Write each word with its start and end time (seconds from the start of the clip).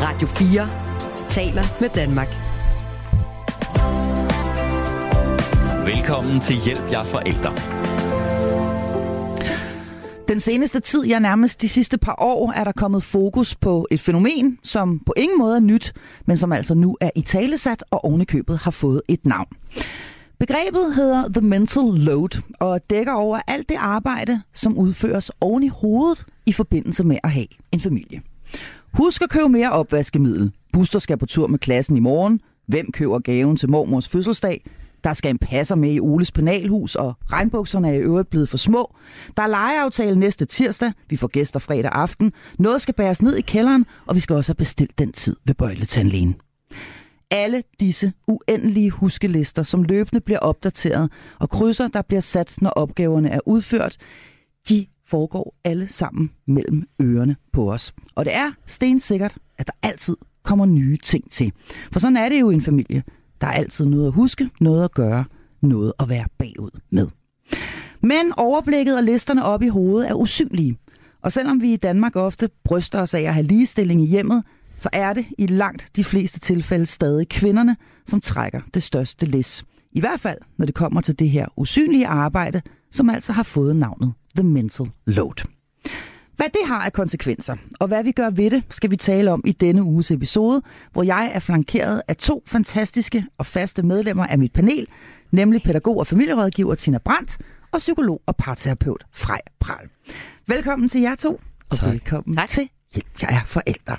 Radio 0.00 0.28
4 0.28 0.68
taler 1.28 1.62
med 1.80 1.88
Danmark. 1.88 2.28
Velkommen 5.86 6.40
til 6.40 6.56
Hjælp 6.64 6.92
jer 6.92 7.02
forældre. 7.02 7.54
Den 10.28 10.40
seneste 10.40 10.80
tid, 10.80 11.04
ja 11.04 11.18
nærmest 11.18 11.62
de 11.62 11.68
sidste 11.68 11.98
par 11.98 12.14
år, 12.18 12.52
er 12.52 12.64
der 12.64 12.72
kommet 12.72 13.02
fokus 13.02 13.54
på 13.54 13.86
et 13.90 14.00
fænomen, 14.00 14.58
som 14.64 14.98
på 15.06 15.14
ingen 15.16 15.38
måde 15.38 15.56
er 15.56 15.60
nyt, 15.60 15.92
men 16.26 16.36
som 16.36 16.52
altså 16.52 16.74
nu 16.74 16.96
er 17.00 17.10
i 17.14 17.22
talesat 17.22 17.84
og 17.90 18.04
ovenikøbet 18.04 18.58
har 18.58 18.70
fået 18.70 19.02
et 19.08 19.26
navn. 19.26 19.48
Begrebet 20.38 20.94
hedder 20.94 21.28
The 21.28 21.40
Mental 21.40 21.84
Load 21.84 22.42
og 22.60 22.90
dækker 22.90 23.12
over 23.12 23.40
alt 23.46 23.68
det 23.68 23.76
arbejde, 23.78 24.42
som 24.54 24.78
udføres 24.78 25.30
oven 25.40 25.62
i 25.62 25.68
hovedet 25.68 26.24
i 26.46 26.52
forbindelse 26.52 27.04
med 27.04 27.18
at 27.24 27.30
have 27.30 27.46
en 27.72 27.80
familie. 27.80 28.22
Husk 28.92 29.22
at 29.22 29.30
købe 29.30 29.48
mere 29.48 29.72
opvaskemiddel. 29.72 30.52
Buster 30.72 30.98
skal 30.98 31.16
på 31.16 31.26
tur 31.26 31.46
med 31.46 31.58
klassen 31.58 31.96
i 31.96 32.00
morgen. 32.00 32.40
Hvem 32.66 32.92
køber 32.92 33.18
gaven 33.18 33.56
til 33.56 33.70
mormors 33.70 34.08
fødselsdag? 34.08 34.64
Der 35.04 35.12
skal 35.12 35.30
en 35.30 35.38
passer 35.38 35.74
med 35.74 35.92
i 35.92 36.00
Oles 36.00 36.32
penalhus, 36.32 36.94
og 36.94 37.14
regnbukserne 37.32 37.88
er 37.88 37.92
i 37.92 37.98
øvrigt 37.98 38.30
blevet 38.30 38.48
for 38.48 38.56
små. 38.56 38.94
Der 39.36 39.42
er 39.42 39.46
lejeaftale 39.46 40.18
næste 40.18 40.44
tirsdag. 40.44 40.92
Vi 41.08 41.16
får 41.16 41.28
gæster 41.28 41.60
fredag 41.60 41.90
aften. 41.94 42.32
Noget 42.58 42.82
skal 42.82 42.94
bæres 42.94 43.22
ned 43.22 43.36
i 43.36 43.40
kælderen, 43.40 43.86
og 44.06 44.14
vi 44.14 44.20
skal 44.20 44.36
også 44.36 44.48
have 44.48 44.56
bestilt 44.56 44.98
den 44.98 45.12
tid 45.12 45.36
ved 45.44 45.54
bøjletandlægen. 45.54 46.36
Alle 47.30 47.62
disse 47.80 48.12
uendelige 48.26 48.90
huskelister, 48.90 49.62
som 49.62 49.82
løbende 49.82 50.20
bliver 50.20 50.38
opdateret, 50.38 51.10
og 51.38 51.50
krydser, 51.50 51.88
der 51.88 52.02
bliver 52.02 52.20
sat, 52.20 52.56
når 52.60 52.70
opgaverne 52.70 53.30
er 53.30 53.40
udført, 53.46 53.96
de 54.68 54.86
foregår 55.08 55.54
alle 55.64 55.88
sammen 55.88 56.30
mellem 56.46 56.82
ørerne 57.02 57.36
på 57.52 57.72
os. 57.72 57.94
Og 58.14 58.24
det 58.24 58.34
er 58.34 58.52
stensikkert, 58.66 59.38
at 59.58 59.66
der 59.66 59.72
altid 59.82 60.16
kommer 60.42 60.66
nye 60.66 60.96
ting 60.96 61.30
til. 61.30 61.52
For 61.92 62.00
sådan 62.00 62.16
er 62.16 62.28
det 62.28 62.40
jo 62.40 62.50
i 62.50 62.54
en 62.54 62.62
familie. 62.62 63.02
Der 63.40 63.46
er 63.46 63.52
altid 63.52 63.84
noget 63.84 64.06
at 64.06 64.12
huske, 64.12 64.50
noget 64.60 64.84
at 64.84 64.94
gøre, 64.94 65.24
noget 65.60 65.92
at 66.00 66.08
være 66.08 66.26
bagud 66.38 66.80
med. 66.90 67.08
Men 68.00 68.32
overblikket 68.36 68.96
og 68.96 69.02
listerne 69.02 69.44
op 69.44 69.62
i 69.62 69.68
hovedet 69.68 70.10
er 70.10 70.14
usynlige. 70.14 70.78
Og 71.22 71.32
selvom 71.32 71.62
vi 71.62 71.72
i 71.72 71.76
Danmark 71.76 72.16
ofte 72.16 72.48
bryster 72.64 73.02
os 73.02 73.14
af 73.14 73.20
at 73.20 73.34
have 73.34 73.46
ligestilling 73.46 74.02
i 74.02 74.06
hjemmet, 74.06 74.42
så 74.76 74.88
er 74.92 75.12
det 75.12 75.26
i 75.38 75.46
langt 75.46 75.88
de 75.96 76.04
fleste 76.04 76.40
tilfælde 76.40 76.86
stadig 76.86 77.28
kvinderne, 77.28 77.76
som 78.06 78.20
trækker 78.20 78.60
det 78.74 78.82
største 78.82 79.26
læs. 79.26 79.64
I 79.92 80.00
hvert 80.00 80.20
fald, 80.20 80.38
når 80.56 80.66
det 80.66 80.74
kommer 80.74 81.00
til 81.00 81.18
det 81.18 81.30
her 81.30 81.46
usynlige 81.56 82.06
arbejde, 82.06 82.62
som 82.90 83.10
altså 83.10 83.32
har 83.32 83.42
fået 83.42 83.76
navnet 83.76 84.12
The 84.38 84.46
Mental 84.46 84.86
Load. 85.06 85.44
Hvad 86.36 86.46
det 86.46 86.60
har 86.66 86.80
af 86.80 86.92
konsekvenser, 86.92 87.56
og 87.80 87.88
hvad 87.88 88.04
vi 88.04 88.12
gør 88.12 88.30
ved 88.30 88.50
det, 88.50 88.62
skal 88.70 88.90
vi 88.90 88.96
tale 88.96 89.32
om 89.32 89.42
i 89.46 89.52
denne 89.52 89.82
uges 89.82 90.10
episode, 90.10 90.62
hvor 90.92 91.02
jeg 91.02 91.30
er 91.34 91.40
flankeret 91.40 92.02
af 92.08 92.16
to 92.16 92.42
fantastiske 92.46 93.24
og 93.38 93.46
faste 93.46 93.82
medlemmer 93.82 94.26
af 94.26 94.38
mit 94.38 94.52
panel, 94.52 94.86
nemlig 95.30 95.62
pædagog 95.62 95.98
og 95.98 96.06
familierådgiver 96.06 96.74
Tina 96.74 96.98
Brandt 96.98 97.38
og 97.72 97.78
psykolog 97.78 98.22
og 98.26 98.36
parterapeut 98.36 99.04
Frej 99.12 99.40
Pral. 99.60 99.88
Velkommen 100.46 100.88
til 100.88 101.00
jer 101.00 101.14
to, 101.14 101.40
og 101.70 101.76
tak. 101.76 101.92
velkommen 101.92 102.36
tak. 102.36 102.48
til 102.48 102.68
Hjælp, 102.94 103.22
jeg 103.22 103.30
er 103.30 103.44
forældre. 103.44 103.96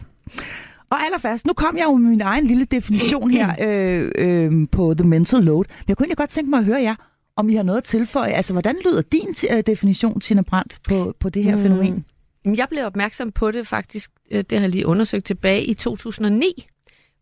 Og 0.90 0.98
allerførst, 1.06 1.46
nu 1.46 1.54
kom 1.54 1.78
jeg 1.78 1.86
jo 1.86 1.96
med 1.96 2.10
min 2.10 2.22
egen 2.22 2.48
lille 2.48 2.66
definition 2.66 3.32
her 3.32 3.56
øh, 3.68 4.12
øh, 4.16 4.68
på 4.72 4.94
The 4.98 5.08
Mental 5.08 5.44
Load, 5.44 5.66
men 5.70 5.86
jeg 5.88 5.98
kunne 5.98 6.06
egentlig 6.06 6.18
godt 6.18 6.30
tænke 6.30 6.50
mig 6.50 6.60
at 6.60 6.66
høre 6.66 6.82
jer, 6.82 6.96
om 7.40 7.50
I 7.50 7.56
har 7.56 7.64
noget 7.64 7.78
at 7.78 7.84
tilføje. 7.84 8.32
Altså, 8.32 8.54
hvordan 8.54 8.76
lyder 8.86 9.02
din 9.02 9.36
uh, 9.54 9.60
definition, 9.60 10.20
Tina 10.20 10.42
Brandt, 10.42 10.80
på, 10.90 11.16
på 11.20 11.30
det 11.30 11.44
her 11.44 11.56
mm. 11.56 11.62
fænomen? 11.62 12.06
Jeg 12.46 12.68
blev 12.70 12.86
opmærksom 12.86 13.32
på 13.32 13.52
det 13.52 13.68
faktisk, 13.68 14.12
øh, 14.32 14.38
det 14.38 14.52
har 14.52 14.60
jeg 14.60 14.70
lige 14.70 14.86
undersøgt 14.86 15.26
tilbage 15.26 15.64
i 15.64 15.74
2009, 15.74 16.68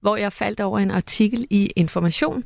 hvor 0.01 0.15
jeg 0.15 0.33
faldt 0.33 0.59
over 0.59 0.79
en 0.79 0.91
artikel 0.91 1.47
i 1.49 1.71
Information, 1.75 2.43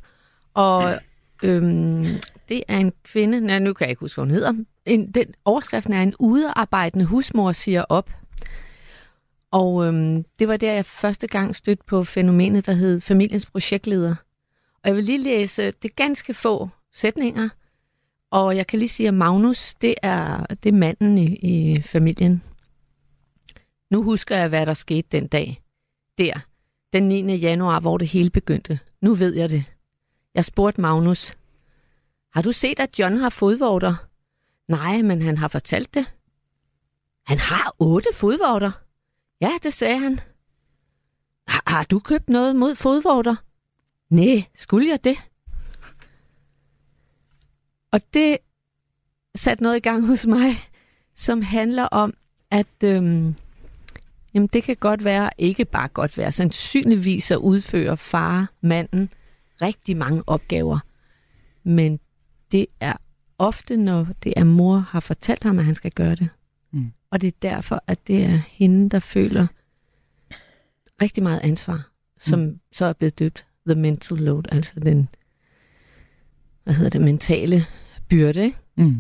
og 0.53 0.99
øhm, 1.44 2.05
det 2.49 2.64
er 2.67 2.77
en 2.77 2.93
kvinde, 3.04 3.42
nej, 3.42 3.60
nu 3.60 3.73
kan 3.73 3.86
jeg 3.86 3.89
ikke 3.89 3.99
huske, 3.99 4.15
hvad 4.15 4.26
hun 4.26 4.31
hedder, 4.31 4.54
en, 4.86 5.11
den, 5.11 5.26
overskriften 5.45 5.93
er 5.93 6.02
en 6.02 6.15
udearbejdende 6.20 7.05
husmor 7.05 7.52
siger 7.52 7.83
op. 7.89 8.10
Og 9.52 9.86
øhm, 9.86 10.26
det 10.39 10.48
var 10.48 10.58
der, 10.58 10.73
jeg 10.73 10.86
første 10.86 11.27
gang 11.27 11.55
stødte 11.55 11.83
på 11.87 12.04
fænomenet, 12.04 12.65
der 12.65 12.73
hed 12.73 13.02
familiens 13.02 13.45
projektleder. 13.45 14.15
Og 14.83 14.87
jeg 14.89 14.95
vil 14.95 15.04
lige 15.04 15.23
læse 15.23 15.71
det 15.71 15.95
ganske 15.95 16.33
få 16.33 16.70
sætninger, 16.93 17.49
og 18.31 18.58
jeg 18.58 18.67
kan 18.67 18.80
lige 18.80 18.89
sige, 18.89 19.08
at 19.08 19.14
Magnus, 19.14 19.73
det 19.73 19.95
er, 20.02 20.45
det 20.45 20.69
er 20.69 20.77
manden 20.77 21.17
i, 21.17 21.36
i 21.36 21.81
familien. 21.81 22.43
Nu 23.89 24.03
husker 24.03 24.37
jeg, 24.37 24.49
hvad 24.49 24.65
der 24.65 24.73
skete 24.73 25.08
den 25.11 25.27
dag. 25.27 25.61
Der, 26.17 26.39
den 26.93 27.08
9. 27.08 27.36
januar, 27.36 27.80
hvor 27.80 27.97
det 27.97 28.08
hele 28.08 28.30
begyndte. 28.30 28.80
Nu 29.02 29.14
ved 29.14 29.36
jeg 29.36 29.49
det. 29.49 29.65
Jeg 30.36 30.45
spurgte 30.45 30.81
Magnus, 30.81 31.33
har 32.33 32.42
du 32.42 32.52
set, 32.52 32.80
at 32.80 32.99
John 32.99 33.17
har 33.17 33.30
fodvorter? 33.30 33.95
Nej, 34.67 35.02
men 35.02 35.21
han 35.21 35.37
har 35.37 35.48
fortalt 35.48 35.93
det. 35.93 36.13
Han 37.25 37.37
har 37.37 37.75
otte 37.80 38.09
fodvorter. 38.13 38.71
Ja, 39.42 39.52
det 39.63 39.73
sagde 39.73 39.99
han. 39.99 40.19
Har, 41.48 41.63
har 41.67 41.83
du 41.83 41.99
købt 41.99 42.30
noget 42.30 42.55
mod 42.55 42.75
fodvorter? 42.75 43.36
Nej, 44.09 44.43
skulle 44.55 44.87
jeg 44.89 45.03
det? 45.03 45.17
Og 47.92 48.02
det 48.14 48.38
satte 49.36 49.64
noget 49.64 49.78
i 49.78 49.80
gang 49.80 50.06
hos 50.06 50.26
mig, 50.26 50.56
som 51.16 51.42
handler 51.42 51.84
om, 51.84 52.14
at 52.52 52.84
øhm, 52.84 53.36
jamen 54.34 54.50
det 54.54 54.64
kan 54.64 54.76
godt 54.80 55.04
være, 55.04 55.30
ikke 55.38 55.66
bare 55.66 55.88
godt 55.88 56.18
være, 56.18 56.32
sandsynligvis 56.32 57.32
at 57.32 57.38
udføre 57.38 57.98
far, 57.98 58.52
manden, 58.62 59.10
rigtig 59.62 59.98
mange 59.98 60.24
opgaver. 60.28 60.80
Men 61.64 62.00
det 62.52 62.66
er 62.80 62.94
ofte, 63.38 63.78
når 63.78 64.08
det 64.23 64.34
er 64.38 64.44
mor 64.44 64.78
har 64.78 65.00
fortalt 65.00 65.44
ham, 65.44 65.60
at 65.60 65.66
han 65.66 65.76
skal 65.76 65.92
gøre 65.92 66.16
det. 66.16 66.30
Mm. 66.72 66.92
Og 67.10 67.22
det 67.22 67.28
er 67.28 67.38
derfor, 67.42 67.84
at 67.88 68.08
det 68.08 68.23
er 68.23 68.42
hende, 68.48 68.90
der 68.90 69.00
føler 69.00 69.48
rigtig 71.02 71.23
meget 71.23 71.40
ansvar, 71.44 71.90
som 72.20 72.40
mm. 72.40 72.60
så 72.72 72.86
er 72.86 72.94
blevet 72.94 73.20
døbt 73.20 73.48
The 73.68 73.76
Mental 73.76 74.18
Load, 74.18 74.44
altså 74.52 74.80
den, 74.80 75.10
hvad 76.64 76.73
hedder 76.73 76.90
det, 76.90 77.02
mentale 77.02 77.66
byrde. 78.11 78.44
Ikke? 78.44 78.58
Mm. 78.77 78.95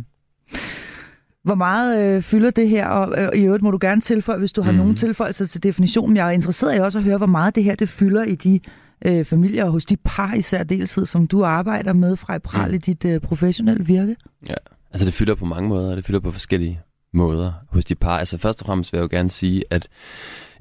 Hvor 1.43 1.55
meget 1.55 2.15
øh, 2.15 2.21
fylder 2.21 2.51
det 2.51 2.69
her, 2.69 2.87
og 2.87 3.21
øh, 3.21 3.41
i 3.41 3.45
øvrigt 3.45 3.63
må 3.63 3.71
du 3.71 3.77
gerne 3.81 4.01
tilføje, 4.01 4.39
hvis 4.39 4.51
du 4.51 4.61
har 4.61 4.71
mm. 4.71 4.77
nogen 4.77 4.95
tilføjelser 4.95 5.45
til 5.45 5.63
definitionen. 5.63 6.17
Jeg 6.17 6.27
er 6.27 6.31
interesseret 6.31 6.77
i 6.77 6.79
også 6.79 6.97
at 6.97 7.03
høre, 7.03 7.17
hvor 7.17 7.25
meget 7.25 7.55
det 7.55 7.63
her 7.63 7.75
det 7.75 7.89
fylder 7.89 8.23
i 8.23 8.35
de 8.35 8.59
øh, 9.05 9.25
familier 9.25 9.65
og 9.65 9.71
hos 9.71 9.85
de 9.85 9.97
par 9.97 10.33
i 10.33 10.41
særdeleshed, 10.41 11.05
som 11.05 11.27
du 11.27 11.43
arbejder 11.43 11.93
med 11.93 12.15
fra 12.15 12.35
i 12.35 12.39
pral 12.39 12.69
mm. 12.69 12.75
i 12.75 12.77
dit 12.77 13.05
øh, 13.05 13.19
professionelle 13.19 13.85
virke. 13.85 14.15
Ja, 14.49 14.55
altså 14.91 15.05
det 15.05 15.13
fylder 15.13 15.35
på 15.35 15.45
mange 15.45 15.69
måder, 15.69 15.91
og 15.91 15.97
det 15.97 16.05
fylder 16.05 16.19
på 16.19 16.31
forskellige 16.31 16.79
måder 17.13 17.51
hos 17.69 17.85
de 17.85 17.95
par. 17.95 18.17
Altså 18.17 18.37
først 18.37 18.61
og 18.61 18.65
fremmest 18.65 18.93
vil 18.93 18.97
jeg 18.97 19.03
jo 19.03 19.17
gerne 19.17 19.29
sige, 19.29 19.63
at 19.69 19.87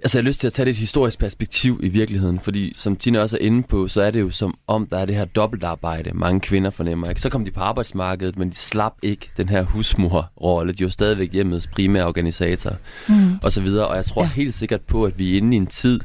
Altså, 0.03 0.19
jeg 0.19 0.25
har 0.25 0.29
lyst 0.29 0.41
til 0.41 0.47
at 0.47 0.53
tage 0.53 0.65
det 0.65 0.71
et 0.71 0.77
historisk 0.77 1.19
perspektiv 1.19 1.81
i 1.83 1.89
virkeligheden, 1.89 2.41
fordi 2.41 2.75
som 2.77 2.97
Tina 2.97 3.21
også 3.21 3.37
er 3.37 3.45
inde 3.45 3.63
på, 3.63 3.89
så 3.89 4.03
er 4.03 4.11
det 4.11 4.21
jo 4.21 4.31
som 4.31 4.59
om, 4.67 4.87
der 4.87 4.99
er 4.99 5.05
det 5.05 5.15
her 5.15 5.25
dobbeltarbejde, 5.25 6.11
mange 6.15 6.41
kvinder 6.41 6.71
fornemmer. 6.71 7.09
Ikke? 7.09 7.21
Så 7.21 7.31
kom 7.31 7.45
de 7.45 7.51
på 7.51 7.61
arbejdsmarkedet, 7.61 8.39
men 8.39 8.51
de 8.51 8.55
slap 8.55 8.93
ikke 9.03 9.31
den 9.37 9.49
her 9.49 9.63
husmorrolle. 9.63 10.73
De 10.73 10.85
var 10.85 10.91
stadigvæk 10.91 11.33
hjemmets 11.33 11.67
primære 11.67 12.07
organisator, 12.07 12.73
mm. 13.09 13.39
og 13.43 13.53
så 13.53 13.61
videre. 13.61 13.87
Og 13.87 13.97
jeg 13.97 14.05
tror 14.05 14.23
ja. 14.23 14.29
helt 14.29 14.55
sikkert 14.55 14.81
på, 14.81 15.05
at 15.05 15.19
vi 15.19 15.33
er 15.33 15.37
inde 15.37 15.57
i 15.57 15.57
en 15.57 15.67
tid, 15.67 16.01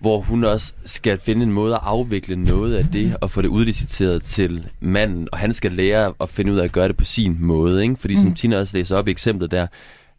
hvor 0.00 0.20
hun 0.20 0.44
også 0.44 0.72
skal 0.84 1.18
finde 1.18 1.42
en 1.42 1.52
måde 1.52 1.74
at 1.74 1.80
afvikle 1.82 2.36
noget 2.36 2.74
af 2.74 2.86
det, 2.92 3.16
og 3.20 3.30
få 3.30 3.42
det 3.42 3.48
udliciteret 3.48 4.22
til 4.22 4.66
manden, 4.80 5.28
og 5.32 5.38
han 5.38 5.52
skal 5.52 5.72
lære 5.72 6.14
at 6.20 6.30
finde 6.30 6.52
ud 6.52 6.58
af 6.58 6.64
at 6.64 6.72
gøre 6.72 6.88
det 6.88 6.96
på 6.96 7.04
sin 7.04 7.36
måde. 7.40 7.82
Ikke? 7.82 7.96
Fordi 7.96 8.14
mm. 8.14 8.20
som 8.20 8.34
Tina 8.34 8.58
også 8.58 8.76
læser 8.76 8.96
op 8.96 9.08
i 9.08 9.10
eksemplet 9.10 9.50
der, 9.50 9.66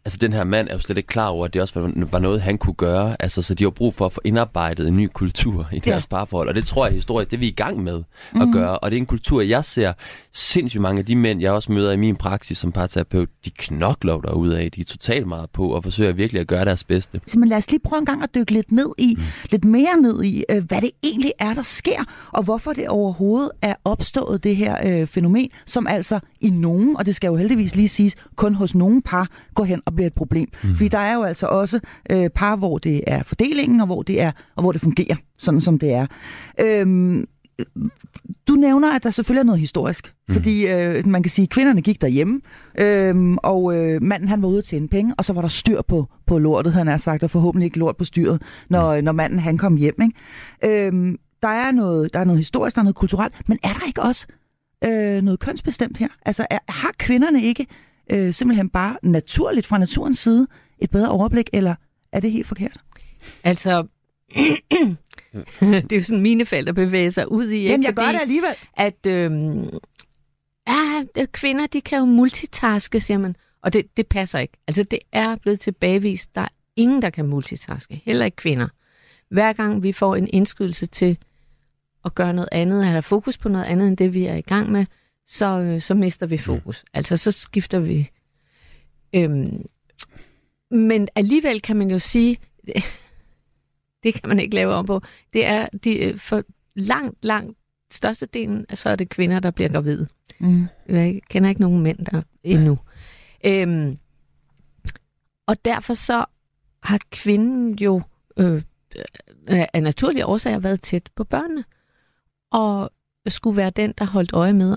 altså 0.04 0.18
den 0.20 0.32
her 0.32 0.44
mand 0.44 0.68
er 0.68 0.74
jo 0.74 0.80
slet 0.80 0.96
ikke 0.96 1.06
klar 1.06 1.28
over, 1.28 1.44
at 1.44 1.54
det 1.54 1.62
også 1.62 1.80
var, 2.10 2.18
noget, 2.18 2.42
han 2.42 2.58
kunne 2.58 2.74
gøre. 2.74 3.16
Altså, 3.20 3.42
så 3.42 3.54
de 3.54 3.64
har 3.64 3.70
brug 3.70 3.94
for 3.94 4.06
at 4.06 4.12
få 4.12 4.20
indarbejdet 4.24 4.88
en 4.88 4.96
ny 4.96 5.08
kultur 5.14 5.68
i 5.72 5.78
deres 5.78 6.04
ja. 6.10 6.16
parforhold. 6.16 6.48
Og 6.48 6.54
det 6.54 6.64
tror 6.64 6.86
jeg 6.86 6.94
historisk, 6.94 7.30
det 7.30 7.36
er 7.36 7.40
vi 7.40 7.48
i 7.48 7.54
gang 7.54 7.82
med 7.82 8.02
mm. 8.32 8.40
at 8.40 8.48
mhm. 8.48 8.52
gøre. 8.52 8.78
Og 8.78 8.90
det 8.90 8.96
er 8.96 9.00
en 9.00 9.06
kultur, 9.06 9.40
jeg 9.40 9.64
ser 9.64 9.92
sindssygt 10.32 10.80
mange 10.80 10.98
af 10.98 11.06
de 11.06 11.16
mænd, 11.16 11.40
jeg 11.40 11.52
også 11.52 11.72
møder 11.72 11.92
i 11.92 11.96
min 11.96 12.16
praksis 12.16 12.58
som 12.58 12.72
parterapeut, 12.72 13.28
de 13.44 13.50
knokler 13.50 14.20
derude 14.20 14.60
af. 14.60 14.70
De 14.70 14.80
er 14.80 14.84
totalt 14.84 15.26
meget 15.26 15.50
på 15.50 15.68
og 15.68 15.82
forsøger 15.82 16.12
virkelig 16.12 16.40
at 16.40 16.46
gøre 16.46 16.64
deres 16.64 16.84
bedste. 16.84 17.20
Så 17.26 17.38
men 17.38 17.48
lad 17.48 17.58
os 17.58 17.70
lige 17.70 17.80
prøve 17.84 17.98
en 17.98 18.06
gang 18.06 18.22
at 18.22 18.34
dykke 18.34 18.52
lidt 18.52 18.72
ned 18.72 18.92
i, 18.98 19.14
mm. 19.18 19.22
lidt 19.50 19.64
mere 19.64 20.00
ned 20.02 20.22
i, 20.22 20.44
øh, 20.50 20.64
hvad 20.64 20.80
det 20.80 20.90
egentlig 21.02 21.32
er, 21.38 21.54
der 21.54 21.62
sker, 21.62 22.04
og 22.32 22.42
hvorfor 22.42 22.72
det 22.72 22.88
overhovedet 22.88 23.50
er 23.62 23.74
opstået, 23.84 24.44
det 24.44 24.56
her 24.56 24.76
øh, 24.84 25.06
fænomen, 25.06 25.50
som 25.66 25.86
altså 25.86 26.20
i 26.40 26.50
nogen, 26.50 26.96
og 26.96 27.06
det 27.06 27.16
skal 27.16 27.28
jo 27.28 27.36
heldigvis 27.36 27.76
lige 27.76 27.88
siges, 27.88 28.14
kun 28.36 28.54
hos 28.54 28.74
nogen 28.74 29.02
par 29.02 29.28
går 29.54 29.64
hen 29.64 29.82
og 29.90 29.94
bliver 29.94 30.06
et 30.06 30.14
problem. 30.14 30.48
Mm. 30.64 30.74
Fordi 30.74 30.88
der 30.88 30.98
er 30.98 31.14
jo 31.14 31.22
altså 31.22 31.46
også 31.46 31.80
øh, 32.10 32.30
par, 32.30 32.56
hvor 32.56 32.78
det 32.78 33.02
er 33.06 33.22
fordelingen, 33.22 33.80
og 33.80 33.86
hvor 33.86 34.02
det 34.02 34.20
er 34.20 34.32
og 34.56 34.62
hvor 34.62 34.72
det 34.72 34.80
fungerer, 34.80 35.16
sådan 35.38 35.60
som 35.60 35.78
det 35.78 35.92
er. 35.92 36.06
Øhm, 36.60 37.26
du 38.48 38.52
nævner, 38.52 38.94
at 38.94 39.02
der 39.02 39.10
selvfølgelig 39.10 39.40
er 39.40 39.44
noget 39.44 39.60
historisk. 39.60 40.14
Mm. 40.28 40.34
Fordi 40.34 40.66
øh, 40.66 41.06
man 41.06 41.22
kan 41.22 41.30
sige, 41.30 41.42
at 41.42 41.50
kvinderne 41.50 41.82
gik 41.82 42.00
derhjemme, 42.00 42.40
øh, 42.78 43.36
og 43.42 43.76
øh, 43.76 44.02
manden 44.02 44.28
han 44.28 44.42
var 44.42 44.48
ude 44.48 44.62
til 44.62 44.78
en 44.78 44.88
penge, 44.88 45.14
og 45.18 45.24
så 45.24 45.32
var 45.32 45.40
der 45.40 45.48
styr 45.48 45.82
på, 45.82 46.08
på 46.26 46.38
lortet, 46.38 46.72
han 46.72 46.86
har 46.86 46.96
sagt, 46.96 47.22
og 47.22 47.30
forhåbentlig 47.30 47.64
ikke 47.64 47.78
lort 47.78 47.96
på 47.96 48.04
styret, 48.04 48.42
når, 48.68 48.96
mm. 48.96 49.04
når 49.04 49.12
manden 49.12 49.38
han 49.38 49.58
kom 49.58 49.76
hjem. 49.76 49.94
Ikke? 50.02 50.86
Øh, 50.86 51.14
der, 51.42 51.48
er 51.48 51.72
noget, 51.72 52.14
der 52.14 52.20
er 52.20 52.24
noget 52.24 52.38
historisk, 52.38 52.76
der 52.76 52.80
er 52.80 52.84
noget 52.84 52.96
kulturelt, 52.96 53.34
men 53.48 53.58
er 53.62 53.72
der 53.72 53.86
ikke 53.86 54.02
også 54.02 54.26
øh, 54.84 55.22
noget 55.22 55.40
kønsbestemt 55.40 55.96
her? 55.98 56.08
Altså 56.26 56.46
er, 56.50 56.58
har 56.68 56.90
kvinderne 56.98 57.42
ikke 57.42 57.66
øh, 58.10 58.34
simpelthen 58.34 58.68
bare 58.68 58.96
naturligt 59.02 59.66
fra 59.66 59.78
naturens 59.78 60.18
side 60.18 60.46
et 60.78 60.90
bedre 60.90 61.08
overblik, 61.08 61.50
eller 61.52 61.74
er 62.12 62.20
det 62.20 62.32
helt 62.32 62.46
forkert? 62.46 62.80
Altså, 63.44 63.86
det 65.60 65.92
er 65.92 65.96
jo 65.96 66.02
sådan 66.02 66.22
mine 66.22 66.46
forældre 66.46 66.74
bevæger 66.74 67.10
sig 67.10 67.32
ud 67.32 67.48
i. 67.48 67.62
Jamen, 67.62 67.84
jeg 67.84 67.94
gør 67.94 68.12
det 68.12 68.20
alligevel. 68.20 68.50
At 68.76 69.06
øhm, 69.06 69.68
ja, 70.68 71.04
kvinder, 71.32 71.66
de 71.66 71.80
kan 71.80 71.98
jo 71.98 72.04
multitaske, 72.04 73.00
siger 73.00 73.18
man. 73.18 73.36
Og 73.62 73.72
det, 73.72 73.96
det 73.96 74.06
passer 74.06 74.38
ikke. 74.38 74.58
Altså, 74.68 74.82
det 74.82 74.98
er 75.12 75.36
blevet 75.36 75.60
tilbagevist. 75.60 76.34
Der 76.34 76.40
er 76.40 76.48
ingen, 76.76 77.02
der 77.02 77.10
kan 77.10 77.26
multitaske. 77.26 78.02
Heller 78.04 78.24
ikke 78.24 78.36
kvinder. 78.36 78.68
Hver 79.30 79.52
gang 79.52 79.82
vi 79.82 79.92
får 79.92 80.16
en 80.16 80.28
indskydelse 80.32 80.86
til 80.86 81.18
at 82.04 82.14
gøre 82.14 82.32
noget 82.32 82.48
andet, 82.52 82.86
eller 82.86 83.00
fokus 83.00 83.38
på 83.38 83.48
noget 83.48 83.64
andet, 83.64 83.88
end 83.88 83.96
det 83.96 84.14
vi 84.14 84.26
er 84.26 84.34
i 84.34 84.40
gang 84.40 84.72
med, 84.72 84.86
så, 85.30 85.60
øh, 85.60 85.80
så 85.80 85.94
mister 85.94 86.26
vi 86.26 86.38
fokus. 86.38 86.84
Mm. 86.84 86.90
Altså, 86.94 87.16
så 87.16 87.32
skifter 87.32 87.78
vi. 87.78 88.10
Øhm, 89.14 89.66
men 90.70 91.08
alligevel 91.14 91.60
kan 91.60 91.76
man 91.76 91.90
jo 91.90 91.98
sige, 91.98 92.38
det 94.02 94.14
kan 94.14 94.28
man 94.28 94.40
ikke 94.40 94.54
lave 94.54 94.74
om 94.74 94.86
på. 94.86 95.00
Det 95.32 95.46
er 95.46 95.68
de, 95.84 95.98
øh, 95.98 96.18
for 96.18 96.44
langt, 96.74 97.24
langt 97.24 97.58
størstedelen, 97.90 98.66
så 98.74 98.90
er 98.90 98.96
det 98.96 99.08
kvinder, 99.08 99.40
der 99.40 99.50
bliver 99.50 99.68
gravide. 99.68 100.08
Mm. 100.38 100.66
Jeg 100.88 101.20
kender 101.30 101.48
ikke 101.48 101.60
nogen 101.60 101.82
mænd 101.82 101.98
der 101.98 102.22
endnu. 102.42 102.78
Øhm, 103.44 103.98
og 105.46 105.64
derfor 105.64 105.94
så 105.94 106.24
har 106.82 107.00
kvinden 107.10 107.74
jo 107.74 108.02
øh, 108.36 108.62
af 109.48 109.82
naturlige 109.82 110.26
årsager 110.26 110.58
været 110.58 110.82
tæt 110.82 111.10
på 111.14 111.24
børnene. 111.24 111.64
Og 112.52 112.90
skulle 113.26 113.56
være 113.56 113.70
den, 113.70 113.94
der 113.98 114.04
holdt 114.04 114.32
øje 114.32 114.52
med, 114.52 114.76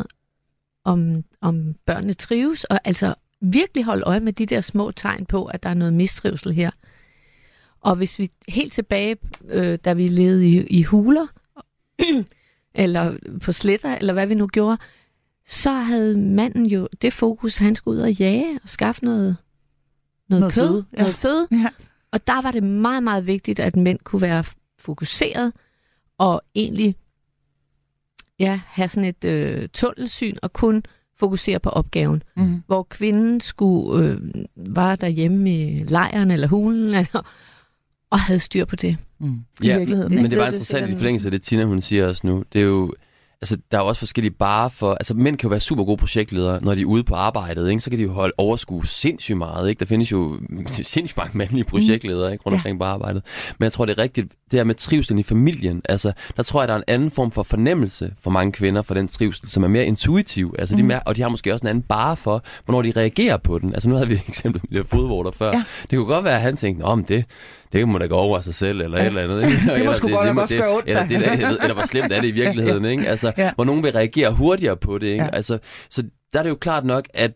om, 0.84 1.24
om 1.42 1.76
børnene 1.86 2.14
trives, 2.14 2.64
og 2.64 2.80
altså 2.84 3.16
virkelig 3.42 3.84
holde 3.84 4.04
øje 4.04 4.20
med 4.20 4.34
de 4.34 4.46
der 4.46 4.62
små 4.62 4.92
tegn 4.92 5.26
på, 5.26 5.46
at 5.46 5.64
der 5.64 5.70
er 5.70 5.74
noget 5.74 5.94
mistrivsel 5.94 6.54
her. 6.54 6.72
Og 7.82 7.96
hvis 7.96 8.20
vi 8.20 8.30
helt 8.48 8.74
tilbage, 8.74 9.18
øh, 9.46 9.80
da 9.86 9.94
vi 9.94 10.08
levede 10.08 10.48
i, 10.48 10.64
i 10.68 10.84
huler, 10.84 11.28
eller 12.76 13.18
på 13.42 13.52
sletter, 13.52 13.96
eller 13.96 14.14
hvad 14.14 14.28
vi 14.28 14.36
nu 14.36 14.48
gjorde, 14.48 14.78
så 15.48 15.72
havde 15.72 16.18
manden 16.18 16.66
jo 16.66 16.88
det 17.02 17.14
fokus, 17.14 17.56
han 17.56 17.76
skulle 17.76 17.98
ud 17.98 18.04
og 18.04 18.14
jage 18.14 18.60
og 18.64 18.70
skaffe 18.70 19.06
noget, 19.06 19.38
noget, 20.30 20.40
noget 20.40 20.54
kød, 20.54 20.68
føde. 20.68 20.86
Ja. 20.94 21.02
noget 21.02 21.16
føde. 21.16 21.48
Ja. 21.52 21.70
Og 22.12 22.28
der 22.28 22.42
var 22.42 22.52
det 22.52 22.64
meget, 22.64 23.04
meget 23.04 23.28
vigtigt, 23.28 23.60
at 23.60 23.76
mænd 23.76 24.00
kunne 24.00 24.22
være 24.22 24.44
fokuseret 24.80 25.54
og 26.18 26.42
egentlig 26.56 26.96
ja, 28.40 28.60
have 28.66 28.90
sådan 28.90 29.10
et 29.10 29.26
øh, 29.26 29.68
tunnelsyn 29.74 30.36
og 30.42 30.54
kun 30.54 30.84
fokusere 31.20 31.60
på 31.60 31.70
opgaven. 31.70 32.24
Mm. 32.38 32.64
Hvor 32.68 32.84
kvinden 32.84 33.42
skulle 33.42 34.08
øh, 34.08 34.18
var 34.56 34.96
derhjemme 34.96 35.52
i 35.52 35.84
lejren 35.84 36.32
eller 36.32 36.48
hulen 36.48 36.88
eller, 36.96 37.28
og 38.10 38.20
havde 38.20 38.40
styr 38.40 38.66
på 38.66 38.76
det. 38.76 38.98
Mm. 39.20 39.40
Ja, 39.64 39.86
men 39.86 40.32
det 40.32 40.38
var 40.38 40.48
interessant 40.48 40.90
i 40.90 40.94
forlængelse 40.94 41.28
af 41.28 41.32
det, 41.32 41.42
Tina 41.42 41.64
hun 41.64 41.82
siger 41.82 42.08
også 42.08 42.28
nu. 42.28 42.44
Det 42.54 42.62
er 42.62 42.66
jo, 42.66 42.94
altså, 43.44 43.58
der 43.72 43.78
er 43.78 43.82
jo 43.82 43.88
også 43.88 44.00
forskellige 44.00 44.32
bare 44.32 44.70
for... 44.70 44.94
Altså, 44.94 45.14
mænd 45.14 45.38
kan 45.38 45.48
jo 45.48 45.50
være 45.50 45.60
super 45.60 45.84
gode 45.84 45.98
projektledere, 45.98 46.60
når 46.62 46.76
de 46.76 46.82
er 46.82 46.86
ude 46.86 47.04
på 47.04 47.16
arbejdet, 47.16 47.70
ikke? 47.70 47.82
Så 47.82 47.90
kan 47.90 48.00
de 48.00 48.04
jo 48.04 48.12
holde 48.12 48.34
overskue 48.38 48.88
sindssygt 48.88 49.38
meget, 49.38 49.70
ikke? 49.70 49.80
Der 49.80 49.86
findes 49.86 50.12
jo 50.12 50.40
sindssygt 50.68 51.18
mange 51.18 51.38
mandlige 51.38 51.64
projektledere, 51.64 52.32
ikke? 52.32 52.44
Rundt 52.46 52.56
omkring 52.56 52.78
ja. 52.78 52.80
på 52.80 52.84
arbejdet. 52.86 53.24
Men 53.60 53.64
jeg 53.64 53.72
tror, 53.72 53.86
det 53.86 54.00
er 54.00 54.02
rigtigt. 54.02 54.32
Det 54.52 54.60
her 54.60 54.64
med 54.64 54.76
trivsel 54.76 55.20
i 55.20 55.24
familien, 55.24 55.82
altså, 55.90 56.12
der 56.38 56.44
tror 56.44 56.62
jeg, 56.62 56.68
der 56.68 56.74
er 56.74 56.78
en 56.78 56.84
anden 56.88 57.12
form 57.12 57.32
for 57.32 57.44
fornemmelse 57.44 58.14
for 58.22 58.32
mange 58.32 58.52
kvinder 58.52 58.82
for 58.82 58.94
den 58.94 59.08
trivsel, 59.08 59.50
som 59.50 59.64
er 59.64 59.68
mere 59.68 59.86
intuitiv. 59.86 60.56
Altså, 60.60 60.78
mm. 60.78 60.90
de 60.90 61.00
og 61.06 61.16
de 61.16 61.22
har 61.22 61.30
måske 61.30 61.54
også 61.54 61.64
en 61.64 61.70
anden 61.70 61.82
bare 61.82 62.18
for, 62.18 62.44
hvornår 62.66 62.82
de 62.82 62.94
reagerer 62.96 63.38
på 63.38 63.60
den. 63.60 63.74
Altså, 63.74 63.90
nu 63.90 63.96
havde 63.96 64.08
vi 64.08 64.14
et 64.24 64.24
eksempel 64.28 64.62
med 64.70 64.84
fodvorter 64.84 65.32
før. 65.32 65.52
Ja. 65.54 65.64
Det 65.90 65.98
kunne 65.98 66.14
godt 66.14 66.26
være, 66.26 66.36
at 66.36 66.42
han 66.42 66.56
tænkte, 66.56 66.84
om 66.84 67.06
det, 67.06 67.26
det 67.74 67.88
må 67.88 67.98
da 67.98 68.06
gå 68.06 68.16
over 68.16 68.42
sig 68.42 68.56
selv, 68.56 68.82
eller 68.82 68.98
ja. 68.98 69.04
et 69.04 69.08
eller 69.08 69.24
andet. 69.24 69.52
Ikke? 69.52 69.58
det 69.78 69.86
må 69.86 69.94
sgu 69.94 70.10
godt 70.10 70.28
nok 70.28 70.38
også 70.38 70.58
gøre 70.58 70.76
ondt. 70.76 70.90
Eller, 70.90 71.08
det, 71.08 71.16
eller, 71.16 71.50
eller 71.50 71.74
hvor 71.74 71.86
slemt 71.86 72.14
er 72.14 72.22
det 72.22 72.28
i 72.28 72.32
virkeligheden, 72.32 72.86
ikke? 72.86 73.08
Altså, 73.08 73.32
ja. 73.38 73.52
hvor 73.56 73.64
nogen 73.64 73.84
vil 73.84 73.92
reagere 73.92 74.32
hurtigere 74.32 74.78
på 74.78 74.98
det, 74.98 75.08
ikke? 75.08 75.24
Ja. 75.24 75.30
Altså, 75.34 75.60
så 75.90 76.04
der 76.34 76.40
er 76.40 76.44
det 76.44 76.50
jo 76.50 76.56
klart 76.56 76.86
nok, 76.86 77.08
at 77.14 77.32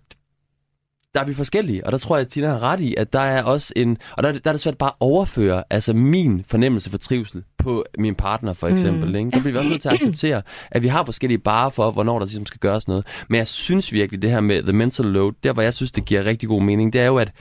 der 1.14 1.24
er 1.24 1.26
vi 1.26 1.34
forskellige, 1.34 1.86
og 1.86 1.92
der 1.92 1.98
tror 1.98 2.18
jeg, 2.18 2.26
at 2.26 2.32
Tina 2.32 2.48
har 2.48 2.64
ret 2.64 2.82
i, 2.82 2.96
at 2.96 3.14
der 3.14 3.20
er 3.20 3.44
også 3.44 3.74
en, 3.76 3.98
og 4.12 4.24
der, 4.24 4.32
der 4.32 4.40
er 4.46 4.52
det 4.52 4.62
svært 4.62 4.78
bare 4.78 4.90
at 4.90 4.96
overføre 5.00 5.64
altså 5.70 5.94
min 5.94 6.44
fornemmelse 6.48 6.90
for 6.90 6.98
trivsel 6.98 7.44
på 7.58 7.86
min 8.00 8.16
partner 8.16 8.54
for 8.54 8.68
eksempel. 8.68 9.10
Mm. 9.10 9.16
Ikke? 9.16 9.32
Der 9.32 9.40
bliver 9.40 9.52
vi 9.52 9.58
også 9.58 9.70
nødt 9.70 9.82
til 9.82 9.90
at 9.90 9.94
acceptere, 9.94 10.42
at 10.72 10.84
vi 10.84 10.88
har 10.88 11.06
forskellige 11.06 11.40
bare 11.40 11.72
for, 11.72 11.92
hvornår 11.92 12.20
der 12.20 12.26
ligesom 12.26 12.46
skal 12.46 12.60
gøres 12.60 12.88
noget. 12.88 13.08
Men 13.30 13.38
jeg 13.38 13.48
synes 13.48 13.94
virkelig, 13.94 14.22
det 14.22 14.30
her 14.30 14.42
med 14.42 14.64
the 14.64 14.74
mental 14.74 15.06
load, 15.06 15.34
der 15.44 15.54
hvor 15.54 15.62
jeg 15.62 15.74
synes, 15.74 15.92
det 15.92 16.06
giver 16.06 16.26
rigtig 16.26 16.50
god 16.50 16.62
mening, 16.62 16.94
det 16.94 17.02
er 17.02 17.06
jo 17.06 17.18
at 17.18 17.32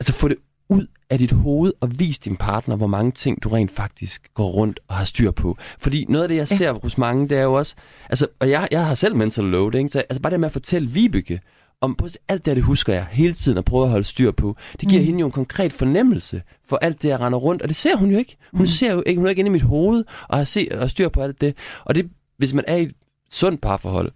altså, 0.00 0.12
få 0.12 0.28
det 0.28 0.36
ud 0.68 0.86
af 1.10 1.18
dit 1.18 1.32
hoved 1.32 1.72
og 1.80 1.98
vis 1.98 2.18
din 2.18 2.36
partner, 2.36 2.76
hvor 2.76 2.86
mange 2.86 3.12
ting 3.12 3.42
du 3.42 3.48
rent 3.48 3.70
faktisk 3.70 4.28
går 4.34 4.50
rundt 4.50 4.80
og 4.88 4.94
har 4.94 5.04
styr 5.04 5.30
på. 5.30 5.56
Fordi 5.78 6.06
noget 6.08 6.22
af 6.22 6.28
det, 6.28 6.36
jeg 6.36 6.48
ser 6.48 6.66
ja. 6.66 6.78
hos 6.82 6.98
mange, 6.98 7.28
det 7.28 7.38
er 7.38 7.42
jo 7.42 7.52
også, 7.52 7.74
altså, 8.10 8.26
og 8.40 8.50
jeg, 8.50 8.68
jeg 8.70 8.86
har 8.86 8.94
selv 8.94 9.16
mental 9.16 9.44
load, 9.44 9.74
ikke? 9.74 9.88
så 9.88 9.98
altså 9.98 10.20
bare 10.20 10.30
det 10.30 10.40
med 10.40 10.46
at 10.46 10.52
fortælle 10.52 10.90
Vibeke, 10.90 11.40
om 11.80 11.94
på 11.94 12.08
alt 12.28 12.46
det, 12.46 12.56
det 12.56 12.64
husker 12.64 12.92
jeg 12.92 13.06
hele 13.10 13.32
tiden 13.32 13.58
at 13.58 13.64
prøve 13.64 13.84
at 13.84 13.90
holde 13.90 14.04
styr 14.04 14.30
på. 14.30 14.56
Det 14.80 14.88
giver 14.88 15.00
mm. 15.00 15.06
hende 15.06 15.20
jo 15.20 15.26
en 15.26 15.32
konkret 15.32 15.72
fornemmelse 15.72 16.42
for 16.68 16.76
alt 16.76 17.02
det, 17.02 17.08
jeg 17.08 17.20
render 17.20 17.38
rundt, 17.38 17.62
og 17.62 17.68
det 17.68 17.76
ser 17.76 17.96
hun 17.96 18.10
jo 18.10 18.18
ikke. 18.18 18.36
Hun 18.52 18.60
mm. 18.60 18.66
ser 18.66 18.92
jo 18.92 19.02
ikke, 19.06 19.18
hun 19.18 19.26
er 19.26 19.30
ikke 19.30 19.40
inde 19.40 19.48
i 19.48 19.52
mit 19.52 19.62
hoved 19.62 20.04
og 20.28 20.38
har 20.38 20.44
se, 20.44 20.68
og 20.80 20.90
styr 20.90 21.08
på 21.08 21.22
alt 21.22 21.40
det. 21.40 21.56
Og 21.84 21.94
det, 21.94 22.10
hvis 22.38 22.54
man 22.54 22.64
er 22.68 22.76
i 22.76 22.82
et 22.82 22.92
sundt 23.30 23.60
parforhold, 23.60 24.12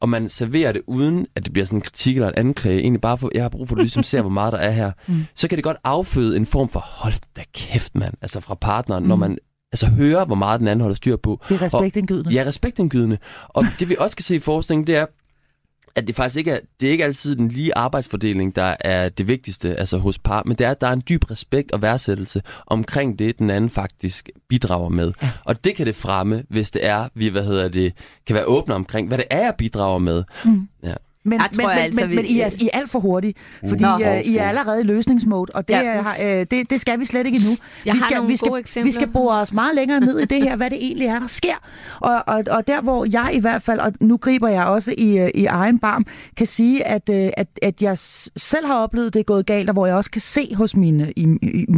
og 0.00 0.08
man 0.08 0.28
serverer 0.28 0.72
det 0.72 0.82
uden, 0.86 1.26
at 1.34 1.44
det 1.44 1.52
bliver 1.52 1.66
sådan 1.66 1.78
en 1.78 1.82
kritik 1.82 2.16
eller 2.16 2.28
en 2.28 2.34
anklage, 2.36 2.80
egentlig 2.80 3.00
bare 3.00 3.18
for, 3.18 3.30
jeg 3.34 3.42
har 3.44 3.48
brug 3.48 3.68
for, 3.68 3.74
at 3.74 3.78
du 3.78 3.82
ligesom 3.82 4.02
ser, 4.02 4.20
hvor 4.20 4.30
meget 4.30 4.52
der 4.52 4.58
er 4.58 4.70
her, 4.70 4.92
mm. 5.08 5.24
så 5.34 5.48
kan 5.48 5.56
det 5.56 5.64
godt 5.64 5.76
afføde 5.84 6.36
en 6.36 6.46
form 6.46 6.68
for, 6.68 6.80
hold 6.80 7.14
da 7.36 7.42
kæft, 7.54 7.94
mand, 7.94 8.14
altså 8.22 8.40
fra 8.40 8.54
partneren, 8.54 9.02
mm. 9.02 9.08
når 9.08 9.16
man 9.16 9.38
altså 9.72 9.86
hører, 9.86 10.24
hvor 10.24 10.34
meget 10.34 10.60
den 10.60 10.68
anden 10.68 10.80
holder 10.80 10.96
styr 10.96 11.16
på. 11.16 11.40
Det 11.48 11.54
er 11.54 11.62
respektindgydende. 11.62 12.30
Ja, 12.30 12.44
respektindgydende. 12.46 13.18
Og 13.48 13.64
det 13.78 13.88
vi 13.88 13.96
også 13.98 14.16
kan 14.16 14.24
se 14.24 14.36
i 14.36 14.38
forskningen, 14.38 14.86
det 14.86 14.96
er, 14.96 15.06
at 15.96 16.06
det 16.06 16.16
faktisk 16.16 16.36
ikke 16.36 16.50
er, 16.50 16.58
det 16.80 16.86
er 16.86 16.90
ikke 16.90 17.04
altid 17.04 17.36
den 17.36 17.48
lige 17.48 17.76
arbejdsfordeling, 17.76 18.56
der 18.56 18.76
er 18.80 19.08
det 19.08 19.28
vigtigste 19.28 19.76
altså 19.76 19.98
hos 19.98 20.18
par, 20.18 20.42
men 20.46 20.56
det 20.56 20.66
er, 20.66 20.70
at 20.70 20.80
der 20.80 20.86
er 20.86 20.92
en 20.92 21.02
dyb 21.08 21.30
respekt 21.30 21.72
og 21.72 21.82
værdsættelse 21.82 22.42
omkring 22.66 23.18
det, 23.18 23.38
den 23.38 23.50
anden 23.50 23.70
faktisk 23.70 24.30
bidrager 24.48 24.88
med. 24.88 25.12
Ja. 25.22 25.30
Og 25.44 25.64
det 25.64 25.76
kan 25.76 25.86
det 25.86 25.96
fremme, 25.96 26.44
hvis 26.48 26.70
det 26.70 26.86
er, 26.86 27.08
vi 27.14 27.28
hvad 27.28 27.44
hedder 27.44 27.68
det, 27.68 27.92
kan 28.26 28.34
være 28.34 28.44
åbne 28.44 28.74
omkring, 28.74 29.08
hvad 29.08 29.18
det 29.18 29.26
er, 29.30 29.44
jeg 29.44 29.54
bidrager 29.58 29.98
med. 29.98 30.24
Mm. 30.44 30.68
Ja. 30.82 30.94
Men, 31.26 31.40
jeg 31.40 31.50
tror, 31.60 31.68
men, 31.68 31.78
altså, 31.78 32.00
men, 32.00 32.10
vi... 32.10 32.16
men 32.16 32.24
I, 32.24 32.40
er, 32.40 32.50
I 32.60 32.70
er 32.72 32.78
alt 32.78 32.90
for 32.90 32.98
hurtige, 32.98 33.34
fordi 33.68 33.82
Nå, 33.82 33.94
uh, 33.94 34.20
I 34.20 34.36
er 34.36 34.48
allerede 34.48 34.80
i 34.80 34.84
løsningsmode, 34.84 35.50
og 35.54 35.68
det, 35.68 35.74
ja, 35.74 36.00
uh, 36.00 36.46
det, 36.50 36.70
det 36.70 36.80
skal 36.80 37.00
vi 37.00 37.04
slet 37.04 37.26
ikke 37.26 37.36
endnu. 37.36 37.50
Jeg 37.86 37.94
vi 37.94 38.00
skal, 38.00 38.28
vi 38.28 38.36
skal, 38.36 38.84
vi 38.84 38.90
skal 38.90 39.08
bore 39.08 39.40
os 39.40 39.52
meget 39.52 39.74
længere 39.74 40.00
ned 40.00 40.18
i 40.18 40.24
det 40.24 40.42
her, 40.42 40.56
hvad 40.56 40.70
det 40.70 40.78
egentlig 40.84 41.06
er, 41.06 41.18
der 41.18 41.26
sker. 41.26 41.54
Og, 42.00 42.22
og, 42.26 42.44
og 42.50 42.66
der, 42.66 42.80
hvor 42.80 43.06
jeg 43.12 43.30
i 43.32 43.40
hvert 43.40 43.62
fald, 43.62 43.80
og 43.80 43.92
nu 44.00 44.16
griber 44.16 44.48
jeg 44.48 44.64
også 44.64 44.94
i, 44.98 45.22
uh, 45.22 45.28
i 45.34 45.46
egen 45.46 45.78
barm, 45.78 46.06
kan 46.36 46.46
sige, 46.46 46.86
at, 46.86 47.08
uh, 47.08 47.16
at, 47.36 47.48
at 47.62 47.82
jeg 47.82 47.98
selv 47.98 48.66
har 48.66 48.74
oplevet, 48.74 49.14
det 49.14 49.20
er 49.20 49.24
gået 49.24 49.46
galt, 49.46 49.68
og 49.68 49.72
hvor 49.72 49.86
jeg 49.86 49.96
også 49.96 50.10
kan 50.10 50.20
se 50.20 50.54
hos 50.54 50.76
mine, 50.76 51.12
i, 51.16 51.26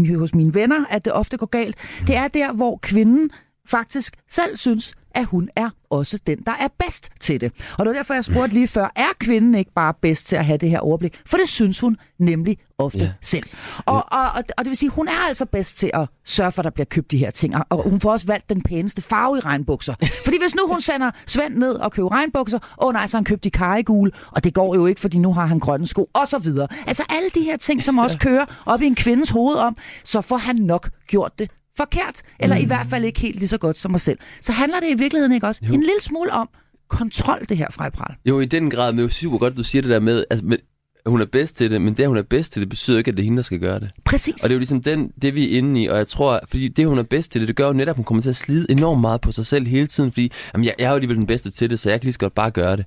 i, 0.04 0.14
hos 0.14 0.34
mine 0.34 0.54
venner, 0.54 0.84
at 0.90 1.04
det 1.04 1.12
ofte 1.12 1.36
går 1.36 1.46
galt. 1.46 1.76
Det 2.06 2.16
er 2.16 2.28
der, 2.28 2.52
hvor 2.52 2.78
kvinden 2.82 3.30
faktisk 3.66 4.16
selv 4.30 4.56
synes, 4.56 4.94
at 5.14 5.24
hun 5.24 5.48
er 5.56 5.70
også 5.90 6.18
den, 6.26 6.38
der 6.46 6.52
er 6.52 6.68
bedst 6.78 7.10
til 7.20 7.40
det. 7.40 7.52
Og 7.78 7.84
det 7.84 7.86
var 7.86 7.96
derfor, 7.96 8.14
jeg 8.14 8.24
spurgte 8.24 8.54
lige 8.54 8.68
før, 8.68 8.92
er 8.96 9.08
kvinden 9.20 9.54
ikke 9.54 9.72
bare 9.72 9.94
bedst 10.02 10.26
til 10.26 10.36
at 10.36 10.44
have 10.44 10.58
det 10.58 10.70
her 10.70 10.78
overblik? 10.78 11.20
For 11.26 11.36
det 11.36 11.48
synes 11.48 11.80
hun 11.80 11.96
nemlig 12.18 12.58
ofte 12.78 12.98
ja. 12.98 13.12
selv. 13.20 13.44
Og, 13.86 13.94
og, 13.94 14.22
og, 14.36 14.44
og 14.58 14.64
det 14.64 14.66
vil 14.66 14.76
sige, 14.76 14.90
hun 14.90 15.08
er 15.08 15.28
altså 15.28 15.44
bedst 15.46 15.78
til 15.78 15.90
at 15.94 16.08
sørge 16.24 16.52
for, 16.52 16.60
at 16.60 16.64
der 16.64 16.70
bliver 16.70 16.84
købt 16.84 17.10
de 17.10 17.18
her 17.18 17.30
ting. 17.30 17.54
Og 17.68 17.90
hun 17.90 18.00
får 18.00 18.12
også 18.12 18.26
valgt 18.26 18.48
den 18.48 18.62
pæneste 18.62 19.02
farve 19.02 19.38
i 19.38 19.40
regnbukser. 19.40 19.94
Fordi 20.24 20.36
hvis 20.42 20.54
nu 20.54 20.66
hun 20.66 20.80
sender 20.80 21.10
Svend 21.26 21.54
ned 21.54 21.74
og 21.74 21.92
køber 21.92 22.12
regnbukser, 22.12 22.58
åh 22.58 22.88
oh 22.88 22.92
nej, 22.92 23.06
så 23.06 23.16
har 23.16 23.20
han 23.20 23.24
købt 23.24 23.44
de 23.44 23.50
karigule, 23.50 24.10
og 24.32 24.44
det 24.44 24.54
går 24.54 24.74
jo 24.74 24.86
ikke, 24.86 25.00
fordi 25.00 25.18
nu 25.18 25.32
har 25.32 25.46
han 25.46 25.58
grønne 25.58 25.86
sko, 25.86 26.10
og 26.14 26.28
så 26.28 26.38
videre. 26.38 26.68
Altså 26.86 27.02
alle 27.08 27.30
de 27.34 27.42
her 27.42 27.56
ting, 27.56 27.82
som 27.82 27.98
også 28.04 28.18
kører 28.18 28.44
op 28.66 28.82
i 28.82 28.86
en 28.86 28.94
kvindes 28.94 29.30
hoved 29.30 29.56
om, 29.56 29.76
så 30.04 30.20
får 30.20 30.36
han 30.36 30.56
nok 30.56 30.90
gjort 31.06 31.38
det 31.38 31.50
forkert, 31.78 32.22
eller 32.38 32.56
mm. 32.56 32.62
i 32.62 32.66
hvert 32.66 32.86
fald 32.86 33.04
ikke 33.04 33.20
helt 33.20 33.38
lige 33.38 33.48
så 33.48 33.58
godt 33.58 33.78
som 33.78 33.90
mig 33.90 34.00
selv. 34.00 34.18
Så 34.40 34.52
handler 34.52 34.80
det 34.80 34.90
i 34.90 34.98
virkeligheden 34.98 35.32
ikke 35.32 35.46
også 35.46 35.60
jo. 35.64 35.74
en 35.74 35.80
lille 35.80 36.00
smule 36.00 36.32
om 36.32 36.48
kontrol, 36.88 37.46
det 37.48 37.56
her 37.56 37.66
fra 37.70 38.14
Jo, 38.24 38.40
i 38.40 38.44
den 38.44 38.70
grad, 38.70 38.92
men 38.92 38.98
det 38.98 39.04
er 39.04 39.08
jo 39.08 39.12
super 39.12 39.38
godt, 39.38 39.56
du 39.56 39.64
siger 39.64 39.82
det 39.82 39.90
der 39.90 40.00
med, 40.00 40.24
altså, 40.30 40.46
med 40.46 40.58
hun 41.06 41.20
er 41.20 41.26
bedst 41.26 41.56
til 41.56 41.70
det, 41.70 41.82
men 41.82 41.94
det, 41.94 42.02
at 42.02 42.08
hun 42.08 42.16
er 42.16 42.22
bedst 42.22 42.52
til 42.52 42.62
det, 42.62 42.68
betyder 42.68 42.98
ikke, 42.98 43.08
at 43.08 43.16
det 43.16 43.22
er 43.22 43.24
hende, 43.24 43.36
der 43.36 43.42
skal 43.42 43.58
gøre 43.58 43.80
det. 43.80 43.90
Præcis. 44.04 44.34
Og 44.34 44.42
det 44.42 44.50
er 44.50 44.54
jo 44.54 44.58
ligesom 44.58 44.82
den, 44.82 45.12
det, 45.22 45.34
vi 45.34 45.54
er 45.54 45.58
inde 45.58 45.82
i, 45.82 45.86
og 45.86 45.96
jeg 45.96 46.06
tror, 46.06 46.40
fordi 46.48 46.68
det, 46.68 46.86
hun 46.86 46.98
er 46.98 47.02
bedst 47.02 47.32
til 47.32 47.40
det, 47.40 47.48
det 47.48 47.56
gør 47.56 47.66
jo 47.66 47.72
netop, 47.72 47.92
at 47.92 47.96
hun 47.96 48.04
kommer 48.04 48.22
til 48.22 48.30
at 48.30 48.36
slide 48.36 48.66
enormt 48.70 49.00
meget 49.00 49.20
på 49.20 49.32
sig 49.32 49.46
selv 49.46 49.66
hele 49.66 49.86
tiden, 49.86 50.12
fordi 50.12 50.32
jamen, 50.54 50.64
jeg, 50.64 50.74
jeg 50.78 50.84
er 50.84 50.88
jo 50.88 50.94
alligevel 50.94 51.16
den 51.16 51.26
bedste 51.26 51.50
til 51.50 51.70
det, 51.70 51.80
så 51.80 51.90
jeg 51.90 52.00
kan 52.00 52.06
lige 52.06 52.12
så 52.12 52.18
godt 52.18 52.34
bare 52.34 52.50
gøre 52.50 52.76
det. 52.76 52.84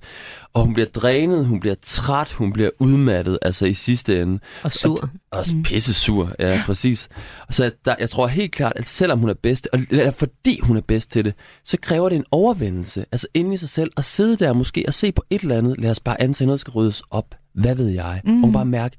Og 0.54 0.66
hun 0.66 0.74
bliver 0.74 0.88
drænet, 0.88 1.46
hun 1.46 1.60
bliver 1.60 1.76
træt, 1.82 2.32
hun 2.32 2.54
bliver 2.54 2.70
udmattet, 2.80 3.40
altså 3.42 3.66
i 3.66 3.74
sidste 3.74 4.22
ende. 4.22 4.40
Og 4.64 4.72
sur. 4.72 5.10
Og 5.32 5.38
også 5.40 5.54
pisse 5.64 5.94
sur, 5.94 6.36
ja, 6.40 6.64
præcis. 6.66 7.10
Og 7.48 7.54
så 7.54 7.64
jeg, 7.64 7.72
der, 7.86 7.96
jeg 8.00 8.10
tror 8.10 8.28
helt 8.28 8.52
klart, 8.52 8.74
at 8.76 8.88
selvom 8.88 9.20
hun 9.20 9.30
er 9.30 9.34
bedst, 9.34 9.70
og 9.74 9.80
eller 9.90 10.12
fordi 10.12 10.60
hun 10.64 10.78
er 10.78 10.82
bedst 10.82 11.12
til 11.12 11.26
det, 11.26 11.34
så 11.66 11.78
kræver 11.82 12.10
det 12.10 12.16
en 12.16 12.26
overvindelse, 12.32 13.06
altså 13.12 13.28
inde 13.34 13.54
i 13.54 13.58
sig 13.58 13.70
selv, 13.70 13.92
at 13.98 14.06
sidde 14.06 14.38
der 14.38 14.54
måske 14.54 14.84
og 14.88 14.94
se 14.94 15.12
på 15.12 15.24
et 15.30 15.42
eller 15.42 15.58
andet, 15.58 15.78
lad 15.78 15.92
os 15.92 16.00
bare 16.00 16.22
antage 16.22 16.46
noget, 16.46 16.60
skal 16.60 16.72
ryddes 16.72 17.04
op. 17.12 17.36
Hvad 17.54 17.76
ved 17.76 17.88
jeg? 17.88 18.22
Mm. 18.26 18.44
Og 18.44 18.54
bare 18.54 18.66
mærke, 18.66 18.98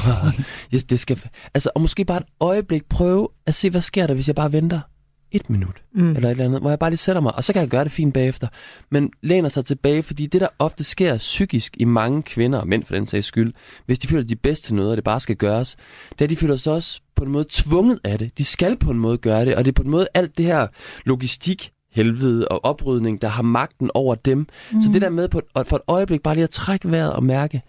yes, 0.74 0.84
det 0.84 1.00
skal, 1.00 1.20
altså, 1.54 1.70
og 1.74 1.80
måske 1.80 2.04
bare 2.04 2.18
et 2.18 2.26
øjeblik 2.40 2.84
prøve 2.84 3.28
at 3.46 3.54
se, 3.54 3.70
hvad 3.70 3.80
sker 3.80 4.06
der, 4.06 4.14
hvis 4.14 4.26
jeg 4.26 4.34
bare 4.34 4.52
venter 4.52 4.80
et 5.36 5.50
minut, 5.50 5.82
mm. 5.94 6.16
eller 6.16 6.28
et 6.28 6.30
eller 6.30 6.44
andet, 6.44 6.60
hvor 6.60 6.70
jeg 6.70 6.78
bare 6.78 6.90
lige 6.90 6.98
sætter 6.98 7.22
mig, 7.22 7.34
og 7.34 7.44
så 7.44 7.52
kan 7.52 7.60
jeg 7.60 7.68
gøre 7.68 7.84
det 7.84 7.92
fint 7.92 8.14
bagefter. 8.14 8.48
Men 8.90 9.10
læner 9.22 9.48
sig 9.48 9.64
tilbage, 9.64 10.02
fordi 10.02 10.26
det, 10.26 10.40
der 10.40 10.48
ofte 10.58 10.84
sker 10.84 11.18
psykisk 11.18 11.76
i 11.78 11.84
mange 11.84 12.22
kvinder, 12.22 12.58
og 12.58 12.68
mænd 12.68 12.84
for 12.84 12.94
den 12.94 13.06
sags 13.06 13.26
skyld, 13.26 13.52
hvis 13.86 13.98
de 13.98 14.08
føler, 14.08 14.22
at 14.22 14.28
de 14.28 14.34
er 14.34 14.38
bedst 14.42 14.64
til 14.64 14.74
noget, 14.74 14.90
og 14.90 14.96
det 14.96 15.04
bare 15.04 15.20
skal 15.20 15.36
gøres, 15.36 15.76
det 16.18 16.24
er, 16.24 16.28
de 16.28 16.36
føler 16.36 16.56
sig 16.56 16.72
også 16.72 17.00
på 17.16 17.24
en 17.24 17.30
måde 17.30 17.46
tvunget 17.50 17.98
af 18.04 18.18
det. 18.18 18.38
De 18.38 18.44
skal 18.44 18.76
på 18.76 18.90
en 18.90 18.98
måde 18.98 19.18
gøre 19.18 19.44
det, 19.44 19.56
og 19.56 19.64
det 19.64 19.70
er 19.70 19.74
på 19.74 19.82
en 19.82 19.90
måde 19.90 20.06
alt 20.14 20.38
det 20.38 20.46
her 20.46 20.66
logistik, 21.04 21.70
helvede 21.94 22.48
og 22.48 22.64
oprydning, 22.64 23.22
der 23.22 23.28
har 23.28 23.42
magten 23.42 23.90
over 23.94 24.14
dem. 24.14 24.38
Mm. 24.38 24.82
Så 24.82 24.90
det 24.92 25.02
der 25.02 25.10
med 25.10 25.28
på 25.28 25.38
et, 25.38 25.66
for 25.66 25.76
et 25.76 25.82
øjeblik 25.88 26.22
bare 26.22 26.34
lige 26.34 26.44
at 26.44 26.50
trække 26.50 26.90
vejret 26.90 27.12
og 27.12 27.24
mærke, 27.24 27.62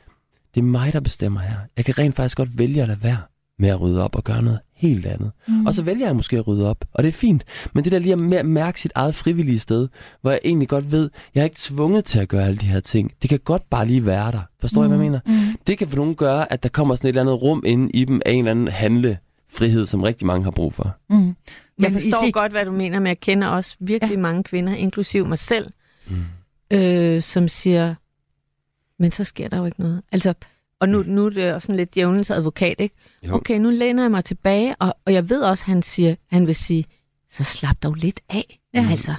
det 0.55 0.61
er 0.61 0.65
mig, 0.65 0.93
der 0.93 0.99
bestemmer 0.99 1.39
her. 1.39 1.55
Jeg 1.77 1.85
kan 1.85 1.97
rent 1.97 2.15
faktisk 2.15 2.37
godt 2.37 2.59
vælge 2.59 2.81
at 2.81 2.87
lade 2.87 3.03
være 3.03 3.17
med 3.59 3.69
at 3.69 3.81
rydde 3.81 4.03
op 4.03 4.15
og 4.15 4.23
gøre 4.23 4.41
noget 4.41 4.59
helt 4.75 5.05
andet. 5.05 5.31
Mm. 5.47 5.65
Og 5.65 5.73
så 5.73 5.83
vælger 5.83 6.05
jeg 6.05 6.15
måske 6.15 6.37
at 6.37 6.47
rydde 6.47 6.69
op, 6.69 6.85
og 6.93 7.03
det 7.03 7.09
er 7.09 7.13
fint. 7.13 7.43
Men 7.73 7.83
det 7.83 7.91
der 7.91 7.99
lige 7.99 8.39
at 8.39 8.45
mærke 8.45 8.81
sit 8.81 8.91
eget 8.95 9.15
frivillige 9.15 9.59
sted, 9.59 9.87
hvor 10.21 10.31
jeg 10.31 10.39
egentlig 10.43 10.67
godt 10.67 10.91
ved, 10.91 11.09
jeg 11.35 11.41
er 11.41 11.45
ikke 11.45 11.55
tvunget 11.59 12.05
til 12.05 12.19
at 12.19 12.27
gøre 12.27 12.45
alle 12.45 12.57
de 12.57 12.65
her 12.65 12.79
ting. 12.79 13.11
Det 13.21 13.29
kan 13.29 13.39
godt 13.39 13.69
bare 13.69 13.87
lige 13.87 14.05
være 14.05 14.31
der. 14.31 14.41
Forstår 14.61 14.81
mm. 14.81 14.85
I, 14.85 14.87
hvad 14.87 14.97
jeg 14.97 15.11
mener? 15.11 15.19
Mm. 15.25 15.57
Det 15.67 15.77
kan 15.77 15.87
for 15.87 15.95
nogen 15.97 16.15
gøre, 16.15 16.53
at 16.53 16.63
der 16.63 16.69
kommer 16.69 16.95
sådan 16.95 17.07
et 17.07 17.09
eller 17.09 17.21
andet 17.21 17.41
rum 17.41 17.63
inde 17.65 17.91
i 17.91 18.05
dem 18.05 18.21
af 18.25 18.31
en 18.31 18.37
eller 18.37 18.51
anden 18.51 18.67
handlefrihed, 18.67 19.85
som 19.85 20.03
rigtig 20.03 20.27
mange 20.27 20.43
har 20.43 20.51
brug 20.51 20.73
for. 20.73 20.97
Mm. 21.09 21.35
Jeg 21.79 21.91
forstår 21.91 22.31
godt, 22.31 22.51
hvad 22.51 22.65
du 22.65 22.71
mener, 22.71 22.99
men 22.99 23.07
jeg 23.07 23.19
kender 23.19 23.47
også 23.47 23.75
virkelig 23.79 24.15
ja. 24.15 24.21
mange 24.21 24.43
kvinder, 24.43 24.75
inklusiv 24.75 25.27
mig 25.27 25.39
selv, 25.39 25.71
mm. 26.07 26.15
øh, 26.77 27.21
som 27.21 27.47
siger, 27.47 27.95
men 28.99 29.11
så 29.11 29.23
sker 29.23 29.47
der 29.47 29.57
jo 29.57 29.65
ikke 29.65 29.81
noget. 29.81 30.01
Altså, 30.11 30.33
og 30.79 30.89
nu, 30.89 31.03
nu 31.07 31.25
er 31.25 31.29
det 31.29 31.53
også 31.53 31.65
sådan 31.65 31.75
lidt 31.75 31.95
djævnens 31.95 32.31
advokat, 32.31 32.75
ikke? 32.79 32.95
Jo. 33.23 33.35
Okay, 33.35 33.59
nu 33.59 33.69
læner 33.69 34.03
jeg 34.03 34.11
mig 34.11 34.23
tilbage, 34.25 34.75
og, 34.75 34.97
og 35.05 35.13
jeg 35.13 35.29
ved 35.29 35.41
også, 35.41 35.61
at 35.61 35.65
han, 35.65 35.81
siger, 35.81 36.15
han 36.31 36.47
vil 36.47 36.55
sige, 36.55 36.85
så 37.29 37.43
slap 37.43 37.75
dog 37.83 37.93
lidt 37.93 38.19
af. 38.29 38.59
Ja. 38.73 38.87
Altså, 38.91 39.13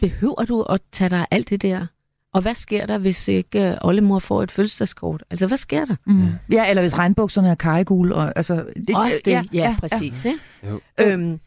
behøver 0.00 0.44
du 0.44 0.62
at 0.62 0.80
tage 0.92 1.10
dig 1.10 1.26
alt 1.30 1.50
det 1.50 1.62
der? 1.62 1.86
Og 2.32 2.42
hvad 2.42 2.54
sker 2.54 2.86
der, 2.86 2.98
hvis 2.98 3.28
ikke 3.28 3.70
uh, 3.70 3.88
oldemor 3.88 4.18
får 4.18 4.42
et 4.42 4.50
fødselsdagskort? 4.50 5.24
Altså, 5.30 5.46
hvad 5.46 5.58
sker 5.58 5.84
der? 5.84 5.96
Mm. 6.06 6.28
Ja, 6.52 6.70
eller 6.70 6.82
hvis 6.82 6.98
regnbukserne 6.98 7.50
er 7.50 7.54
kajegule. 7.54 8.14
Og, 8.14 8.32
altså, 8.36 8.54
det, 8.54 8.96
Også 8.96 9.20
det, 9.24 9.30
ja, 9.32 9.42
ja, 9.52 9.58
ja 9.58 9.76
præcis. 9.80 10.26
Ja. 10.26 10.30
Ikke? 10.62 11.12
Øhm, 11.12 11.40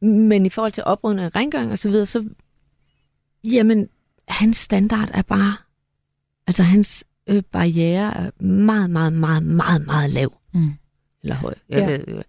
men 0.00 0.46
i 0.46 0.48
forhold 0.48 0.72
til 0.72 0.84
oprydning 0.84 1.24
af 1.24 1.36
rengøring 1.36 1.72
og 1.72 1.78
så 1.78 1.88
videre, 1.88 2.06
så, 2.06 2.24
jamen, 3.44 3.88
hans 4.28 4.56
standard 4.56 5.10
er 5.14 5.22
bare, 5.22 5.56
altså 6.46 6.62
hans 6.62 7.04
øh, 7.26 7.42
barriere 7.42 8.16
er 8.16 8.44
meget, 8.44 8.90
meget, 8.90 9.12
meget, 9.12 9.42
meget, 9.42 9.86
meget 9.86 10.10
lav. 10.10 10.40
Mm. 10.54 10.70
Eller 11.22 11.34
høj. 11.34 11.54
Jeg 11.68 11.78
ja. 11.78 11.86
ved, 11.86 12.22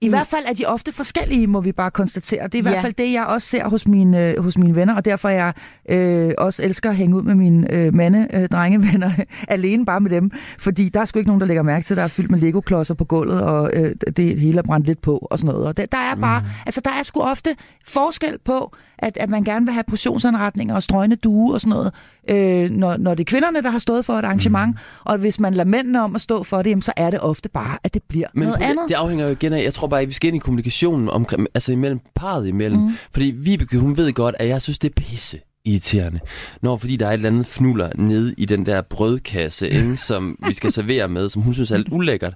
i 0.00 0.08
mm. 0.08 0.10
hvert 0.10 0.26
fald 0.26 0.44
er 0.48 0.52
de 0.52 0.64
ofte 0.64 0.92
forskellige, 0.92 1.46
må 1.46 1.60
vi 1.60 1.72
bare 1.72 1.90
konstatere. 1.90 2.44
Det 2.44 2.54
er 2.54 2.58
i 2.58 2.64
ja. 2.64 2.70
hvert 2.70 2.82
fald 2.82 2.94
det, 2.94 3.12
jeg 3.12 3.24
også 3.24 3.48
ser 3.48 3.68
hos 3.68 3.88
mine, 3.88 4.28
øh, 4.28 4.42
hos 4.42 4.58
mine 4.58 4.74
venner, 4.74 4.94
og 4.94 5.04
derfor 5.04 5.28
jeg 5.28 5.52
øh, 5.90 6.34
også 6.38 6.62
elsker 6.62 6.90
at 6.90 6.96
hænge 6.96 7.16
ud 7.16 7.22
med 7.22 7.34
mine 7.34 7.74
øh, 7.74 7.94
mande, 7.94 8.28
øh, 8.32 8.48
drengevenner, 8.48 9.10
alene 9.48 9.86
bare 9.86 10.00
med 10.00 10.10
dem. 10.10 10.30
Fordi 10.58 10.88
der 10.88 11.00
er 11.00 11.04
sgu 11.04 11.18
ikke 11.18 11.28
nogen, 11.28 11.40
der 11.40 11.46
lægger 11.46 11.62
mærke 11.62 11.84
til, 11.84 11.94
at 11.94 11.96
der 11.96 12.02
er 12.04 12.08
fyldt 12.08 12.30
med 12.30 12.40
Lego-klodser 12.40 12.94
på 12.94 13.04
gulvet, 13.04 13.42
og 13.42 13.70
øh, 13.74 13.94
det 14.16 14.40
hele 14.40 14.58
er 14.58 14.62
brændt 14.62 14.86
lidt 14.86 15.02
på 15.02 15.28
og 15.30 15.38
sådan 15.38 15.52
noget. 15.52 15.66
Og 15.66 15.76
der, 15.76 15.86
der 15.86 15.98
er 15.98 16.14
bare, 16.14 16.40
mm. 16.40 16.46
altså 16.66 16.80
der 16.80 16.90
er 16.90 17.02
sgu 17.02 17.20
ofte 17.20 17.56
forskel 17.86 18.38
på, 18.44 18.76
at, 18.98 19.16
at 19.20 19.30
man 19.30 19.44
gerne 19.44 19.66
vil 19.66 19.72
have 19.72 19.84
portionsanretninger 19.88 20.74
og 20.74 20.82
strøgne 20.82 21.16
due 21.16 21.54
og 21.54 21.60
sådan 21.60 21.70
noget, 21.70 21.92
øh, 22.30 22.70
når, 22.70 22.96
når 22.96 23.14
det 23.14 23.20
er 23.20 23.30
kvinderne, 23.30 23.62
der 23.62 23.70
har 23.70 23.78
stået 23.78 24.04
for 24.04 24.12
et 24.12 24.24
arrangement. 24.24 24.74
Mm. 24.74 24.80
Og 25.04 25.18
hvis 25.18 25.40
man 25.40 25.54
lader 25.54 25.68
mændene 25.68 26.02
om 26.02 26.14
at 26.14 26.20
stå 26.20 26.42
for 26.42 26.62
det, 26.62 26.70
jamen, 26.70 26.82
så 26.82 26.92
er 26.96 27.10
det 27.10 27.20
ofte 27.20 27.48
bare, 27.48 27.78
at 27.84 27.94
det 27.94 28.02
bliver 28.02 28.26
Men 28.34 28.42
noget 28.42 28.60
det, 28.60 28.66
andet. 28.66 28.88
det 28.88 28.94
afhænger 28.94 29.24
jo 29.24 29.30
igen 29.30 29.52
af, 29.52 29.62
jeg 29.62 29.74
tror 29.74 29.85
bare, 29.86 30.00
at 30.00 30.08
vi 30.08 30.14
skal 30.14 30.28
ind 30.28 30.36
i 30.36 30.38
kommunikationen 30.38 31.08
om, 31.08 31.26
altså 31.54 31.72
imellem 31.72 32.00
parret 32.14 32.48
imellem. 32.48 32.80
Mm. 32.80 32.92
Fordi 33.12 33.24
Vibeke, 33.24 33.78
hun 33.78 33.96
ved 33.96 34.12
godt, 34.12 34.34
at 34.38 34.48
jeg 34.48 34.62
synes, 34.62 34.78
det 34.78 34.88
er 34.88 34.94
pisse 35.02 35.40
irriterende. 35.66 36.20
Når 36.62 36.76
fordi 36.76 36.96
der 36.96 37.06
er 37.06 37.10
et 37.10 37.14
eller 37.14 37.28
andet 37.28 37.46
fnuller 37.46 37.90
nede 37.94 38.34
i 38.38 38.44
den 38.44 38.66
der 38.66 38.82
brødkasse, 38.82 39.68
ikke, 39.70 39.96
som 40.08 40.38
vi 40.46 40.52
skal 40.52 40.72
servere 40.72 41.08
med, 41.08 41.28
som 41.28 41.42
hun 41.42 41.54
synes 41.54 41.70
er 41.70 41.76
lidt 41.76 41.88
ulækkert. 41.90 42.34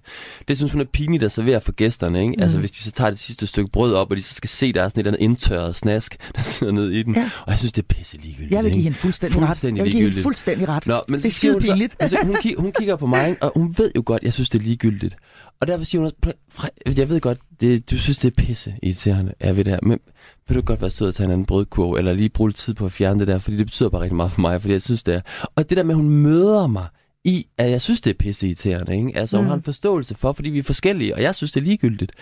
Det 0.48 0.56
synes 0.56 0.72
hun 0.72 0.80
er 0.80 0.84
pinligt 0.84 1.22
at 1.22 1.32
servere 1.32 1.60
for 1.60 1.72
gæsterne. 1.72 2.20
Ikke? 2.20 2.34
Mm. 2.36 2.42
Altså 2.42 2.58
hvis 2.58 2.70
de 2.70 2.78
så 2.78 2.90
tager 2.90 3.10
det 3.10 3.18
sidste 3.18 3.46
stykke 3.46 3.70
brød 3.70 3.94
op, 3.94 4.10
og 4.10 4.16
de 4.16 4.22
så 4.22 4.34
skal 4.34 4.50
se, 4.50 4.72
der 4.72 4.82
er 4.82 4.88
sådan 4.88 5.00
et 5.00 5.06
eller 5.06 5.18
andet 5.18 5.24
indtørret 5.24 5.76
snask, 5.76 6.16
der 6.36 6.42
sidder 6.42 6.72
nede 6.72 6.98
i 7.00 7.02
den. 7.02 7.14
Ja. 7.14 7.30
Og 7.46 7.50
jeg 7.50 7.58
synes, 7.58 7.72
det 7.72 7.82
er 7.82 7.86
pisse 7.86 8.16
ligegyldigt. 8.16 8.54
Jeg 8.54 8.64
vil 8.64 8.72
give 8.72 8.82
hende 8.82 8.96
fuldstændig, 8.98 9.38
fuldstændig 9.38 9.82
ret. 9.82 9.86
Jeg 9.86 9.92
vil 9.92 9.92
give 9.92 10.10
hende 10.10 10.22
fuldstændig 10.22 10.68
ret. 10.68 10.86
Nå, 10.86 11.02
men 11.08 11.20
det 11.20 11.26
er 11.26 11.32
skide 11.32 11.60
pinligt. 11.60 11.92
Så, 11.92 11.96
altså, 12.00 12.18
hun, 12.22 12.36
hun 12.58 12.72
kigger 12.72 12.96
på 12.96 13.06
mig, 13.06 13.36
og 13.40 13.52
hun 13.56 13.74
ved 13.78 13.90
jo 13.96 14.02
godt, 14.06 14.22
jeg 14.22 14.32
synes, 14.32 14.48
det 14.48 14.58
er 14.58 14.62
ligegyldigt. 14.62 15.16
Og 15.60 15.66
derfor 15.66 15.84
siger 15.84 16.00
hun 16.00 16.12
også, 16.46 16.70
jeg 16.96 17.08
ved 17.08 17.20
godt, 17.20 17.38
det, 17.60 17.90
du 17.90 17.98
synes, 17.98 18.18
det 18.18 18.30
er 18.30 18.42
pisse 18.42 18.74
irriterende, 18.82 19.34
ved 19.40 19.54
det 19.54 19.66
her, 19.66 19.78
men 19.82 19.98
vil 20.48 20.56
du 20.56 20.62
godt 20.62 20.80
være 20.80 20.90
sød 20.90 21.08
at 21.08 21.14
tage 21.14 21.24
en 21.24 21.30
anden 21.30 21.46
brødkurv, 21.46 21.92
eller 21.92 22.12
lige 22.12 22.28
bruge 22.28 22.50
lidt 22.50 22.56
tid 22.56 22.74
på 22.74 22.84
at 22.84 22.92
fjerne 22.92 23.20
det 23.20 23.28
der, 23.28 23.38
fordi 23.38 23.56
det 23.56 23.66
betyder 23.66 23.88
bare 23.88 24.02
rigtig 24.02 24.16
meget 24.16 24.32
for 24.32 24.40
mig, 24.40 24.60
fordi 24.60 24.72
jeg 24.72 24.82
synes, 24.82 25.02
det 25.02 25.14
er. 25.14 25.20
Og 25.56 25.68
det 25.68 25.76
der 25.76 25.82
med, 25.82 25.94
at 25.94 25.96
hun 25.96 26.08
møder 26.08 26.66
mig 26.66 26.86
i, 27.24 27.46
at 27.58 27.70
jeg 27.70 27.80
synes, 27.80 28.00
det 28.00 28.10
er 28.10 28.14
pisse 28.18 28.46
irriterende, 28.46 28.96
ikke? 28.96 29.18
Altså, 29.18 29.36
mm. 29.36 29.42
hun 29.42 29.48
har 29.48 29.56
en 29.56 29.62
forståelse 29.62 30.14
for, 30.14 30.32
fordi 30.32 30.50
vi 30.50 30.58
er 30.58 30.62
forskellige, 30.62 31.14
og 31.14 31.22
jeg 31.22 31.34
synes, 31.34 31.52
det 31.52 31.60
er 31.60 31.64
ligegyldigt. 31.64 32.12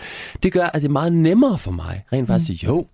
Det 0.43 0.53
gør, 0.53 0.67
at 0.67 0.83
det 0.83 0.89
er 0.89 0.93
meget 0.93 1.13
nemmere 1.13 1.59
for 1.59 1.71
mig, 1.71 2.05
rent 2.13 2.29
faktisk 2.29 2.51
mm. 2.51 2.55
at 2.55 2.59
sige, 2.59 2.67
jo, 2.67 2.87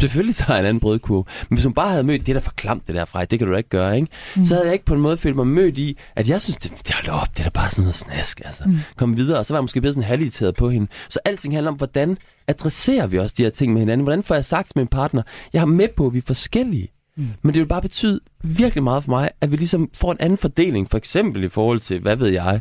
Selvfølgelig 0.00 0.34
tager 0.34 0.52
jeg 0.52 0.60
en 0.60 0.66
anden 0.66 0.80
brødkurve. 0.80 1.24
Men 1.48 1.56
hvis 1.56 1.64
hun 1.64 1.74
bare 1.74 1.88
havde 1.88 2.04
mødt 2.04 2.26
det 2.26 2.34
der 2.34 2.40
for 2.40 2.52
klamt 2.56 2.86
det 2.86 2.94
der 2.94 3.04
fra, 3.04 3.24
det 3.24 3.38
kan 3.38 3.48
du 3.48 3.52
da 3.52 3.58
ikke 3.58 3.68
gøre, 3.68 3.96
ikke? 3.96 4.08
Mm. 4.36 4.44
Så 4.44 4.54
havde 4.54 4.66
jeg 4.66 4.72
ikke 4.72 4.84
på 4.84 4.94
en 4.94 5.00
måde 5.00 5.16
følt 5.16 5.36
mig 5.36 5.46
mødt 5.46 5.78
i, 5.78 5.98
at 6.16 6.28
jeg 6.28 6.42
synes, 6.42 6.56
det, 6.56 6.70
det 6.70 6.94
er 7.08 7.12
op, 7.12 7.28
det 7.36 7.38
er 7.38 7.44
da 7.44 7.50
bare 7.50 7.70
sådan 7.70 7.82
noget 7.82 7.94
snask, 7.94 8.40
altså. 8.44 8.62
Mm. 8.66 8.78
Kom 8.96 9.16
videre, 9.16 9.38
og 9.38 9.46
så 9.46 9.54
var 9.54 9.58
jeg 9.58 9.64
måske 9.64 9.80
blevet 9.80 9.94
sådan 9.94 10.08
halviteret 10.08 10.54
på 10.54 10.70
hende. 10.70 10.86
Så 11.08 11.18
alting 11.24 11.54
handler 11.54 11.70
om, 11.70 11.76
hvordan 11.76 12.18
adresserer 12.48 13.06
vi 13.06 13.18
også 13.18 13.34
de 13.38 13.42
her 13.42 13.50
ting 13.50 13.72
med 13.72 13.80
hinanden? 13.80 14.04
Hvordan 14.04 14.22
får 14.22 14.34
jeg 14.34 14.44
sagt 14.44 14.66
til 14.66 14.78
min 14.78 14.86
partner, 14.86 15.22
jeg 15.52 15.60
har 15.60 15.66
med 15.66 15.88
på, 15.96 16.06
at 16.06 16.14
vi 16.14 16.18
er 16.18 16.22
forskellige. 16.26 16.88
Mm. 17.16 17.28
Men 17.42 17.54
det 17.54 17.60
vil 17.60 17.66
bare 17.66 17.82
betyde 17.82 18.20
virkelig 18.42 18.84
meget 18.84 19.04
for 19.04 19.10
mig, 19.10 19.30
at 19.40 19.52
vi 19.52 19.56
ligesom 19.56 19.90
får 19.94 20.12
en 20.12 20.18
anden 20.20 20.38
fordeling, 20.38 20.90
for 20.90 20.98
eksempel 20.98 21.44
i 21.44 21.48
forhold 21.48 21.80
til, 21.80 22.00
hvad 22.00 22.16
ved 22.16 22.28
jeg, 22.28 22.60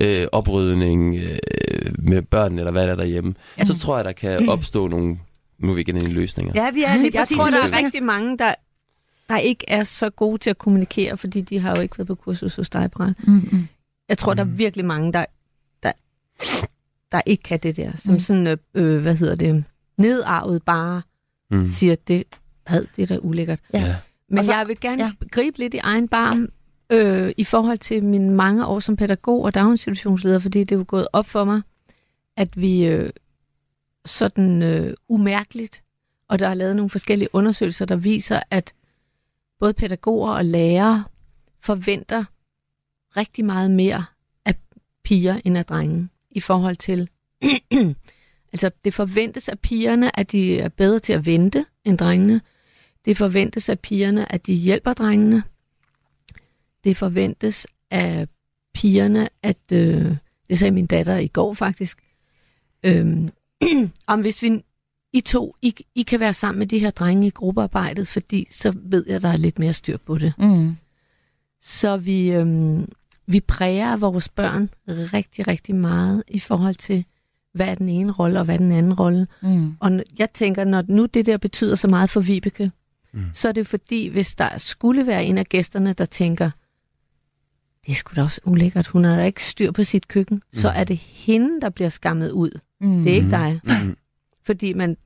øh, 0.00 0.26
oprydning 0.32 1.14
øh, 1.16 1.38
med 1.98 2.22
børn 2.22 2.58
eller 2.58 2.70
hvad 2.70 2.86
der 2.86 2.92
er 2.92 2.96
derhjemme. 2.96 3.34
Ja. 3.58 3.64
Så 3.64 3.78
tror 3.78 3.96
jeg, 3.96 4.04
der 4.04 4.12
kan 4.12 4.48
opstå 4.54 4.88
nogle 4.88 5.18
nu 5.64 5.70
er 5.70 5.74
vi 5.74 5.80
igen 5.80 5.96
i 5.96 6.00
løsninger. 6.00 6.52
Ja, 6.54 6.70
vi 6.70 6.82
er 6.82 6.96
lige 6.96 7.10
Jeg 7.14 7.26
tror, 7.28 7.50
der 7.50 7.62
er 7.62 7.84
rigtig 7.84 8.02
mange, 8.02 8.38
der, 8.38 8.54
der 9.28 9.38
ikke 9.38 9.64
er 9.68 9.84
så 9.84 10.10
gode 10.10 10.38
til 10.38 10.50
at 10.50 10.58
kommunikere, 10.58 11.16
fordi 11.16 11.40
de 11.40 11.58
har 11.58 11.74
jo 11.76 11.82
ikke 11.82 11.98
været 11.98 12.08
på 12.08 12.14
kursus 12.14 12.56
hos 12.56 12.70
dig, 12.70 12.90
Brand. 12.90 13.14
Mm-hmm. 13.26 13.68
Jeg 14.08 14.18
tror, 14.18 14.34
der 14.34 14.42
er 14.42 14.48
virkelig 14.48 14.86
mange, 14.86 15.12
der, 15.12 15.24
der, 15.82 15.92
der 17.12 17.20
ikke 17.26 17.42
kan 17.42 17.58
det 17.58 17.76
der. 17.76 17.92
Som 17.98 18.14
mm. 18.14 18.20
sådan, 18.20 18.46
øh, 18.46 18.56
øh 18.74 19.02
hvad 19.02 19.14
hedder 19.14 19.34
det, 19.34 19.64
nedarvet 19.96 20.62
bare 20.62 21.02
mm. 21.50 21.68
siger, 21.68 21.94
det, 22.08 22.24
had, 22.66 22.86
det 22.96 23.02
er 23.02 23.06
da 23.06 23.18
ulækkert. 23.18 23.60
Ja. 23.74 23.96
Men 24.28 24.44
så, 24.44 24.52
jeg 24.52 24.68
vil 24.68 24.80
gerne 24.80 25.04
ja. 25.04 25.12
gribe 25.30 25.58
lidt 25.58 25.74
i 25.74 25.78
egen 25.78 26.08
barm 26.08 26.48
øh, 26.90 27.32
i 27.36 27.44
forhold 27.44 27.78
til 27.78 28.04
mine 28.04 28.32
mange 28.32 28.66
år 28.66 28.80
som 28.80 28.96
pædagog 28.96 29.42
og 29.42 29.54
daginstitutionsleder, 29.54 30.38
fordi 30.38 30.60
det 30.60 30.72
er 30.72 30.76
jo 30.76 30.84
gået 30.88 31.06
op 31.12 31.26
for 31.26 31.44
mig, 31.44 31.62
at 32.36 32.60
vi, 32.60 32.86
øh, 32.86 33.10
sådan 34.04 34.62
øh, 34.62 34.94
umærkeligt, 35.08 35.82
og 36.28 36.38
der 36.38 36.48
er 36.48 36.54
lavet 36.54 36.76
nogle 36.76 36.90
forskellige 36.90 37.28
undersøgelser, 37.32 37.84
der 37.84 37.96
viser, 37.96 38.40
at 38.50 38.74
både 39.58 39.74
pædagoger 39.74 40.32
og 40.32 40.44
lærere 40.44 41.04
forventer 41.60 42.24
rigtig 43.16 43.44
meget 43.44 43.70
mere 43.70 44.04
af 44.44 44.54
piger 45.04 45.40
end 45.44 45.58
af 45.58 45.66
drenge 45.66 46.08
i 46.30 46.40
forhold 46.40 46.76
til, 46.76 47.08
altså 48.52 48.70
det 48.84 48.94
forventes 48.94 49.48
af 49.48 49.58
pigerne, 49.58 50.18
at 50.18 50.32
de 50.32 50.58
er 50.58 50.68
bedre 50.68 50.98
til 50.98 51.12
at 51.12 51.26
vente 51.26 51.66
end 51.84 51.98
drengene. 51.98 52.40
Det 53.04 53.16
forventes 53.16 53.68
af 53.68 53.80
pigerne, 53.80 54.32
at 54.32 54.46
de 54.46 54.54
hjælper 54.54 54.92
drengene. 54.92 55.42
Det 56.84 56.96
forventes 56.96 57.66
af 57.90 58.28
pigerne, 58.74 59.28
at, 59.42 59.72
øh, 59.72 60.16
det 60.48 60.58
sagde 60.58 60.70
min 60.70 60.86
datter 60.86 61.16
i 61.16 61.26
går 61.26 61.54
faktisk, 61.54 61.98
øh, 62.82 63.28
om 64.06 64.20
hvis 64.20 64.42
vi 64.42 64.62
I 65.12 65.20
to, 65.20 65.56
I, 65.62 65.74
I 65.94 66.02
kan 66.02 66.20
være 66.20 66.34
sammen 66.34 66.58
med 66.58 66.66
de 66.66 66.78
her 66.78 66.90
drenge 66.90 67.26
i 67.26 67.30
gruppearbejdet, 67.30 68.08
fordi 68.08 68.46
så 68.50 68.72
ved 68.76 69.04
jeg, 69.08 69.22
der 69.22 69.28
er 69.28 69.36
lidt 69.36 69.58
mere 69.58 69.72
styr 69.72 69.96
på 69.96 70.18
det. 70.18 70.32
Mm. 70.38 70.76
Så 71.60 71.96
vi, 71.96 72.32
øhm, 72.32 72.88
vi 73.26 73.40
præger 73.40 73.96
vores 73.96 74.28
børn 74.28 74.70
rigtig, 74.88 75.48
rigtig 75.48 75.74
meget 75.74 76.22
i 76.28 76.40
forhold 76.40 76.74
til, 76.74 77.04
hvad 77.52 77.66
er 77.66 77.74
den 77.74 77.88
ene 77.88 78.12
rolle, 78.12 78.38
og 78.38 78.44
hvad 78.44 78.54
er 78.54 78.58
den 78.58 78.72
anden 78.72 78.94
rolle. 78.94 79.26
Mm. 79.42 79.76
Og 79.80 80.02
jeg 80.18 80.32
tænker, 80.32 80.64
når 80.64 80.84
nu 80.88 81.06
det 81.06 81.26
der 81.26 81.36
betyder 81.36 81.74
så 81.74 81.88
meget 81.88 82.10
for 82.10 82.20
Vibeke, 82.20 82.70
mm. 83.12 83.24
så 83.32 83.48
er 83.48 83.52
det 83.52 83.66
fordi, 83.66 84.08
hvis 84.08 84.34
der 84.34 84.58
skulle 84.58 85.06
være 85.06 85.24
en 85.24 85.38
af 85.38 85.46
gæsterne, 85.46 85.92
der 85.92 86.04
tænker, 86.04 86.50
det 87.86 87.92
er 87.92 87.96
sgu 87.96 88.12
da 88.16 88.22
også 88.22 88.40
ulækkert, 88.44 88.86
hun 88.86 89.04
har 89.04 89.16
da 89.16 89.24
ikke 89.24 89.44
styr 89.44 89.70
på 89.70 89.84
sit 89.84 90.08
køkken, 90.08 90.36
mm. 90.36 90.60
så 90.60 90.68
er 90.68 90.84
det 90.84 90.96
hende, 90.96 91.60
der 91.60 91.70
bliver 91.70 91.88
skammet 91.88 92.30
ud. 92.30 92.58
Mm. 92.80 93.04
Det 93.04 93.12
er 93.12 93.16
ikke 93.16 93.30
dig. 93.30 93.60
Mm. 93.64 93.96
Fordi 94.46 94.72
man 94.72 94.96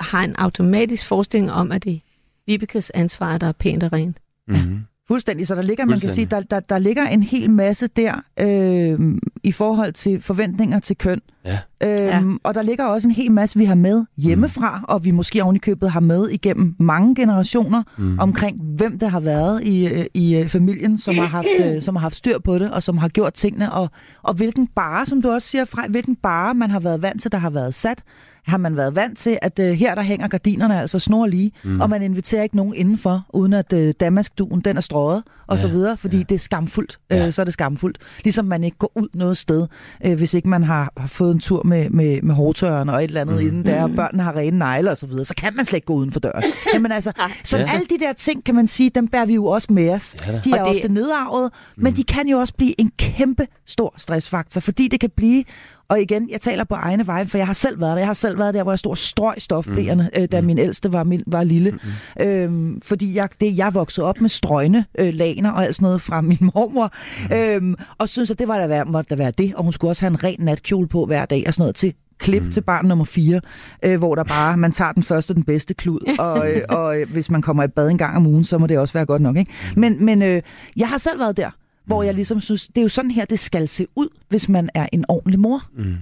har 0.00 0.24
en 0.24 0.36
automatisk 0.36 1.06
forestilling 1.06 1.52
om, 1.52 1.72
at 1.72 1.84
det 1.84 1.94
er 1.94 1.98
Vibekes 2.46 2.90
ansvar, 2.90 3.38
der 3.38 3.46
er 3.46 3.52
pænt 3.52 3.82
og 3.82 3.92
rent. 3.92 4.16
Mm. 4.48 4.84
Fuldstændig. 5.08 5.46
Så 5.46 5.54
der 5.54 5.62
ligger, 5.62 5.84
man 5.84 6.00
kan 6.00 6.10
sige, 6.10 6.26
der, 6.26 6.40
der, 6.40 6.60
der 6.60 6.78
ligger 6.78 7.06
en 7.06 7.22
hel 7.22 7.50
masse 7.50 7.86
der 7.86 8.14
øh, 8.40 9.00
i 9.42 9.52
forhold 9.52 9.92
til 9.92 10.20
forventninger 10.20 10.78
til 10.80 10.96
køn. 10.96 11.20
Ja. 11.44 11.58
Øhm, 11.82 12.30
ja. 12.32 12.36
Og 12.42 12.54
der 12.54 12.62
ligger 12.62 12.84
også 12.84 13.08
en 13.08 13.14
hel 13.14 13.32
masse, 13.32 13.58
vi 13.58 13.64
har 13.64 13.74
med 13.74 14.04
hjemmefra, 14.16 14.78
mm. 14.78 14.84
og 14.88 15.04
vi 15.04 15.10
måske 15.10 15.42
oven 15.42 15.56
i 15.56 15.58
købet 15.58 15.90
har 15.90 16.00
med 16.00 16.28
igennem 16.28 16.74
mange 16.78 17.14
generationer 17.14 17.82
Mm. 17.98 18.18
omkring, 18.18 18.60
hvem 18.62 18.98
der 18.98 19.08
har 19.08 19.20
været 19.20 19.64
i, 19.64 19.86
øh, 19.88 20.04
i 20.14 20.36
øh, 20.36 20.48
familien, 20.48 20.98
som 20.98 21.14
har, 21.18 21.26
haft, 21.26 21.46
øh, 21.64 21.82
som 21.82 21.96
har 21.96 22.00
haft 22.00 22.14
styr 22.16 22.38
på 22.38 22.58
det, 22.58 22.70
og 22.70 22.82
som 22.82 22.98
har 22.98 23.08
gjort 23.08 23.34
tingene, 23.34 23.72
og, 23.72 23.90
og 24.22 24.34
hvilken 24.34 24.66
bare, 24.66 25.06
som 25.06 25.22
du 25.22 25.30
også 25.30 25.48
siger, 25.48 25.64
fra, 25.64 25.86
hvilken 25.88 26.16
bare 26.16 26.54
man 26.54 26.70
har 26.70 26.80
været 26.80 27.02
vant 27.02 27.22
til, 27.22 27.32
der 27.32 27.38
har 27.38 27.50
været 27.50 27.74
sat. 27.74 28.02
Har 28.46 28.56
man 28.58 28.76
været 28.76 28.94
vant 28.94 29.18
til, 29.18 29.38
at 29.42 29.58
øh, 29.58 29.72
her 29.72 29.94
der 29.94 30.02
hænger 30.02 30.28
gardinerne 30.28 30.80
altså 30.80 30.98
snor 30.98 31.26
lige, 31.26 31.52
mm. 31.64 31.80
og 31.80 31.90
man 31.90 32.02
inviterer 32.02 32.42
ikke 32.42 32.56
nogen 32.56 32.74
indenfor, 32.74 33.26
uden 33.32 33.52
at 33.52 33.72
øh, 33.72 33.94
damaskduen 34.00 34.60
den 34.60 34.76
er 34.76 34.80
strøget, 34.80 35.22
og 35.46 35.56
Ja, 35.56 35.60
så 35.62 35.68
videre, 35.68 35.96
fordi 35.96 36.16
ja. 36.16 36.22
det 36.28 36.34
er 36.34 36.38
skamfuldt. 36.38 36.98
Ja. 37.10 37.26
Øh, 37.26 37.32
så 37.32 37.42
er 37.42 37.44
det 37.44 37.52
skamfuldt. 37.52 37.98
Ligesom 38.24 38.44
man 38.44 38.64
ikke 38.64 38.76
går 38.78 38.92
ud 38.94 39.08
noget 39.14 39.36
sted, 39.36 39.66
øh, 40.04 40.16
hvis 40.16 40.34
ikke 40.34 40.48
man 40.48 40.62
har, 40.64 40.92
har 40.96 41.06
fået 41.08 41.34
en 41.34 41.40
tur 41.40 41.62
med, 41.62 41.90
med, 41.90 42.22
med 42.22 42.34
hårtørren 42.34 42.88
og 42.88 43.04
et 43.04 43.08
eller 43.08 43.20
andet 43.20 43.34
mm. 43.40 43.46
inden 43.46 43.66
der, 43.66 43.82
og 43.82 43.90
børnene 43.96 44.22
har 44.22 44.36
rene 44.36 44.58
negle 44.58 44.90
og 44.90 44.96
så 44.96 45.06
videre, 45.06 45.24
så 45.24 45.34
kan 45.34 45.56
man 45.56 45.64
slet 45.64 45.76
ikke 45.76 45.86
gå 45.86 45.94
uden 45.94 46.12
for 46.12 46.20
døren. 46.20 46.42
Jamen 46.74 46.92
altså, 46.92 47.12
så 47.44 47.58
Ja. 47.58 47.70
alle 47.72 47.86
de 47.90 47.98
der 47.98 48.12
ting, 48.12 48.44
kan 48.44 48.54
man 48.54 48.68
sige, 48.68 48.90
dem 48.90 49.08
bærer 49.08 49.24
vi 49.26 49.34
jo 49.34 49.46
også 49.46 49.72
med 49.72 49.90
os. 49.90 50.16
Ja 50.26 50.32
da. 50.32 50.40
De 50.44 50.50
er 50.50 50.62
Og 50.62 50.68
det- 50.70 50.76
ofte 50.78 50.92
nedarvet, 50.92 51.50
men 51.76 51.96
de 51.96 52.04
kan 52.04 52.28
jo 52.28 52.38
også 52.38 52.54
blive 52.54 52.80
en 52.80 52.90
kæmpe 52.98 53.46
stor 53.66 53.94
stressfaktor, 53.96 54.60
fordi 54.60 54.88
det 54.88 55.00
kan 55.00 55.10
blive, 55.16 55.44
og 55.88 56.00
igen, 56.00 56.30
jeg 56.30 56.40
taler 56.40 56.64
på 56.64 56.74
egne 56.74 57.06
veje, 57.06 57.26
for 57.26 57.38
jeg 57.38 57.46
har 57.46 57.54
selv 57.54 57.80
været 57.80 57.92
der. 57.92 57.98
Jeg 57.98 58.06
har 58.06 58.14
selv 58.14 58.38
været 58.38 58.54
der, 58.54 58.62
hvor 58.62 58.72
jeg 58.72 58.78
stod 58.78 58.90
og 58.90 58.98
strøg 58.98 59.34
stofblæerne, 59.38 60.10
øh, 60.18 60.28
da 60.32 60.40
min 60.40 60.58
ældste 60.58 60.92
var, 60.92 61.04
min, 61.04 61.22
var 61.26 61.44
lille. 61.44 61.78
Øhm, 62.20 62.80
fordi 62.80 63.14
jeg, 63.14 63.28
det, 63.40 63.58
jeg 63.58 63.74
voksede 63.74 64.06
op 64.06 64.20
med 64.20 64.28
strøgne 64.28 64.84
øh, 64.98 65.14
laner 65.14 65.50
og 65.50 65.64
alt 65.64 65.74
sådan 65.74 65.86
noget 65.86 66.00
fra 66.00 66.20
min 66.20 66.38
mormor. 66.54 66.92
Øhm, 67.32 67.74
og 67.98 68.08
synes, 68.08 68.30
at 68.30 68.38
det 68.38 68.48
var 68.48 68.58
da 68.58 68.66
være, 68.66 68.84
måtte 68.84 69.08
da 69.08 69.14
være 69.14 69.30
det. 69.30 69.54
Og 69.54 69.64
hun 69.64 69.72
skulle 69.72 69.90
også 69.90 70.02
have 70.02 70.10
en 70.10 70.24
ren 70.24 70.36
natkjole 70.38 70.88
på 70.88 71.06
hver 71.06 71.24
dag 71.24 71.44
og 71.46 71.54
sådan 71.54 71.62
noget 71.62 71.74
til 71.74 71.94
klip 72.18 72.42
mm. 72.42 72.50
til 72.50 72.60
barn 72.60 72.86
nummer 72.86 73.04
4, 73.04 73.40
øh, 73.82 73.98
hvor 73.98 74.14
der 74.14 74.24
bare, 74.24 74.56
man 74.56 74.72
tager 74.72 74.92
den 74.92 75.02
første 75.02 75.30
og 75.30 75.36
den 75.36 75.44
bedste 75.44 75.74
klud, 75.74 76.14
og, 76.18 76.52
øh, 76.52 76.62
og 76.68 77.00
øh, 77.00 77.12
hvis 77.12 77.30
man 77.30 77.42
kommer 77.42 77.64
i 77.64 77.68
bad 77.68 77.88
en 77.88 77.98
gang 77.98 78.16
om 78.16 78.26
ugen, 78.26 78.44
så 78.44 78.58
må 78.58 78.66
det 78.66 78.78
også 78.78 78.94
være 78.94 79.06
godt 79.06 79.22
nok. 79.22 79.36
Ikke? 79.36 79.52
Men, 79.76 80.04
men 80.04 80.22
øh, 80.22 80.42
jeg 80.76 80.88
har 80.88 80.98
selv 80.98 81.20
været 81.20 81.36
der, 81.36 81.50
hvor 81.86 82.02
jeg 82.02 82.14
ligesom 82.14 82.40
synes, 82.40 82.66
det 82.68 82.78
er 82.78 82.82
jo 82.82 82.88
sådan 82.88 83.10
her, 83.10 83.24
det 83.24 83.38
skal 83.38 83.68
se 83.68 83.86
ud, 83.96 84.08
hvis 84.28 84.48
man 84.48 84.70
er 84.74 84.86
en 84.92 85.04
ordentlig 85.08 85.40
mor. 85.40 85.62
Mm. 85.76 85.94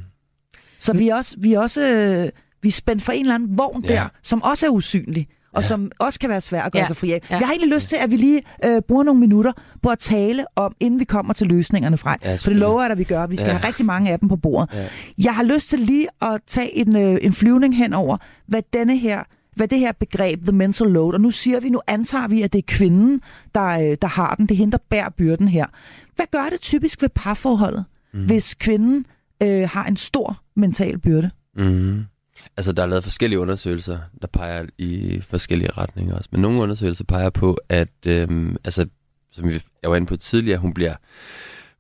Så 0.78 0.92
vi 0.92 1.08
er 1.08 1.14
også, 1.14 1.36
vi 1.38 1.52
er 1.52 1.60
også 1.60 1.92
øh, 1.92 2.28
vi 2.62 2.68
er 2.68 2.72
spændt 2.72 3.02
for 3.02 3.12
en 3.12 3.20
eller 3.20 3.34
anden 3.34 3.58
vogn 3.58 3.84
Ja. 3.84 3.92
der, 3.94 4.08
som 4.22 4.42
også 4.42 4.66
er 4.66 4.70
usynlig, 4.70 5.28
og 5.52 5.62
Ja. 5.62 5.68
som 5.68 5.90
også 5.98 6.18
kan 6.20 6.30
være 6.30 6.40
svær 6.40 6.62
at 6.62 6.72
gøre 6.72 6.80
Ja. 6.82 6.86
sig 6.86 6.96
fri 6.96 7.12
af. 7.12 7.20
Ja. 7.30 7.38
Jeg 7.38 7.46
har 7.46 7.52
egentlig 7.52 7.74
lyst 7.74 7.88
til, 7.88 7.96
at 7.96 8.10
vi 8.10 8.16
lige 8.16 8.42
øh, 8.64 8.82
bruger 8.88 9.02
nogle 9.02 9.20
minutter 9.20 9.52
på 9.82 9.88
at 9.88 9.98
tale 9.98 10.44
om, 10.56 10.74
inden 10.80 11.00
vi 11.00 11.04
kommer 11.04 11.32
til 11.34 11.46
løsningerne 11.46 11.96
fra. 11.96 12.16
Ja, 12.24 12.34
For 12.36 12.50
det 12.50 12.56
lover 12.56 12.80
jeg 12.82 12.90
dig, 12.90 12.98
vi 12.98 13.04
gør. 13.04 13.26
Vi 13.26 13.36
skal 13.36 13.48
Ja. 13.48 13.56
have 13.56 13.66
rigtig 13.68 13.86
mange 13.86 14.10
af 14.12 14.18
dem 14.18 14.28
på 14.28 14.36
bordet. 14.36 14.74
Ja. 14.74 14.86
Jeg 15.18 15.34
har 15.34 15.42
lyst 15.42 15.68
til 15.68 15.78
lige 15.78 16.08
at 16.22 16.40
tage 16.46 16.76
en, 16.78 16.96
øh, 16.96 17.18
en 17.22 17.32
flyvning 17.32 17.76
hen 17.76 17.92
over, 17.92 18.16
hvad 18.46 18.62
denne 18.72 18.96
her 18.98 19.22
hvad 19.56 19.68
det 19.68 19.78
her 19.78 19.92
begreb, 19.92 20.42
the 20.42 20.52
mental 20.52 20.87
load, 20.87 21.14
og 21.14 21.21
nu 21.21 21.30
siger 21.30 21.61
vi, 21.61 21.68
nu 21.68 21.80
antager 21.87 22.28
vi, 22.28 22.42
at 22.42 22.52
det 22.52 22.59
er 22.59 22.62
kvinden, 22.66 23.21
der, 23.54 23.66
øh, 23.90 23.97
der 24.02 24.09
har 24.09 24.35
den, 24.35 24.47
det 24.47 24.54
er 24.54 24.59
hende, 24.59 24.73
der 24.73 24.78
bærer 24.90 25.09
byrden 25.09 25.49
her. 25.49 25.66
Hvad 26.16 26.26
gør 26.32 26.49
det 26.52 26.61
typisk 26.61 27.02
ved 27.02 27.09
parforholdet, 27.09 27.85
mm. 28.14 28.26
hvis 28.26 28.54
kvinden 28.54 29.06
øh, 29.42 29.68
har 29.68 29.85
en 29.85 29.97
stor 29.97 30.42
mental 30.56 30.99
byrde? 30.99 31.30
Mm. 31.56 32.04
Altså, 32.56 32.73
der 32.73 32.82
er 32.82 32.87
lavet 32.87 33.04
forskellige 33.04 33.38
undersøgelser, 33.40 33.99
der 34.23 34.26
peger 34.26 34.66
i 34.78 35.21
forskellige 35.28 35.71
retninger 35.71 36.16
også. 36.16 36.28
Men 36.32 36.40
nogle 36.40 36.61
undersøgelser 36.61 37.05
peger 37.05 37.31
på, 37.31 37.59
at, 37.68 37.88
øhm, 38.07 38.57
altså, 38.64 38.87
som 39.33 39.48
vi- 39.48 39.62
jeg 39.83 39.90
var 39.90 39.96
inde 39.96 40.07
på 40.07 40.16
tidligere, 40.16 40.59
hun 40.59 40.74
bliver, 40.74 40.94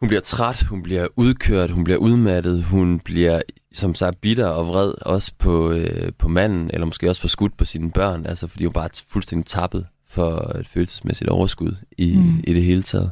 hun 0.02 0.08
bliver 0.08 0.20
træt, 0.20 0.62
hun 0.62 0.82
bliver 0.82 1.06
udkørt, 1.16 1.70
hun 1.70 1.84
bliver 1.84 1.98
udmattet, 1.98 2.64
hun 2.64 2.98
bliver 2.98 3.40
som 3.72 3.94
sagt 3.94 4.20
bitter 4.20 4.46
og 4.46 4.66
vred 4.66 4.92
også 5.02 5.32
på, 5.38 5.70
øh, 5.72 6.12
på 6.18 6.28
manden, 6.28 6.70
eller 6.72 6.86
måske 6.86 7.08
også 7.10 7.20
forskudt 7.20 7.56
på 7.56 7.64
sine 7.64 7.90
børn, 7.90 8.26
altså 8.26 8.46
fordi 8.46 8.64
hun 8.64 8.72
bare 8.72 8.84
er 8.84 9.02
fuldstændig 9.08 9.46
tappet 9.46 9.86
for 10.10 10.56
et 10.58 10.66
følelsesmæssigt 10.68 11.30
overskud 11.30 11.76
i, 11.98 12.16
Mm. 12.16 12.40
i 12.44 12.54
det 12.54 12.62
hele 12.62 12.82
taget. 12.82 13.10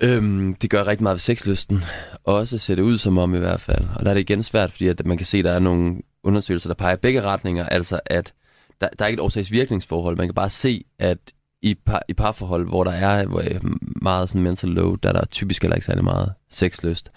Øhm, 0.00 0.54
det 0.54 0.70
gør 0.70 0.86
rigtig 0.86 1.02
meget 1.02 1.14
ved 1.14 1.20
sexlysten. 1.20 1.82
Også 2.24 2.58
ser 2.58 2.74
det 2.74 2.82
ud 2.82 2.98
som 2.98 3.18
om 3.18 3.34
i 3.34 3.38
hvert 3.38 3.60
fald. 3.60 3.84
Og 3.96 4.04
der 4.04 4.10
er 4.10 4.14
det 4.14 4.20
igen 4.20 4.42
svært, 4.42 4.72
fordi 4.72 4.88
at 4.88 5.06
man 5.06 5.16
kan 5.16 5.26
se, 5.26 5.38
at 5.38 5.44
der 5.44 5.52
er 5.52 5.58
nogle 5.58 5.96
undersøgelser, 6.24 6.68
der 6.68 6.74
peger 6.74 6.96
begge 6.96 7.20
retninger. 7.22 7.66
Altså 7.66 8.00
at 8.06 8.32
der, 8.80 8.88
der 8.98 9.04
er 9.04 9.08
ikke 9.08 9.20
et 9.20 9.24
årsagsvirkningsforhold. 9.24 10.16
Man 10.16 10.26
kan 10.26 10.34
bare 10.34 10.50
se, 10.50 10.84
at 10.98 11.18
i, 11.62 11.74
par, 11.86 12.02
i 12.08 12.12
parforhold, 12.14 12.68
hvor 12.68 12.84
der 12.84 12.90
er 12.92 13.26
hvor, 13.26 13.40
øh, 13.40 13.60
meget 14.02 14.28
sådan 14.28 14.42
mental 14.42 14.68
load, 14.70 14.98
der 15.02 15.08
er 15.08 15.12
der 15.12 15.24
typisk 15.24 15.62
heller 15.62 15.74
ikke 15.76 15.86
særlig 15.86 16.04
meget 16.04 16.32
sexlyst. 16.50 17.10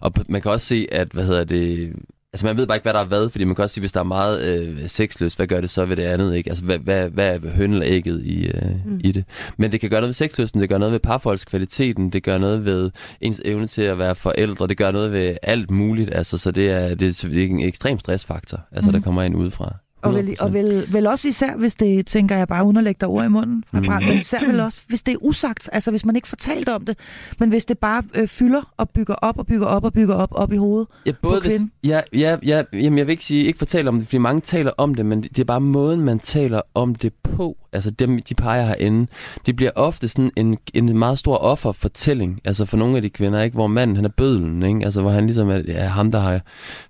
Og 0.00 0.12
man 0.28 0.42
kan 0.42 0.50
også 0.50 0.66
se, 0.66 0.86
at, 0.92 1.08
hvad 1.12 1.24
hedder 1.24 1.44
det, 1.44 1.92
altså 2.32 2.46
man 2.46 2.56
ved 2.56 2.66
bare 2.66 2.76
ikke, 2.76 2.82
hvad 2.82 2.92
der 2.92 3.00
er 3.00 3.04
hvad, 3.04 3.30
fordi 3.30 3.44
man 3.44 3.54
kan 3.54 3.62
også 3.62 3.74
sige, 3.74 3.82
hvis 3.82 3.92
der 3.92 4.00
er 4.00 4.04
meget 4.04 4.42
øh, 4.42 4.88
sexlyst, 4.88 5.36
hvad 5.36 5.46
gør 5.46 5.60
det 5.60 5.70
så 5.70 5.84
ved 5.84 5.96
det 5.96 6.02
andet, 6.02 6.34
ikke? 6.34 6.50
Altså 6.50 6.64
hvad, 6.64 6.78
hvad, 6.78 7.08
hvad 7.08 7.34
er 7.34 7.50
høn 7.50 7.72
eller 7.72 7.86
ægget 7.88 8.22
i, 8.24 8.46
øh, 8.46 8.62
Mm. 8.84 8.92
mm. 8.92 9.00
i 9.04 9.12
det? 9.12 9.24
Men 9.56 9.72
det 9.72 9.80
kan 9.80 9.90
gøre 9.90 10.00
noget 10.00 10.08
ved 10.08 10.14
sexlysten, 10.14 10.60
det 10.60 10.68
gør 10.68 10.78
noget 10.78 10.92
ved 10.92 11.00
parforholdskvaliteten, 11.00 12.10
det 12.10 12.22
gør 12.22 12.38
noget 12.38 12.64
ved 12.64 12.90
ens 13.20 13.42
evne 13.44 13.66
til 13.66 13.82
at 13.82 13.98
være 13.98 14.14
forældre, 14.14 14.66
det 14.66 14.76
gør 14.76 14.90
noget 14.90 15.12
ved 15.12 15.36
alt 15.42 15.70
muligt, 15.70 16.14
altså 16.14 16.38
så 16.38 16.50
det 16.50 16.70
er, 16.70 16.94
det 16.94 17.24
er 17.24 17.28
en 17.46 17.60
ekstrem 17.60 17.98
stressfaktor, 17.98 18.60
altså 18.72 18.90
Mhm. 18.90 18.98
der 19.00 19.04
kommer 19.04 19.22
ind 19.22 19.36
udefra. 19.36 19.74
Og, 20.06 20.14
vel, 20.14 20.36
og 20.40 20.52
vel, 20.54 20.92
vel 20.92 21.06
også 21.06 21.28
især, 21.28 21.56
hvis 21.56 21.74
det, 21.74 22.06
tænker 22.06 22.36
jeg 22.36 22.48
bare, 22.48 22.64
uden 22.64 22.76
at 22.76 22.84
lægge 22.84 22.98
dig 23.00 23.08
ord 23.08 23.24
i 23.24 23.28
munden 23.28 23.64
fra 23.70 23.80
Mm. 23.80 23.86
brand, 23.86 24.04
men 24.04 24.18
især 24.18 24.46
vel 24.46 24.60
også, 24.60 24.80
hvis 24.88 25.02
det 25.02 25.12
er 25.12 25.18
usagt, 25.22 25.68
altså 25.72 25.90
hvis 25.90 26.04
man 26.04 26.16
ikke 26.16 26.28
fortalt 26.28 26.68
om 26.68 26.84
det, 26.84 26.98
men 27.38 27.48
hvis 27.48 27.64
det 27.64 27.78
bare 27.78 28.02
øh, 28.18 28.28
fylder 28.28 28.72
og 28.76 28.90
bygger 28.90 29.14
op 29.14 29.38
og 29.38 29.46
bygger 29.46 29.66
op 29.66 29.84
og 29.84 29.92
bygger 29.92 30.14
op 30.14 30.28
op 30.32 30.52
i 30.52 30.56
hovedet. 30.56 30.88
Ja, 31.06 31.12
både 31.22 31.40
hvis, 31.40 31.50
kvinden? 31.52 31.72
ja, 31.84 32.00
ja, 32.12 32.36
ja, 32.46 32.62
jamen 32.72 32.98
jeg 32.98 33.06
vil 33.06 33.10
ikke 33.12 33.24
sige, 33.24 33.44
ikke 33.44 33.58
fortælle 33.58 33.88
om 33.88 33.98
det, 33.98 34.06
fordi 34.08 34.18
mange 34.18 34.40
taler 34.40 34.72
om 34.78 34.94
det, 34.94 35.06
men 35.06 35.22
det 35.22 35.38
er 35.38 35.44
bare 35.44 35.60
måden, 35.60 36.00
man 36.00 36.18
taler 36.18 36.60
om 36.74 36.94
det 36.94 37.12
på. 37.22 37.56
Altså 37.72 37.90
dem, 37.90 38.22
de 38.22 38.34
peger 38.34 38.66
herinde, 38.66 39.06
det 39.46 39.56
bliver 39.56 39.70
ofte 39.74 40.08
sådan 40.08 40.30
en, 40.36 40.58
en 40.74 40.98
meget 40.98 41.18
stor 41.18 41.36
offerfortælling, 41.36 42.40
altså 42.44 42.64
for 42.64 42.76
nogle 42.76 42.96
af 42.96 43.02
de 43.02 43.10
kvinder, 43.10 43.42
ikke, 43.42 43.54
hvor 43.54 43.66
manden 43.66 43.96
han 43.96 44.04
er 44.04 44.08
bødlen, 44.08 44.62
ikke? 44.62 44.84
Altså 44.84 45.00
hvor 45.00 45.10
han 45.10 45.26
ligesom 45.26 45.48
er, 45.48 45.62
er 45.68 45.88
ham, 45.88 46.12
der 46.12 46.18
har 46.18 46.40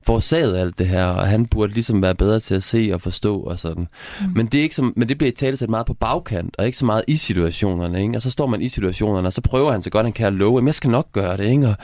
forårsaget 0.07 0.57
alt 0.57 0.79
det 0.79 0.89
her, 0.89 1.05
og 1.05 1.27
han 1.27 1.47
burde 1.47 1.73
ligesom 1.73 2.03
være 2.03 2.15
bedre 2.15 2.41
til 2.41 2.55
at 2.55 2.63
se 2.63 2.91
og 2.95 3.01
forstå 3.01 3.41
og 3.41 3.59
sådan. 3.59 3.89
Mm. 4.21 4.33
Men, 4.35 4.47
det 4.47 4.59
er 4.59 4.63
ikke 4.63 4.75
som, 4.75 4.93
men 4.97 5.09
det 5.09 5.19
bliver 5.19 5.33
i 5.33 5.35
tale 5.35 5.57
sat 5.57 5.71
meget 5.71 5.87
på 5.87 5.95
bagkant, 5.95 6.55
og 6.59 6.67
ikke 6.67 6.79
så 6.79 6.87
meget 6.87 7.05
i 7.07 7.17
situationerne, 7.17 8.03
ikke? 8.03 8.17
Og 8.17 8.23
så 8.23 8.31
står 8.31 8.47
man 8.47 8.63
i 8.63 8.69
situationerne, 8.69 9.29
og 9.29 9.33
så 9.33 9.41
prøver 9.41 9.73
han 9.73 9.83
så 9.83 9.91
godt, 9.91 10.07
han 10.07 10.13
kan 10.13 10.27
at 10.27 10.33
love, 10.33 10.59
at 10.59 10.67
jeg 10.67 10.75
skal 10.75 10.91
nok 10.91 11.13
gøre 11.13 11.37
det, 11.37 11.45
ikke? 11.45 11.69
Og, 11.69 11.75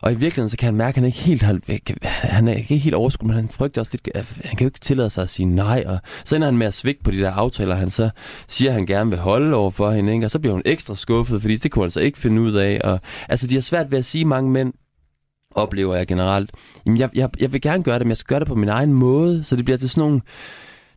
og 0.00 0.12
i 0.12 0.14
virkeligheden, 0.14 0.48
så 0.48 0.56
kan 0.56 0.66
han 0.66 0.74
mærke, 0.74 0.88
at 0.88 0.96
han 0.96 1.04
ikke 1.04 1.18
helt 1.18 1.42
har, 1.42 1.58
han 2.06 2.48
er 2.48 2.52
ikke 2.52 2.76
helt 2.76 2.94
overskud, 2.94 3.26
men 3.26 3.36
han 3.36 3.48
frygter 3.48 3.80
også 3.80 3.92
lidt, 3.92 4.26
han 4.44 4.56
kan 4.56 4.60
jo 4.60 4.66
ikke 4.66 4.80
tillade 4.80 5.10
sig 5.10 5.22
at 5.22 5.30
sige 5.30 5.46
nej, 5.46 5.84
og 5.86 5.98
så 6.24 6.36
ender 6.36 6.48
han 6.48 6.56
med 6.56 6.66
at 6.66 6.74
svigte 6.74 7.02
på 7.04 7.10
de 7.10 7.18
der 7.18 7.32
aftaler, 7.32 7.74
han 7.74 7.90
så 7.90 8.10
siger, 8.48 8.70
at 8.70 8.74
han 8.74 8.86
gerne 8.86 9.10
vil 9.10 9.18
holde 9.18 9.56
over 9.56 9.70
for 9.70 9.90
hende, 9.90 10.12
ikke? 10.12 10.26
og 10.26 10.30
så 10.30 10.38
bliver 10.38 10.52
hun 10.52 10.62
ekstra 10.64 10.96
skuffet, 10.96 11.40
fordi 11.40 11.56
det 11.56 11.70
kunne 11.70 11.84
han 11.84 11.90
så 11.90 12.00
ikke 12.00 12.18
finde 12.18 12.42
ud 12.42 12.52
af, 12.52 12.80
og 12.84 13.00
altså 13.28 13.46
de 13.46 13.54
har 13.54 13.62
svært 13.62 13.90
ved 13.90 13.98
at 13.98 14.04
sige 14.04 14.24
mange 14.24 14.50
mænd, 14.50 14.72
oplever 15.54 15.96
jeg 15.96 16.06
generelt, 16.06 16.50
jamen 16.86 16.98
jeg, 16.98 17.10
jeg, 17.14 17.30
jeg 17.40 17.52
vil 17.52 17.60
gerne 17.60 17.82
gøre 17.82 17.98
det, 17.98 18.06
men 18.06 18.10
jeg 18.10 18.16
skal 18.16 18.34
gøre 18.34 18.40
det 18.40 18.48
på 18.48 18.54
min 18.54 18.68
egen 18.68 18.92
måde, 18.92 19.44
så 19.44 19.56
det 19.56 19.64
bliver 19.64 19.78
til 19.78 19.90
sådan 19.90 20.08
nogle, 20.08 20.20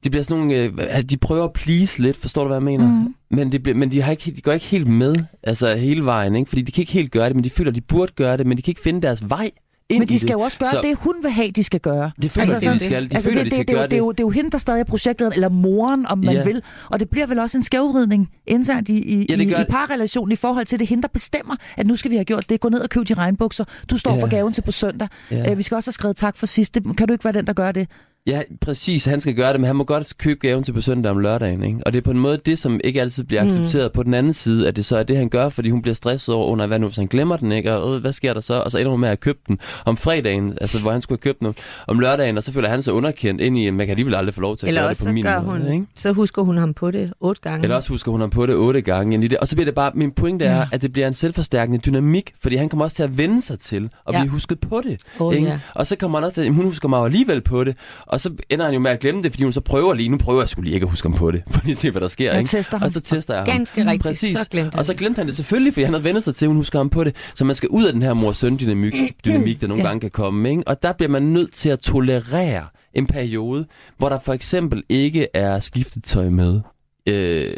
det 0.03 0.11
bliver 0.11 0.23
sådan 0.23 0.37
nogle, 0.37 0.55
øh, 0.97 1.03
de 1.09 1.17
prøver 1.17 1.43
at 1.43 1.53
please 1.53 2.01
lidt, 2.01 2.17
forstår 2.17 2.41
du 2.41 2.47
hvad 2.47 2.57
jeg 2.57 2.63
mener? 2.63 2.87
Mm. 2.87 3.15
Men, 3.31 3.51
det 3.51 3.63
bliver, 3.63 3.77
men 3.77 3.91
de, 3.91 4.01
har 4.01 4.11
ikke, 4.11 4.31
de 4.31 4.41
går 4.41 4.51
ikke 4.51 4.65
helt 4.65 4.87
med, 4.87 5.15
altså 5.43 5.75
hele 5.75 6.05
vejen, 6.05 6.35
ikke? 6.35 6.49
fordi 6.49 6.61
de 6.61 6.71
kan 6.71 6.81
ikke 6.81 6.91
helt 6.91 7.11
gøre 7.11 7.27
det, 7.27 7.35
men 7.35 7.43
de 7.43 7.49
føler, 7.49 7.71
de 7.71 7.81
burde 7.81 8.11
gøre 8.15 8.37
det, 8.37 8.47
men 8.47 8.57
de 8.57 8.61
kan 8.61 8.71
ikke 8.71 8.81
finde 8.81 9.01
deres 9.01 9.29
vej 9.29 9.51
ind 9.89 9.99
Men 9.99 10.07
de 10.07 10.19
skal 10.19 10.27
det. 10.27 10.33
jo 10.33 10.39
også 10.39 10.59
gøre 10.59 10.69
Så- 10.69 10.81
det, 10.83 10.95
hun 10.97 11.15
vil 11.21 11.31
have, 11.31 11.51
de 11.51 11.63
skal 11.63 11.79
gøre. 11.79 12.11
De 12.21 12.29
føler, 12.29 12.41
Altså, 12.43 12.55
det, 12.55 12.63
sådan- 12.63 12.77
de 12.79 12.83
skal. 12.83 13.09
De 13.11 13.15
altså, 13.15 13.29
føler, 13.29 13.43
det, 13.43 13.51
de 13.51 13.55
skal 13.55 13.59
det, 13.59 13.67
det, 13.67 13.73
er 13.73 13.77
gøre 13.77 13.87
det, 13.87 13.93
er 13.93 13.97
jo, 13.97 14.11
det 14.11 14.19
er 14.19 14.23
jo 14.23 14.29
hende, 14.29 14.51
der 14.51 14.57
stadig 14.57 14.79
er 14.79 14.83
projektlederen, 14.83 15.33
eller 15.33 15.49
moren, 15.49 16.05
om 16.09 16.17
man 16.17 16.33
Ja. 16.35 16.43
vil. 16.43 16.61
Og 16.91 16.99
det 16.99 17.09
bliver 17.09 17.25
vel 17.27 17.39
også 17.39 17.57
en 17.57 17.63
skævvridning 17.63 18.29
internt 18.47 18.89
i, 18.89 18.93
i, 18.93 19.25
Ja, 19.29 19.35
det 19.35 19.41
i, 19.41 19.49
gør 19.49 19.55
i 19.55 19.59
det. 19.59 19.67
parrelationen 19.67 20.31
i 20.31 20.35
forhold 20.35 20.65
til 20.65 20.79
det. 20.79 20.87
hende, 20.87 21.01
der 21.01 21.07
bestemmer, 21.07 21.55
at 21.77 21.87
nu 21.87 21.95
skal 21.95 22.11
vi 22.11 22.15
have 22.15 22.25
gjort 22.25 22.49
det. 22.49 22.59
Gå 22.59 22.69
ned 22.69 22.79
og 22.79 22.89
køb 22.89 23.07
de 23.07 23.13
regnbukser. 23.13 23.65
Du 23.89 23.97
står 23.97 24.15
Ja. 24.15 24.21
for 24.23 24.27
gaven 24.27 24.53
til 24.53 24.61
på 24.61 24.71
søndag. 24.71 25.07
Ja. 25.31 25.51
Øh, 25.51 25.57
vi 25.57 25.63
skal 25.63 25.75
også 25.75 25.87
have 25.87 25.93
skrevet 25.93 26.15
tak 26.17 26.37
for 26.37 26.45
sidst. 26.45 26.75
Det, 26.75 26.97
kan 26.97 27.07
du 27.07 27.13
ikke 27.13 27.23
være 27.25 27.33
den, 27.33 27.47
der 27.47 27.53
gør 27.53 27.71
det? 27.71 27.87
Ja, 28.27 28.41
præcis. 28.61 29.05
Han 29.05 29.21
skal 29.21 29.35
gøre 29.35 29.53
det, 29.53 29.59
men 29.59 29.67
han 29.67 29.75
må 29.75 29.83
godt 29.83 30.17
købe 30.17 30.39
gaven 30.39 30.63
til 30.63 30.73
på 30.73 30.81
søndag 30.81 31.11
om 31.11 31.17
lørdagen. 31.19 31.63
Ikke? 31.63 31.79
Og 31.85 31.93
det 31.93 31.97
er 31.99 32.03
på 32.03 32.11
en 32.11 32.19
måde 32.19 32.37
det, 32.45 32.59
som 32.59 32.79
ikke 32.83 33.01
altid 33.01 33.23
bliver 33.23 33.43
accepteret 33.43 33.91
mm. 33.91 33.95
på 33.95 34.03
den 34.03 34.13
anden 34.13 34.33
side, 34.33 34.67
at 34.67 34.75
det 34.75 34.85
så 34.85 34.97
er 34.97 35.03
det, 35.03 35.17
han 35.17 35.29
gør, 35.29 35.49
fordi 35.49 35.69
hun 35.69 35.81
bliver 35.81 35.95
stresset 35.95 36.35
over, 36.35 36.45
under 36.47 36.67
hvad 36.67 36.79
nu, 36.79 36.87
hvis 36.87 36.97
han 36.97 37.07
glemmer 37.07 37.37
den, 37.37 37.51
ikke? 37.51 37.73
og 37.73 37.95
øh, 37.95 38.01
hvad 38.01 38.13
sker 38.13 38.33
der 38.33 38.41
så? 38.41 38.53
Og 38.53 38.71
så 38.71 38.77
ender 38.77 38.91
hun 38.91 38.99
med 38.99 39.09
at 39.09 39.19
købe 39.19 39.39
den 39.47 39.59
om 39.85 39.97
fredagen, 39.97 40.53
altså 40.61 40.79
hvor 40.81 40.91
han 40.91 41.01
skulle 41.01 41.19
have 41.23 41.33
købt 41.33 41.39
den 41.39 41.55
om 41.87 41.99
lørdagen, 41.99 42.37
og 42.37 42.43
så 42.43 42.53
føler 42.53 42.69
han 42.69 42.81
sig 42.83 42.93
underkendt 42.93 43.41
ind 43.41 43.57
i, 43.57 43.67
at 43.67 43.73
man 43.73 43.85
kan 43.87 43.91
alligevel 43.91 44.15
aldrig 44.15 44.33
få 44.35 44.41
lov 44.41 44.57
til 44.57 44.65
at 44.65 44.67
Eller 44.67 44.81
gøre 44.81 44.89
det 44.89 44.97
på 45.05 45.11
min 45.11 45.23
måde. 45.25 45.39
hun, 45.63 45.71
Ikke? 45.73 45.85
så 45.95 46.11
husker 46.11 46.41
hun 46.41 46.57
ham 46.57 46.73
på 46.73 46.91
det 46.91 47.13
otte 47.19 47.41
gange. 47.41 47.63
Eller 47.63 47.75
også 47.75 47.89
husker 47.89 48.11
hun 48.11 48.21
ham 48.21 48.29
på 48.29 48.45
det 48.45 48.55
otte 48.55 48.81
gange 48.81 49.13
ind 49.13 49.23
i 49.23 49.27
det. 49.27 49.37
Og 49.37 49.47
så 49.47 49.55
bliver 49.55 49.65
det 49.65 49.75
bare, 49.75 49.91
min 49.95 50.11
pointe 50.11 50.45
er, 50.45 50.57
Ja. 50.57 50.65
at 50.71 50.81
det 50.81 50.93
bliver 50.93 51.07
en 51.07 51.13
selvforstærkende 51.13 51.79
dynamik, 51.79 52.33
fordi 52.41 52.55
han 52.55 52.69
kommer 52.69 52.83
også 52.85 52.95
til 52.95 53.03
at 53.03 53.17
vende 53.17 53.41
sig 53.41 53.59
til 53.59 53.89
at 54.07 54.13
Ja. 54.13 54.19
blive 54.19 54.31
husket 54.31 54.59
på 54.59 54.81
det. 54.85 55.01
Åh, 55.19 55.35
ikke? 55.35 55.47
ja. 55.47 55.59
Og 55.75 55.87
så 55.87 55.95
kommer 55.95 56.17
han 56.19 56.25
også 56.25 56.35
til, 56.41 56.47
at 56.47 56.53
hun 56.53 56.65
husker 56.65 56.87
mig 56.87 56.99
alligevel 57.05 57.41
på 57.41 57.63
det, 57.63 57.75
og 58.13 58.21
så 58.21 58.31
ender 58.49 58.65
han 58.65 58.73
jo 58.73 58.79
med 58.79 58.91
at 58.91 58.99
glemme 58.99 59.21
det, 59.23 59.31
fordi 59.31 59.43
hun 59.43 59.53
så 59.53 59.61
prøver 59.61 59.93
lige, 59.93 60.09
nu 60.09 60.17
prøver 60.17 60.41
jeg 60.41 60.49
skulle 60.49 60.65
lige 60.65 60.73
ikke 60.73 60.83
at 60.83 60.89
huske 60.89 61.07
ham 61.09 61.17
på 61.17 61.31
det, 61.31 61.43
for 61.51 61.61
lige 61.63 61.71
at 61.71 61.77
se, 61.77 61.91
hvad 61.91 62.01
der 62.01 62.07
sker. 62.07 62.31
Jeg 62.31 62.39
ikke? 62.39 62.49
tester 62.49 62.77
ham. 62.77 62.85
Og 62.85 62.91
så 62.91 63.01
tester 63.01 63.33
jeg 63.33 63.43
ham. 63.43 63.57
Ganske 63.57 63.81
rigtigt, 63.81 64.03
Præcis. 64.03 64.39
så 64.39 64.49
glemte 64.49 64.75
og 64.75 64.85
så 64.85 64.93
glemte 64.93 65.19
han 65.19 65.27
det 65.27 65.35
selvfølgelig, 65.35 65.73
fordi 65.73 65.83
han 65.83 65.93
havde 65.93 66.03
vendt 66.03 66.23
sig 66.23 66.35
til, 66.35 66.45
at 66.45 66.47
hun 66.47 66.57
husker 66.57 66.79
ham 66.79 66.89
på 66.89 67.03
det. 67.03 67.15
Så 67.35 67.45
man 67.45 67.55
skal 67.55 67.69
ud 67.69 67.85
af 67.85 67.93
den 67.93 68.01
her 68.01 68.13
mor-søn-dynamik, 68.13 68.93
dynamik, 69.25 69.61
der 69.61 69.67
nogle 69.67 69.83
Ja. 69.83 69.87
gange 69.87 70.01
kan 70.01 70.11
komme. 70.11 70.49
Ikke? 70.49 70.63
Og 70.67 70.83
der 70.83 70.93
bliver 70.93 71.09
man 71.09 71.23
nødt 71.23 71.53
til 71.53 71.69
at 71.69 71.79
tolerere 71.79 72.63
en 72.93 73.07
periode, 73.07 73.65
hvor 73.97 74.09
der 74.09 74.19
for 74.19 74.33
eksempel 74.33 74.83
ikke 74.89 75.27
er 75.33 75.59
skiftetøj 75.59 76.29
med 76.29 76.61
øh, 77.07 77.53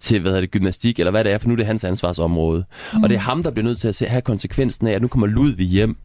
til 0.00 0.20
hvad 0.20 0.30
hedder 0.30 0.40
det, 0.40 0.50
gymnastik, 0.50 0.98
eller 0.98 1.10
hvad 1.10 1.24
det 1.24 1.32
er, 1.32 1.38
for 1.38 1.48
nu 1.48 1.52
er 1.52 1.56
det 1.56 1.66
hans 1.66 1.84
ansvarsområde. 1.84 2.64
Mm. 2.94 3.02
Og 3.02 3.08
det 3.08 3.14
er 3.14 3.18
ham, 3.20 3.42
der 3.42 3.50
bliver 3.50 3.64
nødt 3.64 3.78
til 3.78 3.88
at 3.88 3.94
se, 3.94 4.06
have 4.06 4.22
konsekvensen 4.22 4.86
af, 4.86 4.92
at 4.92 5.02
nu 5.02 5.08
kommer 5.08 5.26
Ludvig 5.26 5.66
hjem 5.66 5.96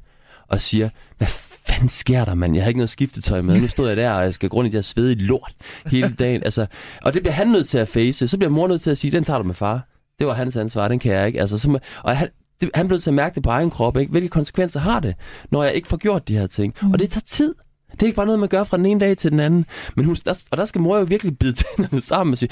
og 0.48 0.62
siger, 0.62 0.90
hvad 1.18 1.28
fanden 1.68 1.90
sker 1.90 2.26
der, 2.26 2.36
mand? 2.36 2.56
Jeg 2.56 2.64
har 2.64 2.68
ikke 2.68 2.78
noget 2.78 2.90
skiftetøj 2.90 3.42
med. 3.42 3.62
Nu 3.62 3.68
stod 3.68 3.88
jeg 3.88 3.98
der, 3.98 4.12
og 4.12 4.24
jeg 4.24 4.34
skal 4.34 4.50
gå 4.50 4.58
rundt 4.58 4.68
i 4.68 4.72
det 4.72 4.78
her 4.78 4.82
svedige 4.82 5.16
lort 5.16 5.54
hele 5.86 6.16
dagen. 6.20 6.44
Altså, 6.44 6.66
og 7.02 7.14
det 7.14 7.22
bliver 7.22 7.34
han 7.34 7.48
nødt 7.48 7.68
til 7.68 7.78
at 7.78 7.88
face. 7.88 8.28
Så 8.28 8.38
bliver 8.38 8.52
mor 8.52 8.68
nødt 8.68 8.82
til 8.82 8.92
at 8.92 8.98
sige, 8.98 9.12
den 9.12 9.24
tager 9.24 9.38
du 9.38 9.44
med 9.44 9.56
far. 9.56 9.88
Det 10.20 10.28
var 10.28 10.34
hans 10.34 10.56
ansvar, 10.56 10.88
den 10.88 11.00
kan 11.00 11.14
jeg 11.14 11.28
ikke. 11.28 11.42
Altså, 11.42 11.58
så 11.58 11.70
må, 11.70 11.80
og 12.04 12.18
han, 12.18 12.30
det, 12.62 12.70
han 12.76 12.86
nødt 12.86 13.04
til 13.04 13.10
at 13.10 13.14
mærke 13.14 13.36
det 13.36 13.44
på 13.44 13.50
egen 13.50 13.70
krop. 13.70 13.98
Ikke? 13.98 14.12
Hvilke 14.12 14.28
konsekvenser 14.28 14.80
har 14.80 15.00
det, 15.00 15.16
når 15.52 15.64
jeg 15.64 15.74
ikke 15.74 15.88
får 15.88 15.98
gjort 15.98 16.28
de 16.28 16.38
her 16.38 16.48
ting? 16.48 16.74
Mm. 16.82 16.92
Og 16.92 17.00
det 17.00 17.10
tager 17.10 17.24
tid. 17.26 17.56
Det 17.94 18.02
er 18.04 18.06
ikke 18.06 18.16
bare 18.16 18.26
noget, 18.26 18.40
man 18.40 18.50
gør 18.50 18.64
fra 18.64 18.78
den 18.78 18.86
ene 18.86 19.00
dag 19.00 19.18
til 19.18 19.32
den 19.32 19.40
anden. 19.40 19.66
Men 19.96 20.06
hun, 20.06 20.16
der, 20.26 20.44
og 20.52 20.58
der 20.58 20.66
skal 20.66 20.82
mor 20.82 20.98
jo 20.98 21.04
virkelig 21.04 21.38
bide 21.38 21.54
tænderne 21.78 22.02
sammen 22.02 22.34
og, 22.34 22.38
sige, 22.38 22.50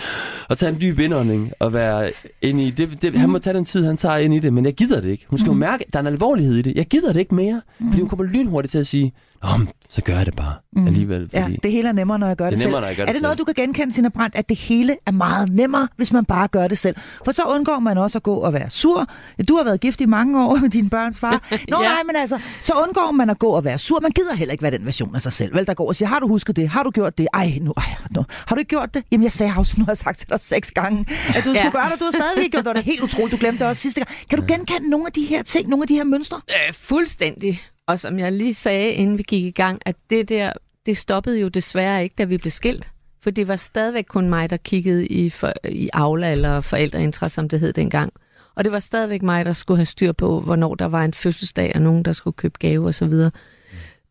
og 0.49 0.57
tage 0.57 0.71
en 0.71 0.81
dyb 0.81 0.99
indånding 0.99 1.51
og 1.59 1.73
være 1.73 2.11
inde 2.41 2.67
i 2.67 2.71
det, 2.71 3.01
det. 3.01 3.15
Han 3.15 3.29
må 3.29 3.39
tage 3.39 3.53
den 3.53 3.65
tid, 3.65 3.85
han 3.85 3.97
tager 3.97 4.17
ind 4.17 4.33
i 4.33 4.39
det, 4.39 4.53
men 4.53 4.65
jeg 4.65 4.73
gider 4.73 5.01
det 5.01 5.09
ikke. 5.09 5.25
Hun 5.27 5.39
skal 5.39 5.47
jo 5.47 5.53
mærke, 5.53 5.85
at 5.87 5.93
der 5.93 5.99
er 5.99 6.01
en 6.01 6.07
alvorlighed 6.07 6.55
i 6.55 6.61
det. 6.61 6.75
Jeg 6.75 6.85
gider 6.85 7.13
det 7.13 7.19
ikke 7.19 7.35
mere, 7.35 7.61
fordi 7.89 7.99
hun 7.99 8.09
kommer 8.09 8.25
lynhurtigt 8.25 8.71
til 8.71 8.77
at 8.77 8.87
sige, 8.87 9.13
Men 9.43 9.69
så 9.89 10.01
gør 10.01 10.13
jeg 10.17 10.25
det 10.25 10.35
bare 10.35 10.53
Mm. 10.75 10.87
alligevel. 10.87 11.29
Ja, 11.33 11.43
Fordi 11.43 11.55
det 11.63 11.71
hele 11.71 11.87
er 11.89 11.93
nemmere, 11.93 12.19
når 12.19 12.27
jeg 12.27 12.35
gør 12.35 12.45
det, 12.45 12.51
det 12.51 12.57
er 12.57 12.59
selv. 12.59 12.67
nemmere, 12.69 12.81
når 12.81 12.87
jeg 12.87 12.95
gør 12.95 13.03
er 13.03 13.05
det 13.05 13.15
det 13.15 13.21
noget, 13.21 13.37
selv. 13.37 13.47
du 13.47 13.53
kan 13.53 13.65
genkende, 13.65 13.93
Tina 13.93 14.09
Brandt, 14.09 14.35
at 14.35 14.49
det 14.49 14.57
hele 14.57 14.95
er 15.05 15.11
meget 15.11 15.49
nemmere, 15.51 15.87
hvis 15.97 16.13
man 16.13 16.25
bare 16.25 16.47
gør 16.47 16.67
det 16.67 16.77
selv? 16.77 16.95
For 17.25 17.31
så 17.31 17.41
undgår 17.43 17.79
man 17.79 17.97
også 17.97 18.17
at 18.17 18.23
gå 18.23 18.35
og 18.35 18.53
være 18.53 18.69
sur. 18.69 19.07
Du 19.47 19.55
har 19.57 19.63
været 19.63 19.79
gift 19.81 20.01
i 20.01 20.05
mange 20.05 20.45
år 20.45 20.55
med 20.55 20.69
din 20.69 20.89
børns 20.89 21.19
far. 21.19 21.31
Nå 21.69 21.81
Ja. 21.81 21.87
nej, 21.89 22.03
men 22.07 22.15
altså, 22.15 22.39
så 22.61 22.73
undgår 22.87 23.11
man 23.11 23.29
at 23.29 23.39
gå 23.39 23.47
og 23.49 23.63
være 23.63 23.77
sur. 23.77 23.99
Man 23.99 24.11
gider 24.11 24.35
heller 24.35 24.51
ikke 24.51 24.61
være 24.61 24.71
den 24.71 24.85
version 24.85 25.15
af 25.15 25.21
sig 25.21 25.33
selv, 25.33 25.55
vel, 25.55 25.67
der 25.67 25.73
går 25.73 25.87
og 25.87 25.95
siger, 25.95 26.09
har 26.09 26.19
du 26.19 26.27
husket 26.27 26.55
det? 26.55 26.69
Har 26.69 26.83
du 26.83 26.89
gjort 26.91 27.17
det? 27.17 27.27
Ej, 27.33 27.51
nu, 27.61 27.73
ej, 27.77 27.83
nu. 28.15 28.25
Har 28.47 28.55
du 28.55 28.59
ikke 28.59 28.69
gjort 28.69 28.93
det? 28.93 29.03
Jamen, 29.11 29.23
jeg 29.23 29.31
sagde 29.31 29.53
også, 29.57 29.75
nu 29.77 29.85
har 29.85 29.91
jeg 29.91 29.97
sagt 29.97 30.17
til 30.17 30.29
dig 30.29 30.39
seks 30.39 30.71
gange, 30.71 31.05
at 31.35 31.43
du 31.45 31.49
Ja. 31.51 31.55
skulle 31.59 31.71
gøre 31.71 31.85
det, 31.85 31.93
og 31.93 31.99
du 31.99 32.03
har 32.05 32.11
stadigvæk 32.11 32.43
ikke 32.43 32.51
gjort 32.61 32.65
det. 32.65 32.75
Det 32.75 32.85
da 32.85 32.89
helt 32.91 33.01
utroligt, 33.01 33.31
du 33.31 33.37
glemte 33.37 33.59
det 33.59 33.67
også 33.67 33.81
sidste 33.81 34.01
gang. 34.01 34.09
Kan 34.29 34.39
du 34.39 34.45
genkende 34.47 34.89
nogle 34.89 35.05
af 35.05 35.11
de 35.13 35.25
her 35.25 35.43
ting, 35.43 35.69
nogle 35.69 35.83
af 35.83 35.87
de 35.87 35.95
her 35.95 36.03
mønstre? 36.03 36.41
Øh, 36.49 36.73
fuldstændig. 36.73 37.61
Og 37.87 37.99
som 37.99 38.19
jeg 38.19 38.31
lige 38.31 38.53
sagde, 38.53 38.91
inden 38.91 39.17
vi 39.17 39.23
gik 39.23 39.43
i 39.45 39.51
gang, 39.51 39.81
at 39.85 39.95
det 40.09 40.29
der, 40.29 40.53
det 40.85 40.97
stoppede 40.97 41.39
jo 41.39 41.47
desværre 41.47 42.03
ikke, 42.03 42.15
da 42.17 42.23
vi 42.23 42.37
blev 42.37 42.51
skilt. 42.51 42.89
For 43.23 43.29
det 43.29 43.47
var 43.47 43.55
stadigvæk 43.55 44.05
kun 44.09 44.29
mig, 44.29 44.49
der 44.49 44.57
kiggede 44.57 45.07
i, 45.07 45.29
for, 45.29 45.53
i 45.69 45.89
Aula 45.93 46.31
eller 46.31 46.61
forældreinteresse, 46.61 47.35
som 47.35 47.49
det 47.49 47.59
hed 47.59 47.73
dengang. 47.73 48.13
Og 48.55 48.63
det 48.63 48.71
var 48.71 48.79
stadigvæk 48.79 49.21
mig, 49.21 49.45
der 49.45 49.53
skulle 49.53 49.77
have 49.77 49.85
styr 49.85 50.11
på, 50.11 50.39
hvornår 50.41 50.75
der 50.75 50.85
var 50.85 51.03
en 51.05 51.13
fødselsdag, 51.13 51.71
og 51.75 51.81
nogen, 51.81 52.05
der 52.05 52.13
skulle 52.13 52.33
købe 52.33 52.55
gave 52.59 52.85
og 52.87 52.95
så 52.95 53.05
videre. 53.05 53.31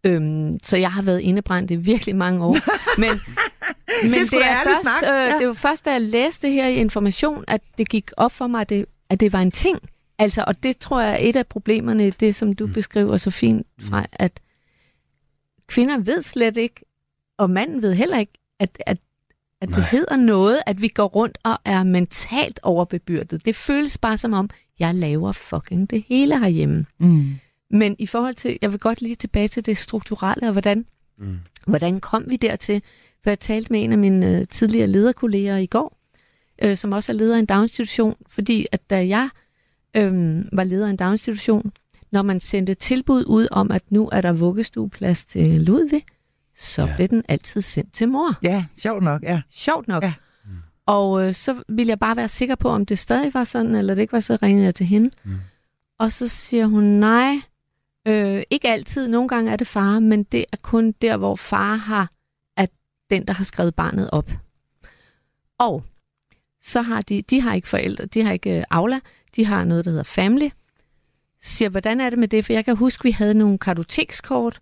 Øhm, 0.04 0.58
så 0.62 0.76
jeg 0.76 0.92
har 0.92 1.02
været 1.02 1.20
indebrændt 1.20 1.70
i 1.70 1.76
virkelig 1.76 2.16
mange 2.16 2.44
år. 2.44 2.56
Men, 3.00 3.20
men 4.02 4.20
Det 4.20 4.30
da 4.32 4.36
er 4.38 4.56
først, 4.64 4.80
snak. 4.82 5.02
øh, 5.02 5.08
Ja. 5.32 5.38
det 5.38 5.46
var 5.48 5.54
først, 5.54 5.84
da 5.84 5.90
jeg 5.92 6.00
læste 6.00 6.46
det 6.46 6.54
her 6.54 6.66
i 6.66 6.74
information, 6.74 7.44
at 7.48 7.60
det 7.78 7.88
gik 7.88 8.10
op 8.16 8.32
for 8.32 8.46
mig, 8.46 8.60
at 8.60 8.68
det, 8.68 8.84
at 9.10 9.20
det 9.20 9.32
var 9.32 9.40
en 9.40 9.50
ting. 9.50 9.78
Altså, 10.20 10.44
og 10.46 10.62
det 10.62 10.78
tror 10.78 11.00
jeg 11.00 11.12
er 11.12 11.28
et 11.28 11.36
af 11.36 11.46
problemerne, 11.46 12.10
det 12.10 12.34
som 12.34 12.52
du 12.52 12.66
beskriver 12.66 13.16
så 13.16 13.30
fint 13.30 13.66
fra, 13.80 14.06
at 14.12 14.40
kvinder 15.66 15.98
ved 15.98 16.22
slet 16.22 16.56
ikke, 16.56 16.84
og 17.38 17.50
manden 17.50 17.82
ved 17.82 17.94
heller 17.94 18.18
ikke, 18.18 18.32
at, 18.58 18.82
at, 18.86 18.98
at 19.60 19.68
det 19.68 19.84
hedder 19.84 20.16
noget, 20.16 20.62
at 20.66 20.82
vi 20.82 20.88
går 20.88 21.06
rundt 21.06 21.38
og 21.44 21.58
er 21.64 21.82
mentalt 21.82 22.60
overbebyrdet. 22.62 23.44
Det 23.44 23.56
føles 23.56 23.98
bare 23.98 24.18
som 24.18 24.32
om, 24.32 24.50
jeg 24.78 24.94
laver 24.94 25.32
fucking 25.32 25.90
det 25.90 26.04
hele 26.08 26.38
herhjemme. 26.38 26.86
Mm. 26.98 27.24
Men 27.70 27.96
i 27.98 28.06
forhold 28.06 28.34
til, 28.34 28.58
jeg 28.62 28.72
vil 28.72 28.80
godt 28.80 29.02
lige 29.02 29.14
tilbage 29.14 29.48
til 29.48 29.66
det 29.66 29.76
strukturelle, 29.76 30.46
og 30.48 30.52
hvordan, 30.52 30.86
Mm. 31.18 31.38
hvordan 31.66 32.00
kom 32.00 32.24
vi 32.28 32.36
dertil? 32.36 32.82
For 33.22 33.30
jeg 33.30 33.38
talte 33.40 33.72
med 33.72 33.84
en 33.84 33.92
af 33.92 33.98
mine 33.98 34.38
øh, 34.38 34.46
tidligere 34.50 34.86
lederkolleger 34.86 35.56
i 35.56 35.66
går, 35.66 35.98
øh, 36.62 36.76
som 36.76 36.92
også 36.92 37.12
er 37.12 37.16
leder 37.16 37.34
af 37.34 37.38
en 37.38 37.46
daginstitution, 37.46 38.16
fordi 38.28 38.66
at 38.72 38.90
da 38.90 39.08
jeg 39.08 39.24
øh, 39.24 39.49
var 40.52 40.64
leder 40.64 40.86
af 40.86 40.90
en 40.90 40.96
daginstitution, 40.96 41.72
når 42.12 42.22
man 42.22 42.40
sendte 42.40 42.74
tilbud 42.74 43.24
ud 43.26 43.48
om, 43.50 43.70
at 43.70 43.82
nu 43.90 44.08
er 44.12 44.20
der 44.20 44.32
vuggestueplads 44.32 45.24
til 45.24 45.60
Ludvig, 45.60 46.04
så 46.58 46.82
Ja. 46.86 46.96
blev 46.96 47.08
den 47.08 47.22
altid 47.28 47.60
sendt 47.60 47.92
til 47.92 48.08
mor. 48.08 48.38
Ja, 48.42 48.64
sjovt 48.78 49.02
nok, 49.02 49.22
ja. 49.22 49.42
Sjovt 49.50 49.88
nok. 49.88 50.02
Ja. 50.02 50.08
Ja. 50.46 50.52
Og 50.86 51.26
øh, 51.26 51.34
så 51.34 51.62
ville 51.68 51.90
jeg 51.90 51.98
bare 51.98 52.16
være 52.16 52.28
sikker 52.28 52.54
på, 52.54 52.68
om 52.68 52.86
det 52.86 52.98
stadig 52.98 53.34
var 53.34 53.44
sådan, 53.44 53.74
eller 53.74 53.94
det 53.94 54.00
ikke 54.02 54.12
var, 54.12 54.20
så 54.20 54.38
ringede 54.42 54.64
jeg 54.64 54.74
til 54.74 54.86
hende. 54.86 55.10
Mm. 55.24 55.36
Og 55.98 56.12
så 56.12 56.28
siger 56.28 56.66
hun, 56.66 56.84
nej, 56.84 57.34
øh, 58.08 58.42
ikke 58.50 58.68
altid. 58.68 59.08
Nogle 59.08 59.28
gange 59.28 59.52
er 59.52 59.56
det 59.56 59.66
far, 59.66 59.98
men 59.98 60.22
det 60.22 60.44
er 60.52 60.56
kun 60.62 60.92
der, 61.02 61.16
hvor 61.16 61.34
far 61.34 61.74
har, 61.76 62.10
at 62.56 62.70
den, 63.10 63.26
der 63.26 63.32
har 63.34 63.44
skrevet 63.44 63.74
barnet 63.74 64.10
op. 64.10 64.30
Og 65.58 65.84
så 66.62 66.82
har 66.82 67.02
de, 67.02 67.22
de 67.22 67.40
har 67.40 67.54
ikke 67.54 67.68
forældre, 67.68 68.06
de 68.06 68.22
har 68.22 68.32
ikke 68.32 68.58
øh, 68.58 68.64
Aula, 68.70 69.00
de 69.36 69.44
har 69.44 69.64
noget, 69.64 69.84
der 69.84 69.90
hedder 69.90 70.04
Family. 70.04 70.48
Siger, 71.42 71.68
hvordan 71.68 72.00
er 72.00 72.10
det 72.10 72.18
med 72.18 72.28
det? 72.28 72.44
For 72.44 72.52
jeg 72.52 72.64
kan 72.64 72.76
huske, 72.76 73.02
vi 73.04 73.10
havde 73.10 73.34
nogle 73.34 73.58
kartotekskort, 73.58 74.60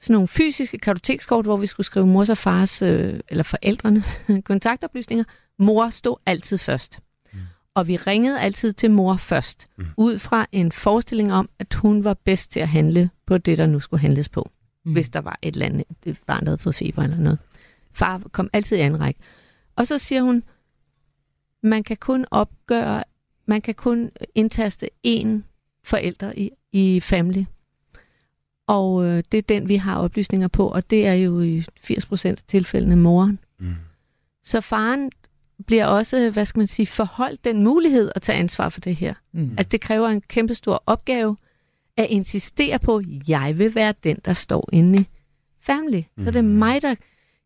sådan 0.00 0.14
nogle 0.14 0.28
fysiske 0.28 0.78
kartotekskort, 0.78 1.44
hvor 1.44 1.56
vi 1.56 1.66
skulle 1.66 1.86
skrive 1.86 2.06
mors 2.06 2.28
og 2.28 2.38
fars, 2.38 2.82
øh, 2.82 3.20
eller 3.28 3.42
forældrene, 3.44 4.02
kontaktoplysninger. 4.44 5.24
Mor 5.58 5.88
stod 5.90 6.16
altid 6.26 6.58
først. 6.58 6.98
Mm. 7.32 7.38
Og 7.74 7.88
vi 7.88 7.96
ringede 7.96 8.40
altid 8.40 8.72
til 8.72 8.90
mor 8.90 9.16
først, 9.16 9.66
Mm. 9.76 9.84
mm. 9.84 9.90
ud 9.96 10.18
fra 10.18 10.46
en 10.52 10.72
forestilling 10.72 11.32
om, 11.32 11.48
at 11.58 11.74
hun 11.74 12.04
var 12.04 12.14
bedst 12.14 12.50
til 12.50 12.60
at 12.60 12.68
handle 12.68 13.10
på 13.26 13.38
det, 13.38 13.58
der 13.58 13.66
nu 13.66 13.80
skulle 13.80 14.00
handles 14.00 14.28
på. 14.28 14.50
Mm. 14.84 14.92
Hvis 14.92 15.08
der 15.08 15.20
var 15.20 15.38
et 15.42 15.52
eller 15.54 15.66
andet, 15.66 15.84
et 16.06 16.20
barn, 16.26 16.40
der 16.44 16.50
havde 16.50 16.58
fået 16.58 16.74
feber 16.74 17.02
eller 17.02 17.16
noget. 17.16 17.38
Far 17.92 18.22
kom 18.32 18.50
altid 18.52 18.76
i 18.76 18.80
anden 18.80 19.00
række. 19.00 19.20
Og 19.76 19.86
så 19.86 19.98
siger 19.98 20.22
hun, 20.22 20.42
man 21.62 21.82
kan 21.84 21.96
kun 21.96 22.26
opgøre, 22.30 23.04
man 23.46 23.60
kan 23.60 23.74
kun 23.74 24.10
indtaste 24.34 24.90
én 25.06 25.28
forælder 25.84 26.32
i, 26.36 26.50
i 26.72 27.00
family. 27.00 27.44
Og 28.66 29.04
øh, 29.04 29.22
det 29.32 29.38
er 29.38 29.42
den, 29.42 29.68
vi 29.68 29.76
har 29.76 29.98
oplysninger 29.98 30.48
på, 30.48 30.68
og 30.68 30.90
det 30.90 31.06
er 31.06 31.14
jo 31.14 31.40
i 31.40 31.60
80% 31.60 32.26
af 32.26 32.36
tilfældene 32.48 32.96
moren. 32.96 33.38
Mm. 33.58 33.74
Så 34.44 34.60
faren 34.60 35.10
bliver 35.66 35.86
også, 35.86 36.30
hvad 36.30 36.44
skal 36.44 36.58
man 36.60 36.66
sige, 36.66 36.86
forholdt 36.86 37.44
den 37.44 37.62
mulighed 37.62 38.12
at 38.14 38.22
tage 38.22 38.38
ansvar 38.38 38.68
for 38.68 38.80
det 38.80 38.96
her. 38.96 39.14
Mm. 39.32 39.54
At 39.58 39.72
det 39.72 39.80
kræver 39.80 40.08
en 40.08 40.20
kæmpestor 40.20 40.82
opgave 40.86 41.36
at 41.96 42.06
insistere 42.10 42.78
på, 42.78 42.96
at 42.96 43.04
jeg 43.28 43.58
vil 43.58 43.74
være 43.74 43.94
den, 44.04 44.16
der 44.24 44.32
står 44.32 44.68
inde 44.72 45.00
i 45.00 45.08
family. 45.60 46.02
Så 46.18 46.30
det 46.30 46.36
er 46.36 46.42
mig, 46.42 46.82
der 46.82 46.94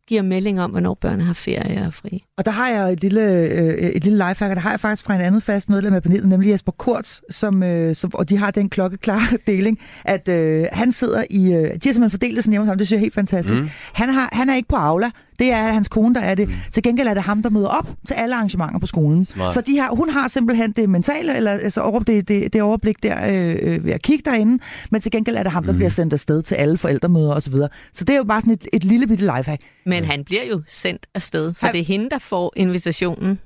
giver 0.09 0.23
melding 0.23 0.61
om, 0.61 0.71
hvornår 0.71 0.94
børnene 0.94 1.25
har 1.25 1.35
ferie 1.35 1.87
og 1.87 1.94
fri. 1.94 2.25
Og 2.37 2.44
der 2.44 2.51
har 2.51 2.68
jeg 2.68 2.92
et 2.92 3.01
lille, 3.01 3.23
øh, 3.23 3.75
et 3.75 4.05
lille 4.05 4.29
lifehack, 4.29 4.51
og 4.51 4.57
der 4.57 4.62
har 4.62 4.71
jeg 4.71 4.81
faktisk 4.81 5.05
fra 5.05 5.14
en 5.14 5.21
anden 5.21 5.40
fast 5.40 5.71
medlem 5.71 5.94
af 5.94 6.03
panelet, 6.03 6.29
nemlig 6.29 6.51
Jesper 6.51 6.73
Kurz, 6.73 7.21
som, 7.31 7.62
øh, 7.62 7.94
som, 7.94 8.11
og 8.14 8.29
de 8.29 8.37
har 8.38 8.51
den 8.51 8.71
klokkeklare 8.71 9.38
deling, 9.47 9.79
at 10.05 10.29
øh, 10.29 10.66
han 10.73 10.92
sidder 10.92 11.25
i, 11.31 11.53
øh, 11.53 11.53
de 11.53 11.59
har 11.59 11.68
simpelthen 11.79 12.11
fordelt 12.11 12.37
det 12.37 12.44
sådan 12.44 12.53
hjemme 12.53 12.66
sammen, 12.66 12.79
det 12.79 12.87
synes 12.87 12.97
jeg 12.97 12.99
er 12.99 13.07
helt 13.07 13.14
fantastisk. 13.14 13.62
Mm. 13.62 13.68
Han, 13.92 14.09
har, 14.09 14.29
han 14.33 14.49
er 14.49 14.55
ikke 14.55 14.68
på 14.68 14.77
Aula, 14.77 15.11
det 15.38 15.53
er 15.53 15.72
hans 15.72 15.88
kone, 15.88 16.14
der 16.14 16.20
er 16.20 16.35
det. 16.35 16.48
Mm. 16.48 16.55
Til 16.72 16.83
gengæld 16.83 17.09
er 17.09 17.14
det 17.14 17.22
ham, 17.22 17.42
der 17.42 17.51
møder 17.51 17.68
op 17.68 17.88
til 18.07 18.14
alle 18.14 18.35
arrangementer 18.35 18.79
på 18.79 18.87
skolen. 18.87 19.24
Smart. 19.24 19.55
Så 19.55 19.61
de 19.61 19.79
har, 19.79 19.90
hun 19.90 20.11
har 20.11 20.29
simpelthen 20.29 20.72
det 20.72 20.88
mentale, 20.90 21.37
eller 21.37 21.51
altså 21.51 21.81
over, 21.81 22.01
det, 22.01 22.29
det, 22.29 22.53
det 22.53 22.62
overblik 22.62 23.03
der 23.03 23.16
øh, 23.31 23.57
øh, 23.62 23.85
ved 23.85 23.92
at 23.92 24.03
kigge 24.03 24.31
derinde, 24.31 24.62
men 24.90 25.01
til 25.01 25.12
gengæld 25.12 25.37
er 25.37 25.42
det 25.42 25.53
ham, 25.53 25.64
der 25.64 25.72
mm. 25.72 25.79
bliver 25.79 25.90
sendt 25.90 26.12
afsted 26.12 26.42
til 26.42 26.55
alle 26.55 26.79
forældremøder 26.79 27.31
osv. 27.35 27.40
Så, 27.40 27.51
videre. 27.51 27.68
så 27.92 28.05
det 28.05 28.12
er 28.12 28.16
jo 28.16 28.24
bare 28.24 28.40
sådan 28.40 28.53
et, 28.53 28.66
et 28.72 28.85
lille 28.85 29.07
bitte 29.07 29.24
lifehack. 29.24 29.62
Men 29.87 30.05
han 30.05 30.24
bliver 30.24 30.44
jo 30.51 30.62
sendt 30.66 31.07
afsted, 31.14 31.55
for 31.55 31.66
Han- 31.66 31.74
det 31.74 31.81
er 31.81 31.85
hende, 31.85 32.11
der 32.11 32.18
får 32.18 32.53
invitationen. 32.57 33.38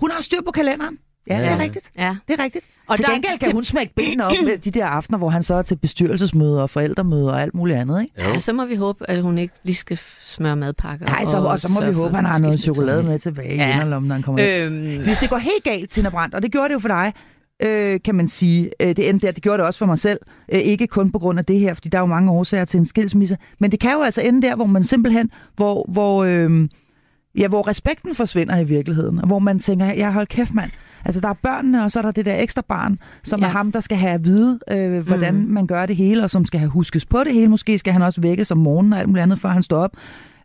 Hun 0.00 0.10
har 0.10 0.22
styr 0.22 0.38
på 0.46 0.50
kalenderen. 0.50 0.98
Ja, 1.30 1.38
det 1.38 1.46
er 1.50 1.58
rigtigt. 1.58 1.90
Ja. 1.98 2.16
Det 2.28 2.40
er 2.40 2.44
rigtigt. 2.44 2.64
Og 2.86 2.90
Og 2.90 2.96
til 2.96 3.06
der- 3.06 3.12
gengæld 3.12 3.38
kan 3.38 3.46
det- 3.48 3.54
hun 3.54 3.64
smække 3.64 3.94
benene 3.94 4.24
op 4.26 4.32
med 4.44 4.58
de 4.58 4.70
der 4.70 4.86
aftener, 4.86 5.18
hvor 5.18 5.28
han 5.28 5.42
så 5.42 5.54
er 5.54 5.62
til 5.62 5.76
bestyrelsesmøder 5.76 6.62
og 6.62 6.70
forældremøder 6.70 7.32
og 7.32 7.42
alt 7.42 7.54
muligt 7.54 7.78
andet, 7.78 8.02
ikke? 8.02 8.14
Ja, 8.18 8.38
så 8.38 8.52
må 8.52 8.64
vi 8.66 8.74
håbe, 8.74 9.10
at 9.10 9.22
hun 9.22 9.38
ikke 9.38 9.54
lige 9.62 9.74
skal 9.76 9.98
smøre 10.26 10.56
madpakker. 10.56 11.06
Nej, 11.06 11.24
så, 11.24 11.36
og 11.36 11.58
så 11.60 11.68
må 11.72 11.86
vi 11.86 11.92
håbe, 11.92 12.08
at 12.08 12.16
han 12.16 12.24
har 12.24 12.38
noget 12.38 12.60
chokolade 12.60 13.02
med 13.02 13.18
tilbage 13.18 13.54
i 13.54 13.56
Ja. 13.56 13.72
inderlommen, 13.74 14.08
når 14.08 14.14
han 14.14 14.22
kommer 14.22 14.42
hjem. 14.42 14.72
Øhm, 14.72 15.02
Hvis 15.04 15.18
det 15.18 15.30
går 15.30 15.38
helt 15.38 15.64
galt, 15.64 15.90
Tina 15.90 16.08
Brandt, 16.08 16.34
og 16.34 16.42
det 16.42 16.52
gjorde 16.52 16.68
det 16.68 16.74
jo 16.74 16.78
for 16.78 16.88
dig, 16.88 17.12
øh, 17.62 18.00
kan 18.04 18.14
man 18.14 18.28
sige, 18.28 18.70
øh, 18.80 18.88
det 18.88 19.08
endte 19.08 19.26
der, 19.26 19.32
det 19.32 19.42
gjorde 19.42 19.58
det 19.58 19.66
også 19.66 19.78
for 19.78 19.86
mig 19.86 19.98
selv, 19.98 20.18
øh, 20.52 20.60
ikke 20.60 20.86
kun 20.86 21.12
på 21.12 21.18
grund 21.18 21.38
af 21.38 21.44
det 21.44 21.58
her, 21.60 21.74
fordi 21.74 21.88
der 21.88 21.98
er 21.98 22.02
jo 22.02 22.06
mange 22.06 22.30
årsager 22.30 22.64
til 22.64 22.78
en 22.80 22.86
skilsmisse, 22.86 23.36
men 23.60 23.70
det 23.70 23.80
kan 23.80 23.92
jo 23.92 24.02
altså 24.02 24.20
ende 24.20 24.42
der, 24.42 24.56
hvor 24.56 24.66
man 24.66 24.84
simpelthen, 24.84 25.30
hvor, 25.56 25.86
hvor, 25.92 26.24
øh, 26.24 26.68
ja, 27.38 27.48
hvor 27.48 27.68
respekten 27.68 28.14
forsvinder 28.14 28.58
i 28.58 28.64
virkeligheden, 28.64 29.18
og 29.20 29.26
hvor 29.26 29.38
man 29.38 29.58
tænker, 29.58 29.86
ja, 29.86 30.10
hold 30.10 30.26
kæft 30.26 30.54
mand, 30.54 30.70
Altså, 31.04 31.20
der 31.20 31.28
er 31.28 31.34
børnene, 31.42 31.84
og 31.84 31.90
så 31.90 31.98
er 31.98 32.02
der 32.02 32.10
det 32.10 32.24
der 32.24 32.36
ekstra 32.40 32.62
barn, 32.68 32.98
som 33.24 33.40
ja. 33.40 33.46
er 33.46 33.50
ham, 33.50 33.72
der 33.72 33.80
skal 33.80 33.96
have 33.96 34.12
at 34.12 34.24
vide, 34.24 34.58
øh, 34.70 35.06
hvordan 35.06 35.34
mm. 35.34 35.50
man 35.50 35.66
gør 35.66 35.86
det 35.86 35.96
hele, 35.96 36.22
og 36.22 36.30
som 36.30 36.46
skal 36.46 36.60
have 36.60 36.70
huskes 36.70 37.06
på 37.06 37.18
det 37.24 37.32
hele. 37.32 37.48
Måske 37.48 37.78
skal 37.78 37.92
han 37.92 38.02
også 38.02 38.20
vækkes 38.20 38.50
om 38.50 38.58
morgenen 38.58 38.92
og 38.92 38.98
alt 38.98 39.08
muligt 39.08 39.22
andet, 39.22 39.38
før 39.38 39.48
han 39.48 39.62
står 39.62 39.78
op. 39.78 39.96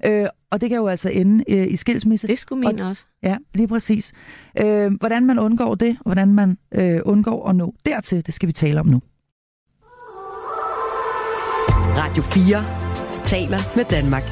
Øh, 0.06 0.26
og 0.52 0.62
det 0.62 0.70
kan 0.70 0.78
jo 0.78 0.88
altså 0.88 1.10
ende 1.10 1.44
øh, 1.50 1.68
i 1.68 1.76
skilsmisse. 1.76 2.28
det 2.28 2.40
skulle 2.40 2.60
min 2.60 2.80
også. 2.80 3.06
Ja, 3.24 3.38
lige 3.54 3.68
præcis. 3.68 4.14
Øh, 4.62 4.92
hvordan 5.00 5.26
man 5.26 5.40
undgår 5.40 5.76
det, 5.76 5.90
og 6.00 6.04
hvordan 6.04 6.34
man 6.34 6.58
øh, 6.72 7.00
undgår 7.06 7.50
at 7.50 7.56
nå 7.56 7.74
dertil, 7.86 8.26
det 8.26 8.34
skal 8.34 8.48
vi 8.48 8.54
tale 8.54 8.80
om 8.80 8.88
nu. 8.88 9.02
Radio 11.98 12.24
4 12.24 12.64
taler 13.24 13.60
med 13.76 13.86
Danmark. 13.86 14.24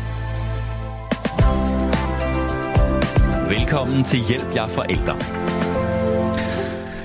Velkommen 3.50 4.04
til 4.04 4.20
Hjælp 4.30 4.56
jer 4.56 4.66
forældre. 4.66 5.57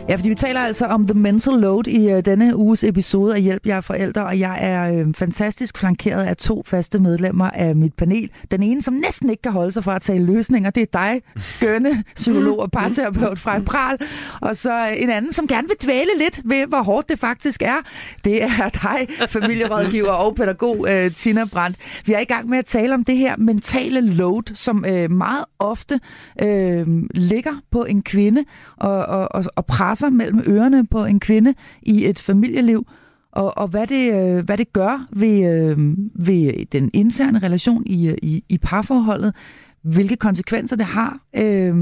Ja, 0.08 0.16
fordi 0.16 0.28
vi 0.28 0.34
taler 0.34 0.60
altså 0.60 0.86
om 0.86 1.06
The 1.06 1.18
Mental 1.18 1.54
Load 1.54 1.86
i 1.86 2.10
øh, 2.10 2.24
denne 2.24 2.56
uges 2.56 2.84
episode 2.84 3.34
af 3.34 3.42
Hjælp 3.42 3.66
jer 3.66 3.80
forældre, 3.80 4.24
og 4.24 4.38
jeg 4.38 4.58
er 4.60 4.94
øh, 4.94 5.14
fantastisk 5.14 5.78
flankeret 5.78 6.24
af 6.24 6.36
to 6.36 6.62
faste 6.66 6.98
medlemmer 6.98 7.50
af 7.50 7.76
mit 7.76 7.94
panel. 7.94 8.30
Den 8.50 8.62
ene, 8.62 8.82
som 8.82 8.94
næsten 8.94 9.30
ikke 9.30 9.42
kan 9.42 9.52
holde 9.52 9.72
sig 9.72 9.84
fra 9.84 9.96
at 9.96 10.02
tale 10.02 10.24
løsninger, 10.24 10.70
det 10.70 10.82
er 10.82 10.86
dig, 10.92 11.22
skønne 11.36 12.04
psykolog 12.14 12.58
og 12.58 12.70
parterapeut 12.70 13.38
fra 13.38 13.60
Pral. 13.60 13.98
Og 14.40 14.56
så 14.56 14.86
øh, 14.86 15.02
en 15.02 15.10
anden, 15.10 15.32
som 15.32 15.46
gerne 15.46 15.68
vil 15.68 15.76
dvæle 15.82 16.10
lidt 16.18 16.40
ved, 16.44 16.66
hvor 16.66 16.82
hårdt 16.82 17.08
det 17.08 17.18
faktisk 17.18 17.62
er. 17.62 17.76
Det 18.24 18.42
er 18.42 18.68
dig, 18.68 19.28
familierådgiver 19.28 20.10
og 20.10 20.34
pædagog 20.34 20.86
øh, 20.90 21.10
Tina 21.10 21.44
Brandt. 21.44 21.76
Vi 22.06 22.12
er 22.12 22.20
i 22.20 22.24
gang 22.24 22.48
med 22.48 22.58
at 22.58 22.66
tale 22.66 22.94
om 22.94 23.04
det 23.04 23.16
her 23.16 23.36
mentale 23.38 24.00
load, 24.00 24.54
som 24.54 24.84
øh, 24.88 25.10
meget 25.10 25.44
ofte 25.58 26.00
øh, 26.42 26.86
ligger 27.14 27.52
på 27.70 27.84
en 27.84 28.02
kvinde 28.02 28.44
og, 28.76 29.06
og, 29.06 29.28
og, 29.34 29.44
og 29.56 29.66
presser 29.66 30.01
mellem 30.10 30.42
ørerne 30.46 30.86
på 30.86 31.04
en 31.04 31.20
kvinde 31.20 31.54
i 31.82 32.06
et 32.06 32.18
familieliv, 32.18 32.86
og, 33.32 33.58
og 33.58 33.68
hvad, 33.68 33.86
det, 33.86 34.12
øh, 34.14 34.44
hvad 34.44 34.58
det 34.58 34.72
gør 34.72 35.06
ved, 35.10 35.52
øh, 35.52 35.78
ved 36.14 36.66
den 36.66 36.90
interne 36.92 37.38
relation 37.38 37.82
i, 37.86 38.08
øh, 38.08 38.16
i, 38.22 38.44
i 38.48 38.58
parforholdet, 38.58 39.34
hvilke 39.82 40.16
konsekvenser 40.16 40.76
det 40.76 40.86
har, 40.86 41.18
øh, 41.36 41.76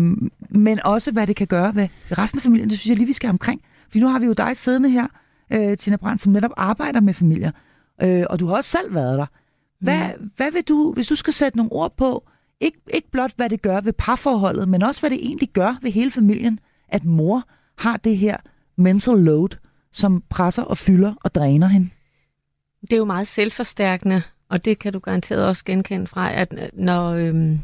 men 0.50 0.80
også 0.84 1.12
hvad 1.12 1.26
det 1.26 1.36
kan 1.36 1.46
gøre 1.46 1.74
ved 1.74 1.88
resten 2.18 2.38
af 2.38 2.42
familien. 2.42 2.70
Det 2.70 2.78
synes 2.78 2.90
jeg 2.90 2.96
lige, 2.96 3.06
vi 3.06 3.12
skal 3.12 3.30
omkring. 3.30 3.60
For 3.90 3.98
nu 3.98 4.08
har 4.08 4.18
vi 4.18 4.26
jo 4.26 4.32
dig 4.32 4.56
siddende 4.56 4.90
her, 4.90 5.06
øh, 5.52 5.76
Tina 5.76 5.96
Brandt, 5.96 6.22
som 6.22 6.32
netop 6.32 6.52
arbejder 6.56 7.00
med 7.00 7.14
familier, 7.14 7.50
øh, 8.02 8.24
og 8.30 8.40
du 8.40 8.46
har 8.46 8.54
også 8.54 8.70
selv 8.70 8.94
været 8.94 9.18
der. 9.18 9.26
Hvad, 9.80 10.10
mm. 10.20 10.30
hvad 10.36 10.52
vil 10.52 10.62
du, 10.62 10.92
hvis 10.92 11.06
du 11.06 11.14
skal 11.14 11.32
sætte 11.32 11.56
nogle 11.56 11.72
ord 11.72 11.96
på, 11.96 12.28
ikke, 12.60 12.78
ikke 12.94 13.10
blot 13.10 13.32
hvad 13.36 13.48
det 13.48 13.62
gør 13.62 13.80
ved 13.80 13.92
parforholdet, 13.92 14.68
men 14.68 14.82
også 14.82 15.00
hvad 15.00 15.10
det 15.10 15.18
egentlig 15.22 15.48
gør 15.48 15.78
ved 15.82 15.90
hele 15.90 16.10
familien, 16.10 16.60
at 16.88 17.04
mor 17.04 17.44
har 17.80 17.96
det 17.96 18.16
her 18.18 18.36
mental 18.76 19.18
load, 19.18 19.48
som 19.92 20.22
presser 20.28 20.62
og 20.62 20.78
fylder 20.78 21.14
og 21.24 21.34
dræner 21.34 21.66
hende. 21.66 21.90
Det 22.80 22.92
er 22.92 22.96
jo 22.96 23.04
meget 23.04 23.28
selvforstærkende, 23.28 24.22
og 24.48 24.64
det 24.64 24.78
kan 24.78 24.92
du 24.92 24.98
garanteret 24.98 25.46
også 25.46 25.64
genkende 25.64 26.06
fra, 26.06 26.32
at 26.32 26.52
øh, 26.52 26.68
når, 26.72 27.10
øhm, 27.10 27.58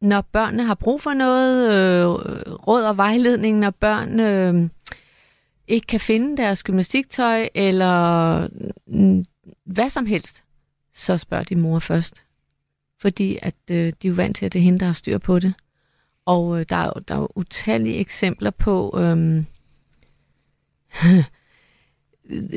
når 0.00 0.20
børnene 0.20 0.64
har 0.64 0.74
brug 0.74 1.00
for 1.00 1.14
noget 1.14 1.72
øh, 1.72 2.06
råd 2.52 2.82
og 2.82 2.96
vejledning, 2.96 3.58
når 3.58 3.70
børn 3.70 4.20
øh, 4.20 4.68
ikke 5.68 5.86
kan 5.86 6.00
finde 6.00 6.36
deres 6.36 6.62
gymnastiktøj, 6.62 7.48
eller 7.54 8.48
øh, 8.88 9.24
hvad 9.64 9.90
som 9.90 10.06
helst, 10.06 10.44
så 10.94 11.16
spørger 11.16 11.44
de 11.44 11.56
mor 11.56 11.78
først. 11.78 12.24
Fordi 13.00 13.38
at 13.42 13.54
øh, 13.70 13.76
de 13.76 14.08
er 14.08 14.08
jo 14.08 14.14
vant 14.14 14.36
til, 14.36 14.46
at 14.46 14.52
det 14.52 14.58
er 14.58 14.62
hende, 14.62 14.78
der 14.78 14.86
har 14.86 14.92
styr 14.92 15.18
på 15.18 15.38
det. 15.38 15.54
Og 16.26 16.60
øh, 16.60 16.66
der, 16.68 16.76
er 16.76 16.90
der 16.92 17.14
er 17.14 17.18
jo 17.18 17.28
utallige 17.34 17.96
eksempler 17.96 18.50
på... 18.50 18.98
Øh, 19.00 19.44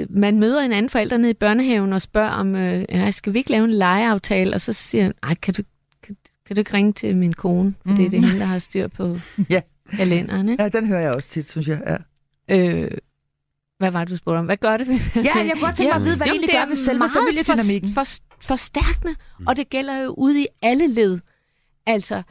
man 0.10 0.40
møder 0.40 0.62
en 0.62 0.74
anden 0.74 0.90
forælder 0.90 1.18
nede 1.18 1.32
i 1.32 1.34
børnehaven 1.34 1.94
og 1.94 2.02
spørger 2.02 2.30
om, 2.30 2.56
øh, 2.56 3.14
skal 3.14 3.34
vi 3.34 3.38
ikke 3.38 3.52
lave 3.52 3.64
en 3.64 3.72
legeaftale? 3.72 4.54
Og 4.56 4.62
så 4.62 4.74
siger 4.74 5.04
han, 5.04 5.14
ej, 5.24 5.36
kan 5.36 5.54
du, 5.54 5.64
kan, 6.04 6.18
kan 6.46 6.56
du 6.56 6.60
ikke 6.60 6.74
ringe 6.74 6.94
til 6.94 7.16
min 7.18 7.34
kone? 7.34 7.74
For 7.88 7.96
det 7.96 8.06
er 8.06 8.10
det 8.10 8.24
hende, 8.26 8.40
der 8.40 8.46
har 8.46 8.60
styr 8.60 8.88
på 8.88 9.18
Ja. 9.50 9.62
kalenderen. 9.90 10.50
Ikke? 10.50 10.64
Ja, 10.64 10.70
den 10.70 10.88
hører 10.88 11.02
jeg 11.02 11.16
også 11.16 11.30
tit, 11.30 11.50
synes 11.50 11.68
jeg. 11.68 11.82
Ja, 11.88 11.98
Øh, 12.50 12.92
hvad 13.78 13.92
var 13.92 14.00
det, 14.00 14.10
du 14.12 14.16
spurgte 14.16 14.38
om? 14.40 14.46
Hvad 14.46 14.58
gør 14.58 14.78
det 14.78 14.88
ved? 14.88 14.96
ja 15.16 15.22
jeg 15.22 15.52
kunne 15.54 15.62
godt 15.62 15.76
tænke 15.76 15.90
mig 15.90 15.96
at 15.96 16.04
vide, 16.06 16.18
hvad 16.18 16.28
det 16.28 16.34
Jamen, 16.34 16.40
egentlig 16.44 16.50
det 16.50 16.60
gør 16.60 16.66
ved 16.68 16.76
selve 16.76 17.04
familiedynamikken. 17.10 17.94
For, 17.94 18.04
for, 18.04 18.48
forstærkende, 18.48 19.16
og 19.48 19.58
det 19.58 19.70
gælder 19.70 19.98
jo 19.98 20.10
ude 20.18 20.42
i 20.42 20.48
alle 20.62 20.88
led. 20.88 21.20
Altså, 21.86 22.24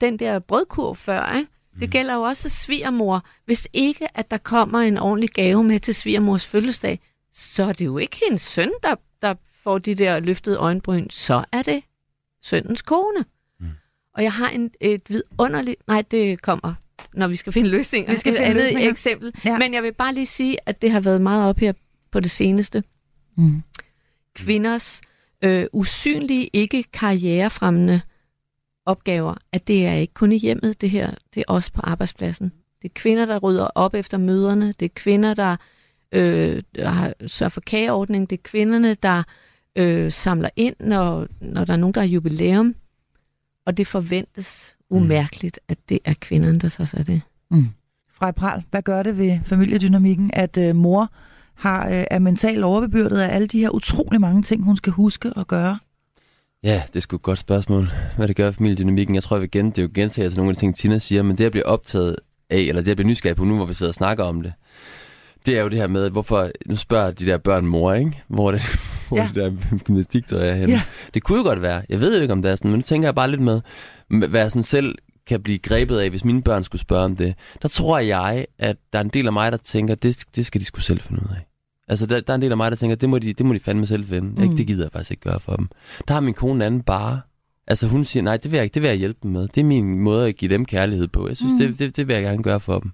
den 0.00 0.18
der 0.18 0.38
brødkurv 0.38 0.96
før, 0.96 1.36
ikke? 1.36 1.50
det 1.80 1.90
gælder 1.90 2.14
jo 2.14 2.22
også 2.22 2.48
svigermor. 2.48 3.24
Hvis 3.44 3.68
ikke, 3.72 4.18
at 4.18 4.30
der 4.30 4.38
kommer 4.38 4.78
en 4.80 4.98
ordentlig 4.98 5.30
gave 5.30 5.64
med 5.64 5.80
til 5.80 5.94
svigermors 5.94 6.46
fødselsdag, 6.46 7.00
så 7.32 7.64
er 7.64 7.72
det 7.72 7.84
jo 7.84 7.98
ikke 7.98 8.16
hendes 8.24 8.40
søn, 8.40 8.72
der, 8.82 8.94
der 9.22 9.34
får 9.62 9.78
de 9.78 9.94
der 9.94 10.20
løftede 10.20 10.56
øjenbryn. 10.56 11.06
Så 11.10 11.44
er 11.52 11.62
det 11.62 11.82
søndens 12.42 12.82
kone. 12.82 13.24
Mm. 13.60 13.66
Og 14.14 14.22
jeg 14.22 14.32
har 14.32 14.48
en, 14.48 14.70
et 14.80 15.02
vidunderligt... 15.08 15.86
Nej, 15.88 16.04
det 16.10 16.42
kommer, 16.42 16.74
når 17.14 17.28
vi 17.28 17.36
skal 17.36 17.52
finde 17.52 17.68
løsninger. 17.68 18.12
Vi 18.12 18.18
skal 18.18 18.32
et 18.32 18.36
finde 18.38 18.50
andet 18.50 18.64
løsninger. 18.64 18.90
eksempel. 18.90 19.34
Ja. 19.44 19.58
Men 19.58 19.74
jeg 19.74 19.82
vil 19.82 19.92
bare 19.94 20.14
lige 20.14 20.26
sige, 20.26 20.58
at 20.66 20.82
det 20.82 20.90
har 20.90 21.00
været 21.00 21.20
meget 21.20 21.48
op 21.48 21.58
her 21.58 21.72
på 22.10 22.20
det 22.20 22.30
seneste 22.30 22.82
Mm. 23.38 23.62
kvinders 24.34 25.00
øh, 25.42 25.66
usynlige, 25.72 26.50
ikke 26.52 26.82
karrierefremmende 26.92 28.00
opgaver, 28.86 29.34
at 29.52 29.68
det 29.68 29.86
er 29.86 29.92
ikke 29.92 30.14
kun 30.14 30.32
i 30.32 30.38
hjemmet, 30.38 30.80
det 30.80 30.90
her, 30.90 31.10
det 31.34 31.40
er 31.40 31.52
også 31.52 31.72
på 31.72 31.80
arbejdspladsen. 31.84 32.52
Det 32.82 32.88
er 32.88 32.92
kvinder, 32.94 33.26
der 33.26 33.38
rydder 33.38 33.64
op 33.74 33.94
efter 33.94 34.18
møderne, 34.18 34.74
det 34.80 34.86
er 34.86 34.94
kvinder, 34.94 35.34
der, 35.34 35.56
øh, 36.12 36.62
der 36.74 36.88
har 36.88 37.14
sørger 37.26 37.48
for 37.48 37.60
kageordning, 37.60 38.30
det 38.30 38.38
er 38.38 38.42
kvinderne, 38.42 38.94
der 38.94 39.22
øh, 39.76 40.12
samler 40.12 40.48
ind, 40.56 40.74
når, 40.80 41.26
når 41.40 41.64
der 41.64 41.72
er 41.72 41.76
nogen, 41.76 41.94
der 41.94 42.00
har 42.00 42.08
jubilæum, 42.08 42.74
og 43.66 43.76
det 43.76 43.86
forventes 43.86 44.76
umærkeligt, 44.90 45.60
at 45.68 45.78
det 45.88 45.98
er 46.04 46.14
kvinderne, 46.20 46.58
der 46.58 46.68
tager 46.68 46.86
sig 46.86 46.98
af 46.98 47.04
det. 47.06 47.22
Fra 48.10 48.30
Pral, 48.30 48.64
hvad 48.70 48.82
gør 48.82 49.02
det 49.02 49.18
ved 49.18 49.38
familiedynamikken, 49.44 50.30
at 50.32 50.58
øh, 50.58 50.76
mor 50.76 51.12
har, 51.54 51.88
øh, 51.88 52.04
er 52.10 52.18
mentalt 52.18 52.64
overbebyrdet 52.64 53.18
af 53.18 53.34
alle 53.34 53.48
de 53.48 53.60
her 53.60 53.70
utrolig 53.70 54.20
mange 54.20 54.42
ting, 54.42 54.64
hun 54.64 54.76
skal 54.76 54.92
huske 54.92 55.32
at 55.36 55.46
gøre? 55.46 55.78
Ja, 56.66 56.82
det 56.86 56.96
er 56.96 57.00
sgu 57.00 57.16
et 57.16 57.22
godt 57.22 57.38
spørgsmål, 57.38 57.90
hvad 58.16 58.28
det 58.28 58.36
gør 58.36 58.50
for 58.50 58.56
familiedynamikken. 58.56 59.14
Jeg 59.14 59.22
tror, 59.22 59.36
jeg 59.36 59.40
vil 59.40 59.50
gen, 59.50 59.70
det 59.70 59.78
er 59.78 59.82
jo 59.82 59.88
gentaget 59.94 60.32
til 60.32 60.38
nogle 60.38 60.50
af 60.50 60.54
de 60.54 60.60
ting, 60.60 60.76
Tina 60.76 60.98
siger, 60.98 61.22
men 61.22 61.36
det, 61.36 61.44
jeg 61.44 61.50
bliver 61.50 61.66
optaget 61.66 62.16
af, 62.50 62.58
eller 62.58 62.82
det, 62.82 62.88
jeg 62.88 62.96
bliver 62.96 63.08
nysgerrig 63.08 63.36
på 63.36 63.44
nu, 63.44 63.56
hvor 63.56 63.64
vi 63.64 63.74
sidder 63.74 63.90
og 63.90 63.94
snakker 63.94 64.24
om 64.24 64.42
det, 64.42 64.52
det 65.46 65.58
er 65.58 65.62
jo 65.62 65.68
det 65.68 65.78
her 65.78 65.86
med, 65.86 66.04
at 66.04 66.12
hvorfor, 66.12 66.50
nu 66.66 66.76
spørger 66.76 67.10
de 67.10 67.26
der 67.26 67.38
børn 67.38 67.66
mor, 67.66 67.92
ikke? 67.92 68.22
Hvor 68.28 68.50
det, 68.50 68.62
hvor 69.08 69.16
ja. 69.16 69.28
det 69.34 69.34
der 69.34 69.78
gymnastiktøj 69.78 70.48
er 70.48 70.54
henne. 70.54 70.72
Ja. 70.72 70.82
Det 71.14 71.22
kunne 71.22 71.38
jo 71.38 71.44
godt 71.44 71.62
være. 71.62 71.82
Jeg 71.88 72.00
ved 72.00 72.16
jo 72.16 72.22
ikke, 72.22 72.32
om 72.32 72.42
det 72.42 72.50
er 72.50 72.56
sådan, 72.56 72.70
men 72.70 72.78
nu 72.78 72.82
tænker 72.82 73.08
jeg 73.08 73.14
bare 73.14 73.30
lidt 73.30 73.40
med, 73.40 73.60
hvad 74.08 74.40
jeg 74.40 74.50
sådan 74.50 74.62
selv 74.62 74.94
kan 75.26 75.42
blive 75.42 75.58
grebet 75.58 75.98
af, 75.98 76.10
hvis 76.10 76.24
mine 76.24 76.42
børn 76.42 76.64
skulle 76.64 76.82
spørge 76.82 77.04
om 77.04 77.16
det. 77.16 77.34
Der 77.62 77.68
tror 77.68 77.98
jeg, 77.98 78.46
at 78.58 78.76
der 78.92 78.98
er 78.98 79.02
en 79.02 79.08
del 79.08 79.26
af 79.26 79.32
mig, 79.32 79.52
der 79.52 79.58
tænker, 79.58 79.94
det, 79.94 80.24
det 80.36 80.46
skal 80.46 80.60
de 80.60 80.64
skulle 80.64 80.84
selv 80.84 81.00
finde 81.00 81.22
ud 81.22 81.28
af. 81.36 81.45
Altså, 81.88 82.06
der, 82.06 82.20
der 82.20 82.32
er 82.32 82.34
en 82.34 82.42
del 82.42 82.50
af 82.50 82.56
mig, 82.56 82.70
der 82.70 82.76
tænker, 82.76 82.96
det 82.96 83.08
må 83.08 83.18
de, 83.18 83.32
det 83.32 83.46
må 83.46 83.54
de 83.54 83.60
fandme 83.60 83.86
selv 83.86 84.06
finde. 84.06 84.28
Mm. 84.36 84.42
Ikke, 84.42 84.56
det 84.56 84.66
gider 84.66 84.84
jeg 84.84 84.92
faktisk 84.92 85.10
ikke 85.10 85.22
gøre 85.22 85.40
for 85.40 85.56
dem. 85.56 85.68
Der 86.08 86.14
har 86.14 86.20
min 86.20 86.34
kone 86.34 86.52
en 86.54 86.62
anden 86.62 86.82
bare. 86.82 87.20
Altså, 87.68 87.86
hun 87.88 88.04
siger, 88.04 88.22
nej, 88.22 88.36
det 88.36 88.50
vil 88.50 88.56
jeg 88.56 88.64
ikke, 88.64 88.74
det 88.74 88.82
vil 88.82 88.88
jeg 88.88 88.96
hjælpe 88.96 89.18
dem 89.22 89.30
med. 89.30 89.48
Det 89.48 89.60
er 89.60 89.64
min 89.64 89.98
måde 89.98 90.28
at 90.28 90.36
give 90.36 90.50
dem 90.50 90.64
kærlighed 90.64 91.08
på. 91.08 91.28
Jeg 91.28 91.36
synes, 91.36 91.52
mm. 91.52 91.58
det, 91.58 91.78
det, 91.78 91.96
det 91.96 92.08
vil 92.08 92.14
jeg 92.14 92.22
gerne 92.22 92.42
gøre 92.42 92.60
for 92.60 92.78
dem. 92.78 92.90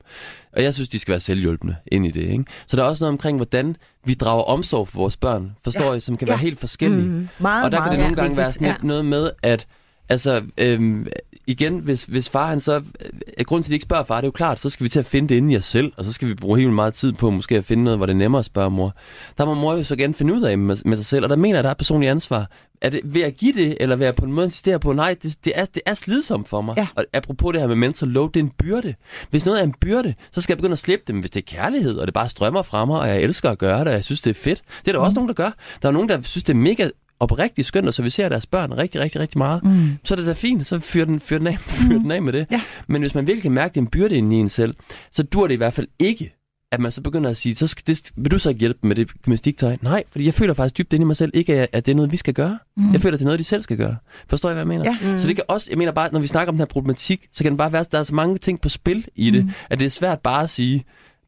Og 0.53 0.63
jeg 0.63 0.75
synes, 0.75 0.89
de 0.89 0.99
skal 0.99 1.13
være 1.13 1.21
selvhjulpende 1.21 1.77
ind 1.93 2.07
i 2.07 2.11
det, 2.11 2.23
ikke? 2.23 2.45
Så 2.67 2.77
der 2.77 2.83
er 2.83 2.87
også 2.87 3.05
noget 3.05 3.13
omkring, 3.13 3.37
hvordan 3.39 3.77
vi 4.07 4.15
drager 4.15 4.43
omsorg 4.43 4.89
for 4.89 4.99
vores 4.99 5.17
børn, 5.17 5.53
forstår 5.65 5.85
Ja. 5.85 5.91
ja. 5.91 5.97
I, 5.97 6.01
som 6.01 6.17
kan 6.17 6.29
Ja. 6.29 6.33
være 6.33 6.39
helt 6.41 6.59
forskellige. 6.61 7.09
Mm. 7.09 7.29
Meget, 7.41 7.65
Og 7.65 7.73
der 7.73 7.79
kan 7.79 7.85
meget 7.87 7.93
det 7.93 7.99
nogle 8.01 8.17
gange 8.17 8.29
vigtigt. 8.31 8.39
være 8.39 8.53
sådan 8.53 8.69
lidt 8.69 8.85
noget 8.85 9.05
med, 9.05 9.31
at 9.43 9.67
altså, 10.09 10.43
øhm, 10.59 11.07
igen, 11.47 11.79
hvis, 11.79 12.03
hvis 12.03 12.29
far 12.29 12.49
han 12.49 12.61
så... 12.61 12.77
Øh, 12.77 13.45
grunden 13.45 13.63
til, 13.63 13.69
at 13.69 13.71
de 13.71 13.75
ikke 13.75 13.83
spørger 13.83 14.05
far, 14.05 14.17
det 14.17 14.25
er 14.25 14.29
jo 14.29 14.33
klart, 14.33 14.61
så 14.61 14.71
skal 14.71 14.85
vi 14.85 14.89
til 14.89 14.99
at 14.99 15.07
finde 15.07 15.29
det 15.29 15.35
inde 15.35 15.53
i 15.53 15.57
os 15.57 15.65
selv, 15.65 15.93
og 15.97 16.05
så 16.05 16.13
skal 16.13 16.29
vi 16.29 16.35
bruge 16.35 16.59
helt 16.59 16.73
meget 16.73 16.95
tid 16.95 17.13
på 17.13 17.31
måske 17.31 17.57
at 17.57 17.65
finde 17.65 17.85
noget, 17.85 17.99
hvor 17.99 18.07
det 18.07 18.13
er 18.13 18.17
nemmere 18.17 18.39
at 18.39 18.47
spørge 18.47 18.71
mor. 18.71 18.95
Der 19.39 19.45
må 19.45 19.55
mor 19.55 19.77
jo 19.77 19.85
så 19.85 19.97
gerne 19.97 20.15
finde 20.15 20.35
ud 20.35 20.43
af 20.43 20.59
med, 20.59 20.77
med 20.85 20.97
sig 20.97 21.07
selv, 21.07 21.25
og 21.25 21.29
der 21.29 21.37
mener 21.37 21.57
jeg, 21.57 21.65
der 21.65 21.71
er 21.71 21.75
personligt 21.75 22.11
ansvar. 22.11 22.51
Er 22.81 22.89
det 22.89 23.01
ved 23.05 23.23
at 23.23 23.37
give 23.37 23.53
det, 23.53 23.77
eller 23.81 23.97
ved 23.97 24.07
at 24.07 24.15
på 24.15 24.25
en 24.25 24.33
måde 24.33 24.47
insistere 24.47 24.81
på, 24.81 24.93
nej, 24.93 25.17
det, 25.23 25.37
det, 25.45 25.53
er, 25.57 25.65
det 25.65 25.83
er 25.87 25.95
slidsomt 25.95 26.49
for 26.49 26.61
mig. 26.61 26.75
Ja. 26.77 26.87
Og 26.95 27.05
apropos 27.13 27.53
det 27.53 27.61
her 27.61 27.69
med 27.69 27.77
mental 27.77 28.09
load, 28.09 28.31
det 28.31 28.41
er 28.41 28.45
en 28.45 28.53
byrde. 28.59 28.95
Hvis 29.31 29.45
noget 29.45 29.61
er 29.61 29.65
en 29.65 29.75
byrde, 29.81 30.15
så 30.33 30.41
skal 30.41 30.53
jeg 30.53 30.59
begynde 30.59 30.73
at 30.73 30.79
slippe 30.79 31.05
det. 31.07 31.15
Men 31.15 31.21
hvis 31.21 31.31
det 31.31 31.41
er 31.41 31.57
kærlighed, 31.57 31.99
og 31.99 32.07
det 32.07 32.15
bare 32.15 32.29
strømmer 32.29 32.63
fra 32.63 32.85
mig, 32.85 33.01
og 33.01 33.09
jeg 33.09 33.23
elsker 33.23 33.51
at 33.51 33.59
gøre 33.59 33.79
det, 33.79 33.89
og 33.89 33.93
jeg 33.93 34.05
synes, 34.05 34.21
det 34.21 34.31
er 34.31 34.41
fedt. 34.41 34.63
Det 34.81 34.89
er 34.89 34.93
der 34.93 34.99
mm. 34.99 35.05
også 35.05 35.15
nogen, 35.15 35.29
der 35.29 35.35
gør. 35.35 35.51
Der 35.83 35.89
er 35.89 35.93
nogen, 35.93 36.09
der 36.09 36.21
synes, 36.23 36.45
det 36.45 36.53
er 36.53 36.57
mega 36.57 36.89
oprigtigt 37.23 37.67
skønt, 37.67 37.87
og 37.87 37.95
så 37.95 38.03
vi 38.03 38.11
ser 38.11 38.29
deres 38.29 38.47
børn 38.47 38.73
rigtig, 38.73 39.01
rigtig, 39.01 39.21
rigtig 39.21 39.39
meget, 39.39 39.65
mm. 39.65 39.89
så 40.05 40.15
er 40.15 40.17
det 40.17 40.27
da 40.27 40.33
fint, 40.33 40.67
så 40.67 40.79
fyr 40.79 41.05
den, 41.05 41.21
fyr 41.21 41.39
den, 41.39 41.47
af, 41.47 41.59
fyr 41.89 41.99
den 41.99 42.11
af 42.11 42.23
med 42.23 42.33
det. 42.33 42.47
Ja. 42.51 42.61
Men 42.89 43.03
hvis 43.03 43.15
man 43.15 43.27
virkelig 43.27 43.43
kan 43.43 43.53
mærke, 43.53 43.71
at 43.71 43.75
det 43.75 43.81
er 43.81 43.85
en 43.85 43.91
byrde 43.91 44.17
inde 44.17 44.37
i 44.37 44.39
en 44.39 44.49
selv, 44.49 44.75
så 45.13 45.23
dur 45.23 45.47
det 45.47 45.55
i 45.55 45.57
hvert 45.57 45.75
fald 45.75 45.89
ikke, 45.99 46.35
at 46.73 46.81
man 46.81 46.93
så 46.93 47.03
begynder 47.03 47.31
at 47.31 47.37
sige, 47.37 47.55
så 47.55 47.67
skal 47.67 47.83
det, 47.87 48.13
vil 48.17 48.31
du 48.31 48.39
så 48.39 48.49
ikke 48.49 48.59
hjælpe 48.59 48.87
med 48.87 48.97
det 48.97 49.23
gymnastiktøj? 49.23 49.77
Nej, 49.83 50.05
fordi 50.13 50.25
jeg 50.25 50.35
føler 50.35 50.55
faktisk 50.55 50.79
dybt 50.79 50.93
inde 50.93 51.05
i 51.05 51.07
mig 51.07 51.17
selv, 51.17 51.31
ikke 51.35 51.75
at, 51.77 51.87
det 51.87 51.93
er 51.93 51.97
noget, 51.97 52.13
vi 52.13 52.17
skal 52.17 52.35
gøre. 52.35 52.59
Mm. 52.77 52.93
Jeg 52.93 53.01
føler, 53.01 53.15
at 53.15 53.19
det 53.19 53.25
er 53.25 53.27
noget, 53.27 53.39
de 53.39 53.45
selv 53.45 53.63
skal 53.63 53.77
gøre. 53.77 53.97
Forstår 54.29 54.51
I, 54.51 54.53
hvad 54.53 54.61
jeg 54.61 54.69
mener? 54.69 54.85
Ja. 55.03 55.13
Mm. 55.13 55.19
Så 55.19 55.29
det 55.29 55.37
kan 55.37 55.45
også, 55.49 55.71
jeg 55.71 55.79
mener 55.79 55.93
bare, 55.93 56.09
når 56.13 56.21
vi 56.21 56.27
snakker 56.27 56.49
om 56.49 56.55
den 56.55 56.61
her 56.61 56.67
problematik, 56.67 57.27
så 57.33 57.45
kan 57.45 57.53
det 57.53 57.59
bare 57.59 57.73
være, 57.73 57.81
at 57.81 57.93
der 57.93 57.99
er 57.99 58.05
så 58.05 58.15
mange 58.15 58.39
ting 58.39 58.61
på 58.61 58.69
spil 58.69 59.07
i 59.15 59.31
det, 59.31 59.45
mm. 59.45 59.51
at 59.71 59.79
det 59.79 59.87
er 59.87 59.91
svært 59.91 60.21
bare 60.21 60.43
at 60.43 60.51
sige, 60.51 60.85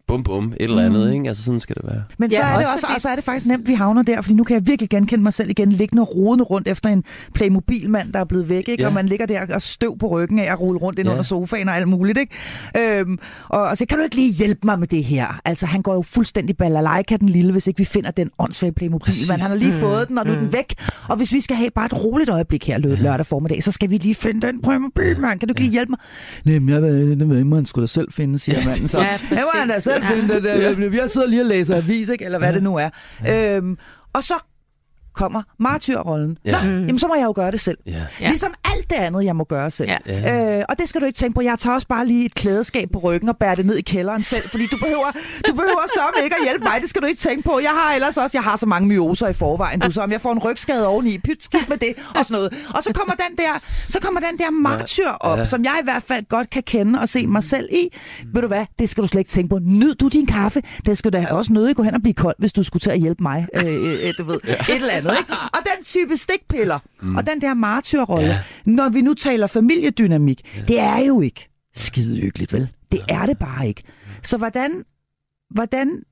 bum 0.08 0.22
bum, 0.22 0.44
et 0.46 0.56
eller 0.64 0.82
andet, 0.84 1.12
ikke? 1.14 1.28
Altså 1.28 1.42
sådan 1.42 1.60
skal 1.60 1.76
det 1.76 1.84
være. 1.84 2.02
Men 2.18 2.30
så, 2.30 2.36
Ja, 2.36 2.42
er 2.46 2.48
det 2.48 2.58
også 2.58 2.72
også, 2.72 2.86
fordi- 2.86 2.94
og 2.94 3.00
så 3.00 3.08
er 3.08 3.14
det 3.14 3.24
faktisk 3.24 3.46
nemt, 3.46 3.68
vi 3.68 3.74
havner 3.74 4.02
der, 4.02 4.22
fordi 4.22 4.34
nu 4.34 4.44
kan 4.44 4.54
jeg 4.54 4.66
virkelig 4.66 4.90
genkende 4.90 5.22
mig 5.22 5.34
selv 5.34 5.50
igen, 5.50 5.72
liggende 5.72 6.02
og 6.02 6.16
rodende 6.16 6.44
rundt 6.44 6.68
efter 6.68 6.88
en 6.90 7.04
Playmobil-mand, 7.34 8.12
der 8.12 8.18
er 8.20 8.24
blevet 8.24 8.48
væk, 8.48 8.68
ikke? 8.68 8.82
Ja. 8.82 8.86
og 8.88 8.94
man 8.94 9.06
ligger 9.06 9.26
der 9.26 9.54
og 9.54 9.62
støv 9.62 9.98
på 9.98 10.06
ryggen 10.06 10.38
af 10.38 10.52
at 10.52 10.60
rulle 10.60 10.80
rundt 10.80 10.98
ind 10.98 11.08
Ja. 11.08 11.12
under 11.12 11.22
sofaen 11.22 11.68
og 11.68 11.76
alt 11.76 11.88
muligt. 11.88 12.18
Ikke? 12.18 12.98
Øhm, 13.00 13.18
og, 13.48 13.62
og 13.62 13.76
så 13.76 13.86
kan 13.86 13.98
du 13.98 14.04
ikke 14.04 14.16
lige 14.16 14.32
hjælpe 14.32 14.60
mig 14.64 14.78
med 14.78 14.86
det 14.88 15.04
her. 15.04 15.40
Altså, 15.44 15.66
han 15.66 15.82
går 15.82 15.94
jo 15.94 16.02
fuldstændig 16.02 16.56
balalaika, 16.56 17.16
den 17.16 17.28
lille, 17.28 17.52
hvis 17.52 17.66
ikke 17.66 17.78
vi 17.78 17.84
finder 17.84 18.10
den 18.10 18.30
åndssvage 18.38 18.72
Playmobil. 18.72 19.04
Præcis. 19.06 19.28
Men 19.30 19.40
han 19.40 19.48
har 19.50 19.56
lige 19.56 19.72
mm. 19.72 19.78
fået 19.78 20.08
den, 20.08 20.18
og 20.18 20.26
nu 20.26 20.32
er 20.32 20.36
den 20.36 20.52
væk. 20.52 20.74
Og 21.08 21.16
hvis 21.16 21.32
vi 21.32 21.40
skal 21.40 21.56
have 21.56 21.70
bare 21.74 21.86
et 21.86 22.04
roligt 22.04 22.30
øjeblik 22.30 22.66
her 22.66 22.78
lø- 22.78 23.02
lørdag 23.02 23.26
formiddag, 23.26 23.62
så 23.62 23.70
skal 23.72 23.90
vi 23.90 23.96
lige 23.98 24.14
finde 24.14 24.46
den 24.46 24.62
Playmobil, 24.62 25.20
mand. 25.20 25.38
Kan 25.40 25.48
du 25.48 25.52
ikke 25.52 25.60
lige 25.60 25.72
hjælpe 25.72 25.90
mig? 25.90 25.98
Nej, 26.44 26.58
men 26.58 26.68
jeg 26.68 26.82
ved, 26.82 27.16
det 27.16 27.28
ved 27.28 27.44
man 27.44 27.66
skulle 27.66 27.82
da 27.82 27.86
selv 27.86 28.12
finde, 28.12 28.38
siger 28.38 28.58
manden. 28.66 28.88
Så 28.88 28.98
Ja, 28.98 29.04
ja, 29.30 29.36
må 29.36 29.58
han 29.58 29.68
da 29.68 29.80
selv 29.80 29.93
Ja. 30.02 30.11
finde 30.11 30.35
det 30.35 30.44
der. 30.44 30.54
Ja. 30.54 31.00
Jeg 31.02 31.11
sidder 31.11 31.26
lige 31.26 31.42
og 31.42 31.46
læser 31.46 31.76
avis, 31.76 32.09
ikke? 32.09 32.24
eller 32.24 32.38
hvad 32.38 32.52
det 32.52 32.62
nu 32.62 32.76
er. 32.76 32.88
Øhm, 33.28 33.78
og 34.12 34.24
så 34.24 34.35
kommer 35.14 35.42
martyrrollen. 35.59 36.38
Ja. 36.44 36.50
Nå, 36.53 36.59
jamen 36.70 36.98
så 36.98 37.09
må 37.09 37.14
jeg 37.14 37.24
jo 37.24 37.33
gøre 37.37 37.50
det 37.50 37.61
selv. 37.61 37.79
Ja. 37.87 37.92
Ja. 38.20 38.29
Ligesom 38.29 38.55
alt 38.64 38.90
det 38.90 38.96
andet, 38.96 39.24
jeg 39.24 39.37
må 39.37 39.44
gøre 39.44 39.70
selv. 39.70 39.90
Ja. 39.90 39.96
Ja. 40.07 40.59
Øh, 40.59 40.64
og 40.68 40.79
det 40.79 40.88
skal 40.88 41.00
du 41.00 41.07
ikke 41.07 41.16
tænke 41.16 41.35
på. 41.35 41.40
Jeg 41.40 41.59
tager 41.59 41.74
også 41.74 41.87
bare 41.88 42.07
lige 42.07 42.24
et 42.27 42.35
klædeskab 42.35 42.88
på 42.92 42.98
ryggen 42.98 43.29
og 43.29 43.37
bærer 43.37 43.55
det 43.55 43.66
ned 43.66 43.77
i 43.77 43.83
kælderen 43.83 44.22
selv, 44.22 44.48
fordi 44.48 44.66
du 44.66 44.77
behøver, 44.83 45.11
du 45.48 45.53
behøver 45.55 45.81
så 45.94 46.22
ikke 46.24 46.37
at 46.37 46.42
hjælpe 46.44 46.64
mig. 46.64 46.81
Det 46.81 46.88
skal 46.88 47.03
du 47.03 47.07
ikke 47.07 47.20
tænke 47.20 47.42
på. 47.42 47.59
Jeg 47.62 47.70
har 47.70 47.94
ellers 47.94 48.16
også, 48.16 48.31
jeg 48.37 48.42
har 48.42 48.57
så 48.57 48.66
mange 48.66 48.88
myoser 48.88 49.29
i 49.29 49.33
forvejen, 49.33 49.81
du, 49.81 49.90
så 49.90 50.00
om 50.03 50.12
jeg 50.12 50.20
får 50.20 50.33
en 50.33 50.38
rygskade 50.38 50.87
oveni, 50.87 51.18
pyt 51.18 51.44
skidt 51.44 51.68
med 51.68 51.77
det 51.77 51.94
og 52.14 52.24
sådan 52.24 52.35
noget. 52.35 52.66
Og 52.74 52.83
så 52.83 52.92
kommer 52.92 53.14
den 53.14 53.37
der, 53.38 53.61
så 53.88 54.00
kommer 54.00 54.20
den 54.20 54.38
der 54.38 54.50
martyr 54.50 55.09
op, 55.20 55.38
Ja. 55.38 55.44
som 55.44 55.64
jeg 55.64 55.79
i 55.81 55.85
hvert 55.85 56.03
fald 56.03 56.24
godt 56.29 56.50
kan 56.50 56.62
kende 56.62 57.00
og 57.00 57.09
se 57.09 57.27
mig 57.27 57.44
selv 57.44 57.68
i. 57.72 57.88
Ved 58.35 58.42
du 58.42 58.48
hvad, 58.48 58.66
det 58.79 58.88
skal 58.88 59.03
du 59.03 59.09
slet 59.09 59.18
ikke 59.20 59.31
tænke 59.31 59.48
på. 59.48 59.59
Nyd 59.62 59.94
du 59.94 60.09
din 60.09 60.27
kaffe. 60.27 60.62
Den 60.87 60.96
skal 60.96 61.12
da 61.12 61.27
også 61.31 61.53
nødig 61.53 61.77
gå 61.77 61.83
hen 61.83 61.94
og 61.94 62.00
blive 62.03 62.14
kold, 62.14 62.35
hvis 62.38 62.53
du 62.53 62.62
skulle 62.62 62.81
til 62.81 62.90
at 62.90 62.98
hjælpe 62.98 63.22
mig. 63.22 63.46
Øh, 63.59 63.66
øh, 63.74 64.14
du 64.18 64.24
ved, 64.24 64.38
et 64.44 64.59
eller 64.77 64.92
andet. 64.92 65.03
Ikke? 65.10 65.32
Og 65.32 65.58
den 65.76 65.84
type 65.84 66.16
stikpiller, 66.16 66.78
mm. 67.02 67.16
og 67.16 67.26
den 67.26 67.40
der 67.40 67.54
martyrrolle, 67.54 68.26
ja. 68.26 68.38
når 68.64 68.88
vi 68.88 69.00
nu 69.00 69.14
taler 69.14 69.46
familiedynamik, 69.46 70.40
ja. 70.56 70.62
det 70.62 70.78
er 70.78 70.98
jo 70.98 71.20
ikke 71.20 71.48
skide 71.74 72.20
hyggeligt, 72.20 72.52
vel? 72.52 72.68
Det 72.92 73.00
er 73.08 73.26
det 73.26 73.38
bare 73.38 73.68
ikke. 73.68 73.82
Så 74.22 74.36
hvordan, 74.36 74.84
hvordan, 75.50 76.02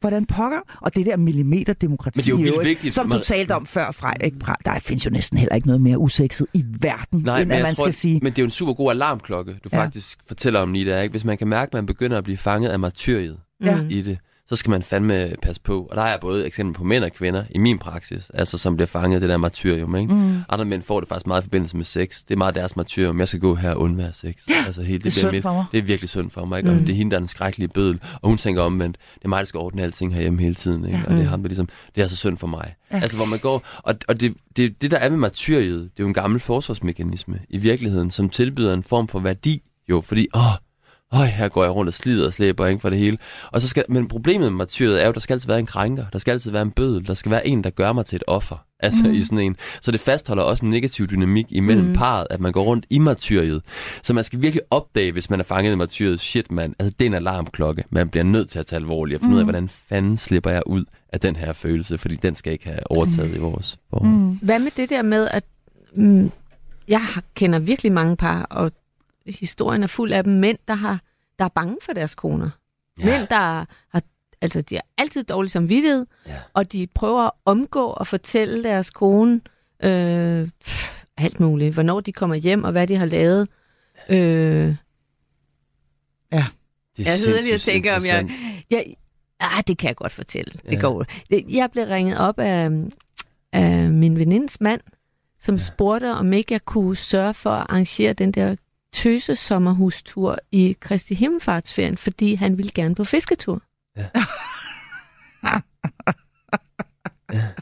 hvordan 0.00 0.26
pokker, 0.26 0.58
og 0.80 0.94
det 0.94 1.06
der 1.06 1.16
millimeterdemokrati, 1.16 2.18
Men 2.18 2.38
det 2.38 2.44
er 2.44 2.48
jo 2.50 2.52
vildt 2.56 2.68
vigtigt, 2.68 2.94
som 2.94 3.10
du 3.10 3.18
talte 3.18 3.54
om 3.54 3.66
før, 3.66 3.90
fra, 3.90 4.12
ikke, 4.24 4.38
der 4.64 4.78
findes 4.78 5.06
jo 5.06 5.10
næsten 5.10 5.38
heller 5.38 5.54
ikke 5.54 5.66
noget 5.66 5.80
mere 5.80 5.98
usekset 5.98 6.46
i 6.54 6.64
verden, 6.80 7.20
Nej, 7.20 7.40
end 7.40 7.48
men 7.48 7.56
at 7.56 7.62
man 7.62 7.74
tror, 7.74 7.84
skal 7.84 7.94
sige, 7.94 8.20
men 8.22 8.32
det 8.32 8.38
er 8.38 8.42
jo 8.42 8.46
en 8.46 8.50
super 8.50 8.72
god 8.72 8.90
alarmklokke, 8.90 9.52
du 9.64 9.68
ja. 9.72 9.78
faktisk 9.82 10.18
fortæller 10.26 10.60
om 10.60 10.72
lige 10.72 10.90
der, 10.90 11.00
ikke? 11.00 11.10
Hvis 11.10 11.24
man 11.24 11.38
kan 11.38 11.48
mærke, 11.48 11.70
at 11.70 11.74
man 11.74 11.86
begynder 11.86 12.18
at 12.18 12.24
blive 12.24 12.36
fanget 12.36 12.70
af 12.70 12.78
martyriet 12.78 13.38
Ja. 13.64 13.80
i 13.90 14.02
det, 14.02 14.18
så 14.54 14.58
skal 14.58 14.70
man 14.70 14.82
fandme 14.82 15.32
passe 15.42 15.62
på. 15.62 15.82
Og 15.90 15.96
der 15.96 16.02
er 16.02 16.18
både 16.18 16.46
eksempel 16.46 16.74
på 16.74 16.84
mænd 16.84 17.04
og 17.04 17.12
kvinder 17.12 17.44
i 17.50 17.58
min 17.58 17.78
praksis, 17.78 18.30
altså 18.34 18.58
som 18.58 18.76
bliver 18.76 18.86
fanget 18.86 19.14
af 19.16 19.20
det 19.20 19.28
der 19.28 19.36
martyrium, 19.36 19.96
ikke? 19.96 20.14
Mm. 20.14 20.36
Andre 20.48 20.64
mænd 20.64 20.82
får 20.82 21.00
det 21.00 21.08
faktisk 21.08 21.26
meget 21.26 21.42
i 21.42 21.44
forbindelse 21.44 21.76
med 21.76 21.84
sex. 21.84 22.22
Det 22.28 22.34
er 22.34 22.38
meget 22.38 22.54
deres 22.54 22.76
martyrium. 22.76 23.18
Jeg 23.18 23.28
skal 23.28 23.40
gå 23.40 23.54
her 23.54 23.70
og 23.70 23.80
undvære 23.80 24.12
sex. 24.12 24.34
Altså 24.66 24.82
helt, 24.82 25.04
det 25.04 25.10
er 25.10 25.28
bliver 25.30 25.42
synd 25.42 25.56
mit-. 25.56 25.66
Det 25.72 25.78
er 25.78 25.82
virkelig 25.82 26.08
synd 26.10 26.30
for 26.30 26.44
mig, 26.44 26.58
ikke? 26.58 26.70
Og 26.70 26.76
Mm. 26.76 26.80
det 26.84 26.92
er 26.92 26.96
hende, 26.96 27.10
der 27.10 27.16
er 27.16 27.20
den 27.20 27.28
skrækkelige 27.28 27.68
bødel. 27.68 28.00
Og 28.22 28.28
hun 28.28 28.38
tænker 28.38 28.62
omvendt, 28.62 28.96
det 29.14 29.24
er 29.24 29.28
mig, 29.28 29.38
der 29.38 29.44
skal 29.44 29.58
ordne 29.58 29.82
alting 29.82 30.14
herhjemme 30.14 30.40
hele 30.42 30.54
tiden, 30.54 30.84
ikke? 30.84 30.98
Ja. 30.98 31.04
Og 31.04 31.10
det 31.10 31.18
er 31.18 31.22
Mm. 31.22 31.28
ham, 31.28 31.42
der 31.42 31.48
ligesom, 31.48 31.68
det 31.94 32.02
er 32.02 32.06
så 32.06 32.16
synd 32.16 32.36
for 32.38 32.46
mig. 32.46 32.74
Ja. 32.92 32.96
Altså, 33.00 33.16
hvor 33.16 33.26
man 33.26 33.38
går, 33.38 33.62
og, 33.78 33.94
og 34.08 34.20
det, 34.20 34.34
det, 34.56 34.82
det, 34.82 34.90
der 34.90 34.96
er 34.98 35.10
med 35.10 35.18
martyriet, 35.18 35.80
det 35.80 35.86
er 35.86 36.04
jo 36.04 36.06
en 36.08 36.14
gammel 36.14 36.40
forsvarsmekanisme 36.40 37.38
i 37.48 37.58
virkeligheden, 37.58 38.10
som 38.10 38.28
tilbyder 38.28 38.74
en 38.74 38.82
form 38.82 39.08
for 39.08 39.18
værdi, 39.18 39.62
jo, 39.90 40.00
fordi, 40.00 40.26
åh, 40.34 40.42
Øj, 41.14 41.26
her 41.26 41.48
går 41.48 41.64
jeg 41.64 41.74
rundt 41.74 41.88
og 41.88 41.94
slider 41.94 42.26
og 42.26 42.32
slæber 42.32 42.66
ikke 42.66 42.80
for 42.80 42.90
det 42.90 42.98
hele. 42.98 43.18
Og 43.52 43.62
så 43.62 43.68
skal, 43.68 43.84
men 43.88 44.08
problemet 44.08 44.52
med 44.52 44.58
martyret 44.58 45.00
er 45.00 45.04
jo, 45.04 45.08
at 45.08 45.14
der 45.14 45.20
skal 45.20 45.34
altid 45.34 45.48
være 45.48 45.58
en 45.58 45.66
krænker. 45.66 46.04
Der 46.12 46.18
skal 46.18 46.32
altid 46.32 46.50
være 46.50 46.62
en 46.62 46.70
bødel. 46.70 47.06
Der 47.06 47.14
skal 47.14 47.30
være 47.30 47.46
en, 47.46 47.64
der 47.64 47.70
gør 47.70 47.92
mig 47.92 48.06
til 48.06 48.16
et 48.16 48.22
offer. 48.26 48.56
Altså 48.80 49.02
mm. 49.04 49.14
i 49.14 49.24
sådan 49.24 49.38
en. 49.38 49.56
Så 49.80 49.90
det 49.90 50.00
fastholder 50.00 50.42
også 50.42 50.64
en 50.64 50.70
negativ 50.70 51.06
dynamik 51.06 51.46
imellem 51.48 51.86
mm. 51.86 51.92
parret, 51.92 52.26
at 52.30 52.40
man 52.40 52.52
går 52.52 52.62
rundt 52.62 52.86
i 52.90 52.98
martyriet. 52.98 53.62
Så 54.02 54.14
man 54.14 54.24
skal 54.24 54.42
virkelig 54.42 54.62
opdage, 54.70 55.12
hvis 55.12 55.30
man 55.30 55.40
er 55.40 55.44
fanget 55.44 55.72
i 55.72 55.76
martyriet, 55.76 56.20
shit 56.20 56.52
mand, 56.52 56.74
altså 56.78 56.94
det 56.98 57.04
er 57.04 57.06
en 57.06 57.14
alarmklokke. 57.14 57.84
Man 57.90 58.08
bliver 58.08 58.24
nødt 58.24 58.48
til 58.48 58.58
at 58.58 58.66
tage 58.66 58.80
alvorligt 58.80 59.16
og 59.16 59.20
finde 59.20 59.30
mm. 59.30 59.34
ud 59.34 59.40
af, 59.40 59.44
hvordan 59.44 59.68
fanden 59.68 60.16
slipper 60.16 60.50
jeg 60.50 60.62
ud 60.66 60.84
af 61.12 61.20
den 61.20 61.36
her 61.36 61.52
følelse, 61.52 61.98
fordi 61.98 62.16
den 62.16 62.34
skal 62.34 62.52
ikke 62.52 62.64
have 62.64 62.90
overtaget 62.90 63.30
mm. 63.30 63.36
i 63.36 63.38
vores 63.38 63.78
forhold. 63.90 64.10
Mm. 64.10 64.38
Hvad 64.42 64.58
med 64.58 64.70
det 64.76 64.90
der 64.90 65.02
med, 65.02 65.28
at 65.30 65.44
mm, 65.94 66.30
jeg 66.88 67.02
kender 67.34 67.58
virkelig 67.58 67.92
mange 67.92 68.16
par, 68.16 68.42
og 68.42 68.72
historien 69.26 69.82
er 69.82 69.86
fuld 69.86 70.12
af 70.12 70.24
dem, 70.24 70.32
mænd, 70.32 70.58
der, 70.68 70.74
har, 70.74 71.00
der 71.38 71.44
er 71.44 71.48
bange 71.48 71.76
for 71.82 71.92
deres 71.92 72.14
koner. 72.14 72.50
Ja. 73.00 73.04
Mænd, 73.04 73.28
der 73.28 73.36
har, 73.36 74.02
altså 74.40 74.60
de 74.62 74.74
har 74.74 74.84
altid 74.98 75.24
dårlig 75.24 75.50
samvittighed, 75.50 76.06
Ja. 76.26 76.36
og 76.54 76.72
de 76.72 76.86
prøver 76.94 77.22
at 77.22 77.30
omgå 77.44 77.86
og 77.86 78.06
fortælle 78.06 78.62
deres 78.62 78.90
kone 78.90 79.40
øh, 79.82 80.48
alt 81.16 81.40
muligt. 81.40 81.74
Hvornår 81.74 82.00
de 82.00 82.12
kommer 82.12 82.36
hjem, 82.36 82.64
og 82.64 82.72
hvad 82.72 82.86
de 82.86 82.96
har 82.96 83.06
lavet. 83.06 83.48
Øh, 84.08 84.16
Det 86.96 87.06
er 87.06 87.10
jeg 87.10 87.18
sidder 87.18 87.40
lige 87.42 87.54
og 87.54 87.60
tænker, 87.60 87.96
om 87.96 88.02
jeg... 88.06 88.30
jeg 88.70 88.94
ah, 89.40 89.64
det 89.66 89.78
kan 89.78 89.88
jeg 89.88 89.96
godt 89.96 90.12
fortælle. 90.12 90.52
Det 90.64 90.72
Ja. 90.72 90.80
går. 90.80 91.04
Det- 91.30 91.44
Jeg 91.48 91.70
blev 91.72 91.84
ringet 91.84 92.18
op 92.18 92.38
af, 92.38 92.70
af 93.52 93.90
min 93.90 94.18
venindes 94.18 94.60
mand, 94.60 94.80
som 95.40 95.54
ja. 95.54 95.58
spurgte, 95.60 96.12
om 96.12 96.32
ikke 96.32 96.52
jeg 96.52 96.62
kunne 96.62 96.96
sørge 96.96 97.34
for 97.34 97.50
at 97.50 97.66
arrangere 97.68 98.12
den 98.12 98.32
der 98.32 98.56
tøse 98.94 99.36
sommerhustur 99.36 100.38
i 100.52 100.76
Kristi 100.80 101.14
Himmelfartsferien, 101.14 101.96
fordi 101.96 102.34
han 102.34 102.56
ville 102.56 102.70
gerne 102.74 102.94
på 102.94 103.04
fisketur. 103.04 103.62
Ja. 103.96 104.06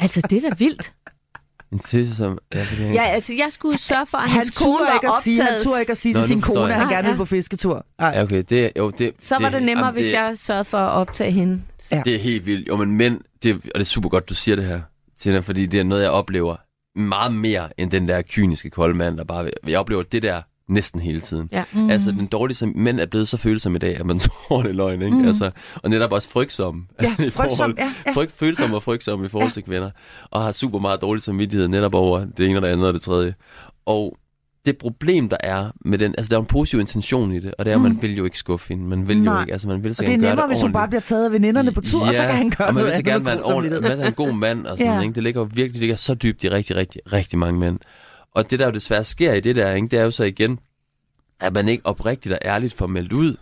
altså, 0.01 0.21
det 0.31 0.45
er 0.45 0.51
da 0.51 0.55
vildt. 0.59 0.93
En 1.73 1.79
tøse 1.79 2.17
som... 2.17 2.39
Ja, 2.55 2.61
det 2.61 2.95
Ja, 2.95 3.03
altså, 3.03 3.35
jeg 3.35 3.49
skulle 3.51 3.79
sørge 3.79 4.07
for, 4.07 4.19
at 4.19 4.25
han 4.25 4.33
hans 4.33 4.59
kone 4.59 4.87
var 4.87 4.95
ikke 4.95 5.09
at 5.09 5.15
sige, 5.23 5.37
han 5.37 5.43
optaget. 5.49 5.63
turde 5.65 5.81
ikke 5.81 5.93
at 5.93 5.99
sige 5.99 6.15
Nå, 6.15 6.21
til 6.21 6.29
sin 6.29 6.41
kone, 6.41 6.61
at 6.61 6.69
jeg. 6.69 6.77
han 6.77 6.89
gerne 6.89 7.09
vil 7.09 7.13
ja. 7.13 7.17
på 7.17 7.25
fisketur. 7.25 7.87
Ej. 7.99 8.09
Ja, 8.09 8.23
okay, 8.23 8.45
det, 8.49 8.73
jo, 8.77 8.91
det, 8.91 9.13
Så 9.23 9.37
var 9.41 9.51
det 9.51 9.63
nemmere, 9.63 9.87
jamen, 9.87 10.03
hvis 10.03 10.13
jeg 10.13 10.39
sørgede 10.39 10.65
for 10.65 10.79
at 10.79 10.91
optage 10.91 11.31
hende. 11.31 11.63
Det 11.91 12.15
er 12.15 12.19
helt 12.19 12.47
vildt. 12.47 12.69
Jo, 12.69 12.77
men 12.77 12.97
mænd, 12.97 13.21
det, 13.43 13.55
og 13.55 13.63
det 13.75 13.81
er 13.81 13.85
super 13.85 14.09
godt, 14.09 14.29
du 14.29 14.35
siger 14.35 14.57
det 14.57 14.65
her, 14.65 14.81
Tina, 15.19 15.39
fordi 15.39 15.67
det 15.67 15.81
er 15.81 15.85
noget, 15.85 16.03
jeg 16.03 16.11
oplever 16.11 16.57
meget 16.99 17.35
mere 17.35 17.81
end 17.81 17.91
den 17.91 18.09
der 18.09 18.23
kyniske 18.23 18.71
kolde 18.71 18.95
mand, 18.95 19.17
der 19.17 19.25
bare... 19.25 19.51
Jeg 19.67 19.79
oplever 19.79 20.03
det 20.03 20.23
der 20.23 20.43
næsten 20.69 21.01
hele 21.01 21.21
tiden. 21.21 21.49
Ja. 21.53 21.65
Mm. 21.73 21.91
Altså, 21.91 22.11
den 22.11 22.27
dårlige 22.27 22.57
som 22.57 22.73
mænd 22.77 23.01
er 23.01 23.07
blevet 23.07 23.29
så 23.29 23.37
følsomme 23.37 23.77
i 23.77 23.79
dag, 23.79 24.01
at 24.01 24.07
man 24.07 24.19
tror, 24.49 24.63
det 24.63 24.69
er 24.69 24.75
løgn, 24.75 25.03
ikke? 25.03 25.17
Mm. 25.17 25.27
Altså, 25.27 25.51
og 25.75 25.91
netop 25.91 26.13
også 26.13 26.29
frygtsomme. 26.29 26.83
Ja, 27.03 27.07
altså, 27.07 27.23
i 27.27 27.31
frygtsom, 27.31 27.57
forhold, 27.57 27.75
ja, 27.79 27.93
ja. 28.07 28.13
Frygt, 28.13 28.33
følsomme 28.33 28.77
og 28.77 28.83
frygtsomme 28.83 29.27
i 29.27 29.29
forhold 29.29 29.51
ja. 29.51 29.53
til 29.53 29.63
kvinder. 29.63 29.91
Og 30.31 30.43
har 30.43 30.53
super 30.53 30.79
meget 30.79 31.01
dårlig 31.01 31.23
samvittighed 31.23 31.69
netop 31.69 31.95
over 31.95 32.25
det 32.37 32.47
ene 32.47 32.59
og 32.59 32.63
det 32.63 32.69
andet 32.69 32.87
og 32.87 32.95
det 32.95 33.03
tredje. 33.03 33.35
Og 33.87 34.17
det 34.67 34.79
problem, 34.79 35.29
der 35.29 35.37
er 35.41 35.71
med 35.85 35.99
den, 35.99 36.15
altså 36.19 36.31
der 36.31 36.37
er 36.37 36.41
en 36.41 36.47
positiv 36.47 36.81
intention 36.81 37.33
i 37.33 37.41
det, 37.41 37.55
og 37.59 37.65
det 37.65 37.71
er, 37.71 37.75
at 37.75 37.83
man 37.83 37.99
vil 38.03 38.17
jo 38.17 38.25
ikke 38.25 38.39
skuffe 38.39 38.69
hende. 38.69 38.85
Man 38.85 39.09
vil 39.09 39.23
Nej. 39.23 39.35
jo 39.35 39.41
ikke, 39.41 39.53
altså 39.53 39.69
man 39.69 39.85
vil 39.85 39.95
så 39.95 40.03
Og 40.03 40.07
det 40.07 40.13
er 40.13 40.17
gerne 40.17 40.23
gøre 40.23 40.31
nemmere, 40.31 40.47
hvis 40.47 40.61
hun 40.61 40.73
bare 40.73 40.89
bliver 40.89 41.01
taget 41.01 41.25
af 41.25 41.33
veninderne 41.33 41.73
på 41.73 41.81
tur, 41.81 42.01
og 42.01 42.15
så 42.15 42.21
kan 42.21 42.35
han 42.35 42.51
gøre 42.51 42.69
og 42.69 42.75
man 42.75 42.85
vil 42.85 42.93
så 42.93 43.03
gerne 43.03 43.25
være 43.25 43.35
en, 43.35 43.43
ordentlig, 43.45 43.83
man 43.83 44.07
en 44.07 44.13
god 44.13 44.33
mand 44.33 44.67
og 44.67 44.79
sådan 44.79 44.93
Ja. 44.93 44.97
ja. 44.97 45.03
ikke? 45.03 45.15
Det 45.15 45.23
ligger 45.23 45.41
jo 45.41 45.49
virkelig 45.55 45.73
det 45.73 45.81
ligger 45.81 45.97
så 45.97 46.15
dybt 46.15 46.45
i 46.45 46.51
rigtig, 46.51 46.77
rigtig, 46.77 47.01
rigtig 47.13 47.39
mange 47.39 47.61
mænd. 47.61 47.79
Og 48.35 48.51
det 48.51 48.59
der 48.59 48.67
jo 48.67 48.73
desværre 48.73 49.05
sker 49.05 49.33
i 49.33 49.41
det 49.41 49.57
der, 49.57 49.73
ikke? 49.75 49.89
det 49.89 49.99
er 49.99 50.03
jo 50.05 50.11
så 50.11 50.25
igen, 50.25 50.59
at 51.41 51.53
man 51.53 51.69
ikke 51.69 51.87
oprigtigt 51.87 52.33
og 52.33 52.39
ærligt 52.45 52.75
får 52.75 52.87
meldt 52.87 53.13
ud 53.13 53.37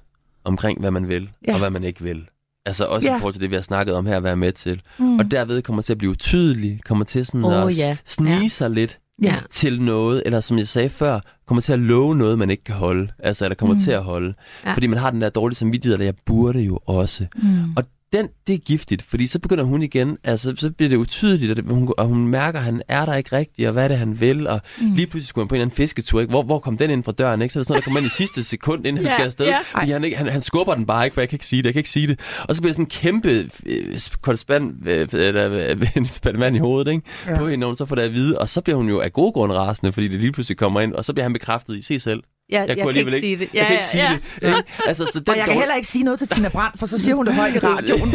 omkring, 0.45 0.81
hvad 0.81 0.91
man 0.91 1.09
vil, 1.09 1.31
Ja. 1.49 1.53
og 1.53 1.59
hvad 1.59 1.71
man 1.71 1.85
ikke 1.85 2.03
vil. 2.03 2.27
Altså 2.67 2.85
også 2.85 3.09
Ja. 3.09 3.17
i 3.17 3.19
forhold 3.19 3.35
til 3.35 3.41
det, 3.43 3.51
vi 3.51 3.55
har 3.55 3.63
snakket 3.63 3.95
om 3.95 4.07
her, 4.07 4.17
at 4.17 4.23
være 4.23 4.37
med 4.37 4.53
til. 4.53 4.81
Mm. 4.99 5.19
Og 5.19 5.31
derved 5.31 5.63
kommer 5.63 5.83
til 5.83 5.93
at 5.93 5.99
blive 5.99 6.11
utydelig, 6.11 6.81
kommer 6.85 7.05
til 7.05 7.27
sådan 7.27 7.45
Åh, 7.45 7.63
at 7.67 7.79
ja. 7.79 7.97
snige 8.05 8.41
Ja. 8.43 8.49
sig 8.49 8.71
lidt 8.71 8.99
Ja. 9.23 9.37
til 9.51 9.83
noget, 9.83 10.23
eller 10.27 10.41
som 10.41 10.59
jeg 10.59 10.69
sagde 10.69 10.89
før, 10.91 11.21
kommer 11.47 11.63
til 11.63 11.73
at 11.73 11.79
love 11.79 12.17
noget, 12.17 12.39
man 12.39 12.51
ikke 12.51 12.65
kan 12.65 12.75
holde. 12.75 13.09
Altså, 13.19 13.45
eller 13.45 13.55
kommer 13.55 13.75
mm. 13.75 13.81
til 13.81 13.91
at 13.91 14.03
holde. 14.03 14.35
Ja. 14.65 14.69
Ja. 14.69 14.75
Fordi 14.75 14.87
man 14.87 14.99
har 14.99 15.11
den 15.11 15.21
der 15.21 15.29
dårlige 15.31 15.57
samvittighed, 15.57 15.95
eller 15.95 16.05
jeg 16.07 16.15
burde 16.27 16.61
jo 16.61 16.79
også. 16.87 17.27
Mm. 17.43 17.73
Og 17.77 17.85
den, 18.13 18.29
det 18.47 18.55
er 18.55 18.59
giftigt, 18.59 19.03
fordi 19.03 19.27
så 19.27 19.39
begynder 19.39 19.65
hun 19.65 19.83
igen, 19.83 20.19
altså 20.25 20.53
så 20.57 20.71
bliver 20.71 20.89
det 20.89 20.97
utydeligt, 20.97 21.51
og, 21.51 21.57
det, 21.57 21.65
hun, 21.65 21.93
og 21.99 22.07
hun 22.07 22.29
mærker, 22.29 22.59
at 22.59 22.65
han 22.65 22.83
er 22.89 23.05
der 23.05 23.15
ikke 23.15 23.37
rigtigt, 23.37 23.69
og 23.69 23.73
hvad 23.73 23.85
er 23.85 23.89
det, 23.89 23.99
han 23.99 24.21
vil, 24.21 24.47
og 24.47 24.61
mm. 24.81 24.95
lige 24.95 25.07
pludselig 25.07 25.29
skulle 25.29 25.43
han 25.43 25.49
på 25.49 25.55
en 25.55 25.57
eller 25.57 25.65
anden 25.65 25.77
fisketur, 25.77 26.21
ikke? 26.21 26.31
Hvor, 26.31 26.43
hvor 26.43 26.59
kom 26.59 26.77
den 26.77 26.91
ind 26.91 27.05
fra 27.05 27.13
døren, 27.13 27.43
ikke? 27.43 27.53
Så 27.53 27.59
er 27.59 27.61
det 27.61 27.67
sådan 27.67 27.73
noget, 27.73 27.85
der 27.85 27.89
kommer 27.89 28.01
ind 28.01 28.07
i 28.07 28.11
sidste 28.11 28.45
sekund, 28.45 28.87
inden 28.87 28.97
han 28.97 29.07
Ja, 29.07 29.13
skal 29.13 29.25
afsted, 29.25 29.47
ja. 29.47 29.59
fordi 29.79 29.91
han, 29.91 30.05
ikke, 30.05 30.17
han, 30.17 30.29
han 30.29 30.43
skubber 30.43 30.75
den 30.75 30.87
bare 30.87 31.05
ikke, 31.05 31.15
for 31.15 31.21
jeg 31.21 31.29
kan 31.29 31.37
ikke 31.37 31.47
sige 31.47 31.63
det, 31.63 31.67
jeg 31.67 31.73
kan 31.75 31.81
ikke 31.81 31.91
sige 31.91 32.07
det. 32.07 32.21
Og 32.49 32.57
så 32.57 32.63
bliver 32.63 32.73
sådan 32.73 32.85
en 32.85 32.91
kæmpe 32.91 33.51
øh, 33.67 34.37
spand, 34.37 34.89
øh, 34.89 35.09
eller, 35.13 35.53
øh, 35.53 35.97
en 35.97 36.07
spand 36.07 36.37
vand 36.37 36.57
i 36.57 36.59
hovedet, 36.59 36.91
ikke? 36.91 37.03
Ja. 37.27 37.39
På 37.39 37.45
hende, 37.45 37.57
når 37.57 37.67
hun 37.67 37.77
så 37.77 37.87
får 37.87 37.95
det 37.95 38.03
at 38.03 38.13
vide, 38.13 38.39
og 38.39 38.49
så 38.49 38.61
bliver 38.61 38.77
hun 38.77 38.89
jo 38.89 39.01
af 39.01 39.13
gode 39.13 39.33
grunde 39.33 39.55
rasende, 39.55 39.93
fordi 39.93 40.09
det 40.09 40.21
lige 40.21 40.33
pludselig 40.33 40.57
kommer 40.57 40.81
ind, 40.81 40.93
og 40.93 41.05
så 41.05 41.13
bliver 41.13 41.25
han 41.25 41.33
bekræftet 41.33 41.77
i, 41.77 41.83
se 41.83 42.01
selv, 42.01 42.23
Jeg, 42.51 42.69
jeg, 42.69 42.77
jeg, 42.77 42.85
kunne 42.85 42.93
kan 42.95 43.01
ikke 43.01 43.17
alligevel 43.17 43.21
sige 43.21 43.37
det. 43.37 43.49
jeg 43.55 43.67
kan 43.67 43.73
ikke 43.77 43.87
sige 43.87 44.09
det. 44.09 44.47
Ikke? 44.47 44.63
Altså, 44.87 45.07
så 45.07 45.21
den 45.21 45.29
Og 45.29 45.37
jeg 45.37 45.47
kan 45.47 45.59
heller 45.59 45.75
ikke 45.75 45.89
sige 45.89 46.05
noget 46.05 46.19
til 46.19 46.29
Tina 46.29 46.49
Brandt, 46.49 46.79
for 46.79 46.87
så 46.87 46.99
siger 46.99 47.15
hun 47.15 47.27
det 47.27 47.35
højt 47.35 47.55
i 47.55 47.59
radioen. 47.59 48.11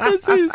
Præcis. 0.00 0.52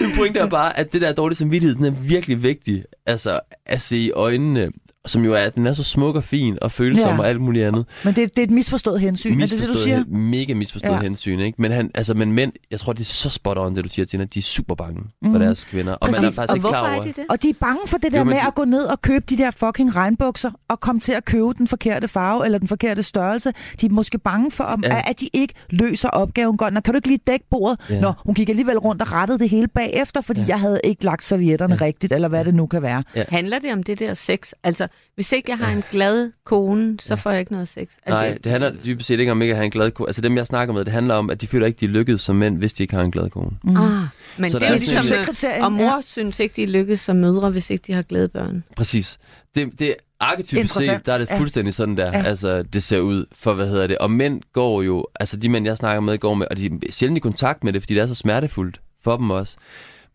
Min 0.00 0.16
pointe 0.16 0.40
er 0.40 0.46
bare, 0.46 0.78
at 0.78 0.92
det 0.92 1.02
der 1.02 1.12
dårlige 1.12 1.36
samvittighed, 1.36 1.76
den 1.76 1.84
er 1.84 1.90
virkelig 1.90 2.42
vigtig. 2.42 2.84
Altså, 3.06 3.40
at 3.66 3.82
se 3.82 3.96
i 3.96 4.10
øjnene, 4.10 4.70
som 5.06 5.24
jo 5.24 5.32
er, 5.34 5.48
den 5.50 5.66
er 5.66 5.72
så 5.72 5.84
smuk 5.84 6.16
og 6.16 6.24
fin 6.24 6.58
og 6.62 6.72
følsom 6.72 7.10
Ja. 7.14 7.18
og 7.18 7.28
alt 7.28 7.40
muligt 7.40 7.66
andet. 7.66 7.86
Men 8.04 8.14
det, 8.14 8.30
det 8.36 8.38
er 8.38 8.42
et 8.42 8.50
misforstået 8.50 9.00
hensyn, 9.00 9.32
er 9.32 9.40
det 9.40 9.50
det, 9.50 9.50
du 9.50 9.56
Misforstået, 9.62 9.84
siger? 9.84 10.04
mega 10.08 10.54
misforstået 10.54 10.90
Ja. 10.92 10.96
ja. 10.96 11.02
hensyn, 11.02 11.38
ikke? 11.40 11.62
Men, 11.62 11.72
han, 11.72 11.90
altså, 11.94 12.14
men 12.14 12.32
mænd, 12.32 12.52
jeg 12.70 12.80
tror, 12.80 12.92
det 12.92 13.00
er 13.00 13.04
så 13.04 13.30
spot 13.30 13.58
on, 13.58 13.76
det 13.76 13.84
du 13.84 13.88
siger, 13.88 14.06
Tina. 14.06 14.24
De 14.24 14.38
er 14.38 14.42
super 14.42 14.74
bange 14.74 15.00
Mhm. 15.22 15.32
for 15.32 15.38
deres 15.38 15.64
kvinder. 15.64 15.92
Og 15.92 15.98
man 16.08 16.14
er 16.14 16.18
Præcis. 16.20 16.34
faktisk 16.36 16.50
Og 16.52 16.56
ikke 16.56 16.68
klar 16.68 16.80
hvorfor 16.80 16.94
over... 16.94 17.02
er 17.02 17.12
de 17.12 17.20
det? 17.20 17.24
Og 17.30 17.42
de 17.42 17.48
er 17.48 17.54
bange 17.60 17.80
for 17.86 17.98
det 17.98 18.12
der 18.12 18.18
Jo, 18.18 18.24
med 18.24 18.34
de- 18.34 18.46
at 18.46 18.54
gå 18.54 18.64
ned 18.64 18.82
og 18.84 19.02
købe 19.02 19.24
de 19.30 19.36
der 19.36 19.50
fucking 19.50 19.96
regnbukser, 19.96 20.50
og 20.68 20.80
komme 20.80 21.00
til 21.00 21.12
at 21.12 21.24
købe 21.24 21.52
den 21.58 21.68
forkerte 21.68 22.08
farve 22.08 22.44
eller 22.44 22.58
den 22.58 22.68
forkerte 22.68 23.02
størrelse. 23.02 23.52
De 23.80 23.86
er 23.86 23.90
måske 23.90 24.18
bange 24.18 24.50
for, 24.50 24.64
om, 24.64 24.80
Ja. 24.84 24.94
ja. 24.96 25.02
at 25.06 25.20
de 25.20 25.28
ikke 25.32 25.54
løser 25.70 26.08
opgaven 26.08 26.56
godt. 26.56 26.74
Nå, 26.74 26.80
kan 26.80 26.94
du 26.94 26.98
ikke 26.98 27.08
lige 27.08 27.20
dække 27.26 27.44
bordet? 27.50 27.80
Ja. 27.90 27.94
Ja. 27.94 28.00
Nå, 28.00 28.12
hun 28.26 28.34
gik 28.34 28.48
alligevel 28.48 28.78
rundt 28.78 29.02
og 29.02 29.12
rettede 29.12 29.38
det 29.38 29.48
hele 29.50 29.68
bagefter, 29.68 30.20
fordi 30.20 30.40
Ja. 30.40 30.46
ja. 30.46 30.52
jeg 30.52 30.60
havde 30.60 30.80
ikke 30.84 31.04
lagt 31.04 31.24
servietterne 31.24 31.76
ja. 31.80 31.84
rigtigt, 31.84 32.12
eller 32.12 32.28
hvad 32.28 32.44
det 32.44 32.54
nu 32.54 32.66
kan 32.66 32.82
være. 32.82 33.02
Handler 33.28 33.58
det 33.58 33.72
om 33.72 33.82
det 33.82 33.98
der 33.98 34.14
sex? 34.14 34.52
Altså, 34.64 34.88
hvis 35.14 35.32
ikke 35.32 35.50
jeg 35.50 35.58
har 35.58 35.70
en 35.72 35.84
glad 35.90 36.30
kone, 36.44 36.96
så 37.00 37.16
får 37.16 37.30
jeg 37.30 37.40
ikke 37.40 37.52
noget 37.52 37.68
sex. 37.68 37.78
Altså, 37.78 37.92
Nej, 38.06 38.38
det 38.44 38.52
handler 38.52 38.72
dybest 38.84 39.06
set 39.06 39.20
ikke 39.20 39.32
om 39.32 39.42
ikke 39.42 39.52
at 39.52 39.56
have 39.56 39.64
en 39.64 39.70
glad 39.70 39.90
kone. 39.90 40.08
Altså 40.08 40.20
dem, 40.22 40.36
jeg 40.36 40.46
snakker 40.46 40.74
med, 40.74 40.84
det 40.84 40.92
handler 40.92 41.14
om, 41.14 41.30
at 41.30 41.40
de 41.40 41.46
føler 41.46 41.66
ikke, 41.66 41.80
de 41.80 41.84
er 41.84 41.88
lykkedes 41.88 42.22
som 42.22 42.36
mænd, 42.36 42.58
hvis 42.58 42.72
de 42.72 42.82
ikke 42.82 42.94
har 42.94 43.02
en 43.02 43.10
glad 43.10 43.30
kone. 43.30 43.50
Mm. 43.64 43.76
Ah, 43.76 44.02
men 44.36 44.50
Så 44.50 44.58
det 44.58 44.66
er 44.66 44.70
er 44.70 44.74
ligesom, 44.74 44.96
en- 44.96 45.02
Succeskriterien, 45.02 45.62
og 45.64 45.72
mor 45.72 45.84
ja. 45.96 46.00
synes 46.06 46.40
ikke, 46.40 46.56
de 46.56 46.66
lykkes 46.66 47.00
som 47.00 47.16
mødre, 47.16 47.50
hvis 47.50 47.70
ikke 47.70 47.84
de 47.86 47.92
har 47.92 48.02
glade 48.02 48.28
børn. 48.28 48.64
Præcis. 48.76 49.18
Det, 49.54 49.78
det 49.78 49.94
arketypisk 50.20 50.74
set, 50.74 51.06
der 51.06 51.12
er 51.12 51.18
det 51.18 51.28
Ja. 51.30 51.38
fuldstændig 51.38 51.74
sådan 51.74 51.96
der, 51.96 52.06
Ja. 52.06 52.18
ja. 52.18 52.24
altså 52.24 52.62
det 52.62 52.82
ser 52.82 52.98
ud 52.98 53.24
for, 53.32 53.54
hvad 53.54 53.68
hedder 53.68 53.86
det, 53.86 53.98
og 53.98 54.10
mænd 54.10 54.40
går 54.52 54.82
jo, 54.82 55.06
altså 55.20 55.36
de 55.36 55.48
mænd, 55.48 55.66
jeg 55.66 55.76
snakker 55.76 56.00
med, 56.00 56.18
går 56.18 56.34
med, 56.34 56.46
og 56.50 56.56
de 56.56 56.66
er 56.66 56.70
sjældent 56.90 57.16
i 57.16 57.20
kontakt 57.20 57.64
med 57.64 57.72
det, 57.72 57.82
fordi 57.82 57.94
det 57.94 58.02
er 58.02 58.06
så 58.06 58.14
smertefuldt 58.14 58.80
for 59.04 59.16
dem 59.16 59.30
også, 59.30 59.56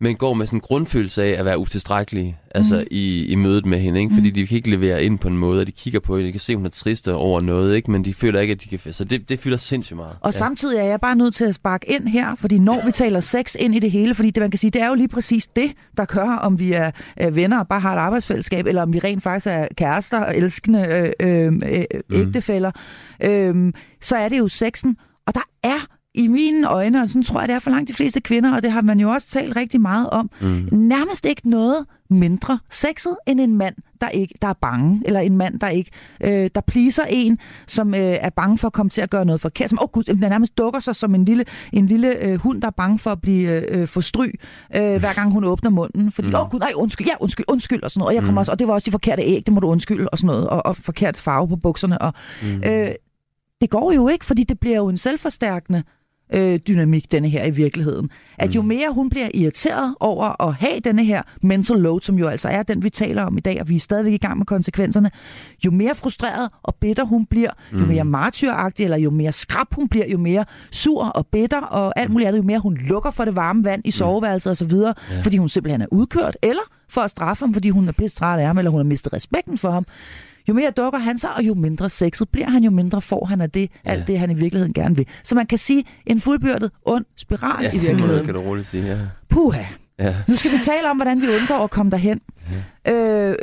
men 0.02 0.16
går 0.16 0.34
med 0.34 0.46
sådan 0.46 0.56
en 0.56 0.60
grundfølelse 0.60 1.22
af 1.24 1.38
at 1.38 1.44
være 1.44 1.58
utilstrækkelige, 1.58 2.36
altså 2.54 2.74
Mhm. 2.74 2.82
mm. 2.82 2.88
i, 2.90 3.24
i 3.26 3.34
mødet 3.34 3.66
med 3.66 3.78
hende, 3.80 4.00
ikke? 4.00 4.14
fordi 4.14 4.30
de 4.30 4.46
kan 4.46 4.56
ikke 4.56 4.70
levere 4.70 5.04
ind 5.04 5.18
på 5.18 5.28
en 5.28 5.36
måde, 5.36 5.60
og 5.60 5.66
de 5.66 5.72
kigger 5.72 6.00
på 6.00 6.16
hende, 6.16 6.26
de 6.26 6.32
kan 6.32 6.40
se, 6.40 6.52
at 6.52 6.56
hun 6.56 6.66
er 6.66 6.70
trist 6.70 7.08
over 7.08 7.40
noget, 7.40 7.76
ikke? 7.76 7.90
men 7.90 8.04
de 8.04 8.14
føler 8.14 8.40
ikke, 8.40 8.52
at 8.52 8.62
de 8.62 8.68
kan, 8.78 8.92
så 8.92 9.04
det, 9.04 9.28
det 9.28 9.40
fylder 9.40 9.56
sindssygt 9.56 9.96
meget. 9.96 10.16
Og 10.20 10.32
ja. 10.32 10.38
samtidig 10.38 10.78
er 10.78 10.84
jeg 10.84 11.00
bare 11.00 11.16
nødt 11.16 11.34
til 11.34 11.44
at 11.44 11.54
sparke 11.54 11.90
ind 11.90 12.08
her, 12.08 12.34
fordi 12.34 12.58
når 12.58 12.82
vi 12.86 12.92
taler 12.92 13.20
sex 13.20 13.54
ind 13.58 13.74
i 13.74 13.78
det 13.78 13.90
hele, 13.90 14.14
fordi 14.14 14.30
det, 14.30 14.40
man 14.40 14.50
kan 14.50 14.58
sige, 14.58 14.70
det 14.70 14.82
er 14.82 14.88
jo 14.88 14.94
lige 14.94 15.08
præcis 15.08 15.46
det, 15.46 15.72
der 15.96 16.04
gør, 16.04 16.28
om 16.42 16.58
vi 16.58 16.72
er 16.72 16.90
øh, 17.20 17.36
venner 17.36 17.58
og 17.58 17.68
bare 17.68 17.80
har 17.80 17.94
et 17.96 17.98
arbejdsfællesskab, 18.00 18.66
eller 18.66 18.82
om 18.82 18.92
vi 18.92 18.98
rent 18.98 19.22
faktisk 19.22 19.46
er 19.46 19.66
kærester 19.76 20.20
og 20.20 20.36
elskende 20.36 21.12
øh, 21.20 21.28
øh, 21.46 21.52
øh, 22.10 22.18
ægtefæller, 22.20 22.70
øh, 23.24 23.72
så 24.02 24.16
er 24.16 24.28
det 24.28 24.38
jo 24.38 24.48
sexen. 24.48 24.96
Og 25.26 25.34
der 25.34 25.40
er 25.62 25.86
i 26.14 26.26
mine 26.28 26.68
øjne, 26.70 27.02
og 27.02 27.08
sådan 27.08 27.22
tror 27.22 27.40
jeg, 27.40 27.48
det 27.48 27.54
er 27.54 27.58
for 27.58 27.70
langt 27.70 27.88
de 27.88 27.94
fleste 27.94 28.20
kvinder, 28.20 28.54
og 28.56 28.62
det 28.62 28.72
har 28.72 28.82
man 28.82 29.00
jo 29.00 29.10
også 29.10 29.26
talt 29.30 29.56
rigtig 29.56 29.80
meget 29.80 30.10
om, 30.10 30.30
Mm. 30.40 30.68
nærmest 30.72 31.24
ikke 31.26 31.50
noget 31.50 31.86
mindre 32.10 32.58
sexet 32.70 33.16
end 33.26 33.40
en 33.40 33.56
mand, 33.56 33.74
der 34.00 34.08
ikke 34.08 34.34
der 34.42 34.48
er 34.48 34.52
bange, 34.52 35.02
eller 35.06 35.20
en 35.20 35.36
mand, 35.36 35.60
der 35.60 35.68
ikke 35.68 35.90
øh, 36.24 36.50
der 36.54 36.60
pleaser 36.60 37.02
en, 37.08 37.38
som 37.66 37.94
øh, 37.94 38.00
er 38.00 38.30
bange 38.30 38.58
for 38.58 38.66
at 38.66 38.72
komme 38.72 38.90
til 38.90 39.00
at 39.00 39.10
gøre 39.10 39.24
noget 39.24 39.40
forkert, 39.40 39.70
som 39.70 39.78
åh 39.78 39.84
oh, 39.84 39.88
gud, 39.90 40.02
den 40.02 40.16
nærmest 40.18 40.58
dukker 40.58 40.80
sig 40.80 40.96
som 40.96 41.14
en 41.14 41.24
lille, 41.24 41.44
en 41.72 41.86
lille 41.86 42.24
øh, 42.24 42.34
hund, 42.40 42.60
der 42.62 42.66
er 42.66 42.72
bange 42.72 42.98
for 42.98 43.10
at 43.10 43.20
blive 43.20 43.70
øh, 43.70 43.88
for 43.88 44.00
stry, 44.00 44.26
øh, 44.76 44.96
hver 44.96 45.14
gang 45.14 45.32
hun 45.32 45.44
åbner 45.44 45.70
munden, 45.70 46.12
fordi 46.12 46.28
åh 46.28 46.32
Mm. 46.32 46.34
oh, 46.44 46.50
gud, 46.50 46.58
nej, 46.60 46.72
undskyld, 46.76 47.06
ja, 47.06 47.14
undskyld, 47.20 47.44
undskyld, 47.48 47.82
og 47.82 47.90
sådan 47.90 47.98
noget, 48.00 48.08
og 48.10 48.14
jeg 48.14 48.22
kommer 48.22 48.32
Mm. 48.32 48.38
også, 48.38 48.52
og 48.52 48.58
det 48.58 48.68
var 48.68 48.74
også 48.74 48.86
de 48.86 48.90
forkerte 48.90 49.22
æg, 49.22 49.42
det 49.46 49.54
må 49.54 49.60
du 49.60 49.66
undskylde, 49.66 50.08
og 50.08 50.18
sådan 50.18 50.26
noget, 50.26 50.46
og, 50.48 50.66
og 50.66 50.76
forkert 50.76 51.16
farve 51.16 51.48
på 51.48 51.56
bukserne, 51.56 52.00
og 52.00 52.12
Mm. 52.42 52.62
øh, 52.66 52.90
det 53.60 53.70
går 53.70 53.92
jo 53.92 54.08
ikke, 54.08 54.24
fordi 54.24 54.44
det 54.44 54.60
bliver 54.60 54.76
jo 54.76 54.88
en 54.88 54.98
selvforstærkende 54.98 55.82
øh, 56.34 56.58
dynamik, 56.58 57.12
denne 57.12 57.28
her 57.28 57.44
i 57.44 57.50
virkeligheden. 57.50 58.10
At 58.38 58.54
jo 58.54 58.62
Mm. 58.62 58.68
mere 58.68 58.92
hun 58.94 59.10
bliver 59.10 59.28
irriteret 59.34 59.94
over 60.00 60.48
at 60.48 60.54
have 60.54 60.80
denne 60.80 61.04
her 61.04 61.22
mental 61.42 61.76
load, 61.76 62.00
som 62.00 62.18
jo 62.18 62.28
altså 62.28 62.48
er 62.48 62.62
den, 62.62 62.82
vi 62.84 62.90
taler 62.90 63.22
om 63.22 63.38
i 63.38 63.40
dag, 63.40 63.60
og 63.60 63.68
vi 63.68 63.74
er 63.76 63.80
stadigvæk 63.80 64.12
i 64.12 64.16
gang 64.16 64.38
med 64.38 64.46
konsekvenserne, 64.46 65.10
jo 65.64 65.70
mere 65.70 65.94
frustreret 65.94 66.48
og 66.62 66.74
bitter 66.74 67.04
hun 67.04 67.26
bliver, 67.26 67.50
jo 67.72 67.78
Mm. 67.78 67.86
mere 67.88 68.04
martyragtig, 68.04 68.84
eller 68.84 68.96
jo 68.96 69.10
mere 69.10 69.32
skrab 69.32 69.66
hun 69.74 69.88
bliver, 69.88 70.06
jo 70.06 70.18
mere 70.18 70.44
sur 70.70 71.04
og 71.04 71.26
bitter 71.26 71.60
og 71.60 71.92
alt 72.00 72.10
muligt 72.10 72.28
andet, 72.28 72.38
jo 72.38 72.44
mere 72.44 72.58
hun 72.58 72.74
lukker 72.76 73.10
for 73.10 73.24
det 73.24 73.36
varme 73.36 73.64
vand 73.64 73.82
i 73.84 73.90
soveværelset 73.90 74.52
osv., 74.52 74.72
Ja. 74.74 74.92
fordi 75.22 75.36
hun 75.36 75.48
simpelthen 75.48 75.82
er 75.82 75.86
udkørt, 75.92 76.36
eller 76.42 76.62
for 76.88 77.00
at 77.00 77.10
straffe 77.10 77.44
ham, 77.44 77.52
fordi 77.54 77.70
hun 77.70 77.88
er 77.88 77.92
pisse 77.92 78.16
træt 78.16 78.38
af 78.40 78.46
ham, 78.46 78.58
eller 78.58 78.70
hun 78.70 78.78
har 78.78 78.84
mistet 78.84 79.12
respekten 79.12 79.58
for 79.58 79.70
ham. 79.70 79.86
Jo 80.50 80.54
mere 80.54 80.70
dukker 80.70 80.98
han 80.98 81.18
sig, 81.18 81.30
og 81.36 81.42
jo 81.42 81.54
mindre 81.54 81.88
sexet 81.90 82.28
bliver 82.28 82.50
han, 82.50 82.64
jo 82.64 82.70
mindre 82.70 83.00
får 83.00 83.24
han 83.24 83.40
af 83.40 83.50
det, 83.50 83.70
Ja. 83.86 83.90
alt 83.90 84.06
det, 84.06 84.18
han 84.18 84.30
i 84.30 84.34
virkeligheden 84.34 84.72
gerne 84.74 84.96
vil. 84.96 85.06
Så 85.24 85.34
man 85.34 85.46
kan 85.46 85.58
sige, 85.58 85.84
en 86.06 86.20
fuldbyrdet 86.20 86.70
ond 86.84 87.04
spiral 87.16 87.62
Ja, 87.64 87.68
i 87.70 87.72
det 87.78 87.82
må 87.82 87.88
virkeligheden. 87.88 88.24
kan 88.24 88.34
du 88.34 88.40
roligt 88.40 88.66
sige, 88.66 88.86
ja. 88.86 88.98
Puha. 89.28 89.62
ja. 89.98 90.14
Nu 90.28 90.36
skal 90.36 90.50
vi 90.50 90.56
tale 90.64 90.90
om, 90.90 90.96
hvordan 90.96 91.20
vi 91.22 91.26
undgår 91.40 91.64
at 91.64 91.70
komme 91.70 91.90
derhen. 91.90 92.20
Øh, 92.88 93.34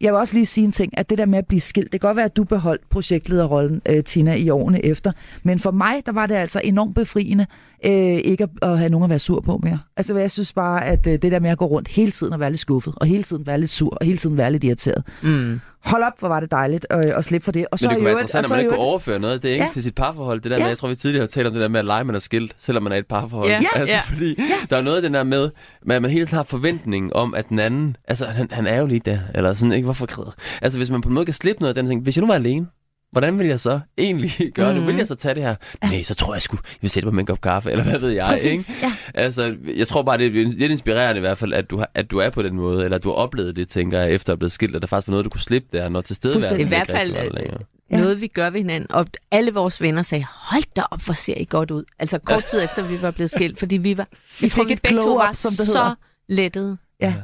jeg 0.00 0.12
vil 0.12 0.20
også 0.20 0.34
lige 0.34 0.46
sige 0.46 0.64
en 0.64 0.72
ting, 0.72 0.98
at 0.98 1.10
det 1.10 1.18
der 1.18 1.26
med 1.26 1.38
at 1.38 1.46
blive 1.46 1.60
skilt, 1.60 1.92
det 1.92 2.00
kan 2.00 2.08
godt 2.08 2.16
være, 2.16 2.24
at 2.24 2.36
du 2.36 2.44
beholdt 2.44 2.90
projektlederrollen, 2.90 3.82
øh, 3.88 4.04
Tina, 4.04 4.34
i 4.34 4.48
årene 4.50 4.84
efter. 4.84 5.12
Men 5.42 5.58
for 5.58 5.70
mig, 5.70 6.02
der 6.06 6.12
var 6.12 6.26
det 6.26 6.34
altså 6.34 6.60
enormt 6.64 6.94
befriende 6.94 7.46
øh, 7.86 7.92
ikke 7.92 8.44
at, 8.44 8.50
at 8.70 8.78
have 8.78 8.90
nogen 8.90 9.04
at 9.04 9.10
være 9.10 9.18
sur 9.18 9.40
på 9.40 9.60
mere. 9.62 9.78
Altså, 9.96 10.16
jeg 10.18 10.30
synes 10.30 10.52
bare, 10.52 10.84
at 10.84 11.06
øh, 11.06 11.12
det 11.12 11.32
der 11.32 11.38
med 11.40 11.50
at 11.50 11.58
gå 11.58 11.64
rundt 11.66 11.88
hele 11.88 12.10
tiden 12.10 12.32
og 12.32 12.40
være 12.40 12.50
lidt 12.50 12.60
skuffet, 12.60 12.94
og 12.96 13.06
hele 13.06 13.22
tiden 13.22 13.46
være 13.46 13.58
lidt 13.60 13.70
sur, 13.70 13.90
og 14.00 14.06
hele 14.06 14.18
tiden 14.18 14.36
være 14.36 14.52
lidt 14.52 14.64
irriteret. 14.64 15.04
Mm. 15.22 15.60
Hold 15.84 16.02
op, 16.02 16.12
hvor 16.18 16.28
var 16.28 16.40
det 16.40 16.50
dejligt 16.50 16.86
øh, 16.92 16.98
at 17.16 17.24
slippe 17.24 17.44
for 17.44 17.52
det. 17.52 17.66
Og 17.72 17.78
Men 17.82 17.88
det 17.90 17.96
kunne 17.96 18.04
være 18.04 18.12
interessant, 18.12 18.44
at 18.44 18.48
så 18.48 18.54
man 18.54 18.60
ikke 18.60 18.68
kunne 18.70 18.78
overføre 18.80 19.18
noget 19.18 19.34
af 19.34 19.40
det 19.40 19.48
ikke, 19.48 19.64
Ja. 19.64 19.70
til 19.72 19.82
sit 19.82 19.94
parforhold. 19.94 20.40
Det 20.40 20.50
der 20.50 20.56
Ja. 20.56 20.62
med, 20.62 20.68
jeg 20.68 20.78
tror, 20.78 20.88
vi 20.88 20.94
tidligere 20.94 21.22
har 21.22 21.26
talt 21.26 21.46
om 21.46 21.52
det 21.52 21.62
der 21.62 21.68
med 21.68 21.78
at 21.80 21.84
lege, 21.86 22.04
man 22.04 22.14
er 22.14 22.18
skilt, 22.18 22.54
selvom 22.58 22.82
man 22.82 22.92
er 22.92 22.96
i 22.96 22.98
et 22.98 23.06
parforhold. 23.06 23.48
Ja. 23.48 23.60
Ja. 23.74 23.80
Altså, 23.80 23.96
Ja. 23.96 24.00
fordi 24.00 24.36
der 24.70 24.76
er 24.76 24.82
noget 24.82 24.96
af 24.96 25.02
den 25.02 25.14
der 25.14 25.22
med, 25.24 25.50
at 25.90 26.02
man 26.02 26.10
hele 26.10 26.26
tiden 26.26 26.36
har 26.36 26.42
forventningen 26.44 27.12
om, 27.12 27.34
at 27.34 27.48
den 27.48 27.58
anden, 27.58 27.96
altså 28.08 28.24
han, 28.26 28.48
han 28.50 28.66
er 28.66 28.80
jo 28.80 28.86
lige 28.86 29.00
der, 29.04 29.18
eller 29.34 29.54
sådan, 29.54 29.72
ikke, 29.72 29.84
hvorfor 29.84 30.06
græd? 30.06 30.32
Altså 30.62 30.78
hvis 30.78 30.90
man 30.90 31.00
på 31.00 31.08
en 31.08 31.14
måde 31.14 31.24
kan 31.24 31.34
slippe 31.34 31.60
noget 31.62 31.76
af 31.76 31.82
den 31.82 31.90
ting, 31.90 32.02
hvis 32.02 32.16
jeg 32.16 32.20
nu 32.20 32.26
var 32.26 32.34
alene, 32.34 32.66
hvordan 33.14 33.38
vil 33.38 33.46
jeg 33.46 33.60
så 33.60 33.80
egentlig 33.98 34.32
gøre 34.54 34.72
mm. 34.72 34.78
Det? 34.78 34.86
Vil 34.86 34.96
jeg 34.96 35.06
så 35.06 35.14
tage 35.14 35.34
det 35.34 35.42
her? 35.42 35.54
Nej, 35.82 36.02
så 36.02 36.14
tror 36.14 36.34
jeg 36.34 36.42
sgu, 36.42 36.56
jeg 36.56 36.78
vil 36.80 36.90
sætte 36.90 37.06
mig 37.06 37.14
med 37.14 37.22
en 37.22 37.26
kop 37.26 37.40
kaffe, 37.40 37.70
eller 37.70 37.84
hvad 37.84 37.98
ved 37.98 38.10
jeg, 38.10 38.26
Præcis, 38.26 38.68
ikke? 38.68 38.80
ja. 38.82 38.92
Altså, 39.14 39.56
jeg 39.76 39.86
tror 39.88 40.02
bare, 40.02 40.18
det 40.18 40.26
er 40.26 40.30
lidt 40.48 40.72
inspirerende 40.72 41.18
i 41.18 41.20
hvert 41.20 41.38
fald, 41.38 41.52
at 41.52 41.70
du, 41.70 41.78
har, 41.78 41.90
at 41.94 42.10
du 42.10 42.18
er 42.18 42.30
på 42.30 42.42
den 42.42 42.54
måde, 42.56 42.84
eller 42.84 42.96
at 42.96 43.02
du 43.04 43.08
har 43.08 43.16
oplevet 43.16 43.56
det, 43.56 43.68
tænker 43.68 44.00
jeg, 44.00 44.10
efter 44.12 44.32
at 44.32 44.38
blive 44.38 44.50
skilt, 44.50 44.76
at 44.76 44.82
der 44.82 44.88
faktisk 44.88 45.08
var 45.08 45.10
noget, 45.12 45.24
du 45.24 45.30
kunne 45.30 45.40
slippe 45.40 45.68
der, 45.78 45.88
når 45.88 46.00
til 46.00 46.16
stede 46.16 46.36
I 46.60 46.68
hvert 46.68 46.86
fald 46.86 47.12
længere. 47.34 47.58
Ja. 47.90 47.96
noget, 47.96 48.20
vi 48.20 48.26
gør 48.26 48.50
ved 48.50 48.60
hinanden. 48.60 48.92
Og 48.92 49.06
alle 49.30 49.52
vores 49.52 49.82
venner 49.82 50.02
sagde, 50.02 50.24
hold 50.50 50.64
da 50.76 50.82
op, 50.90 51.02
hvor 51.04 51.14
ser 51.14 51.34
I 51.36 51.46
godt 51.50 51.70
ud. 51.70 51.84
Altså 51.98 52.18
kort 52.18 52.44
tid 52.44 52.64
efter, 52.64 52.88
vi 52.88 53.02
var 53.02 53.10
blevet 53.10 53.30
skilt, 53.30 53.58
fordi 53.58 53.76
vi 53.76 53.98
var... 53.98 54.08
Jeg 54.42 54.50
tror, 54.50 54.64
vi 54.64 54.72
et 54.72 54.82
begge 54.82 54.98
to 54.98 55.14
var 55.14 55.32
som 55.32 55.50
det 55.50 55.58
så 55.66 55.78
hedder. 55.78 55.94
lettede. 56.28 56.76
Ja. 57.00 57.14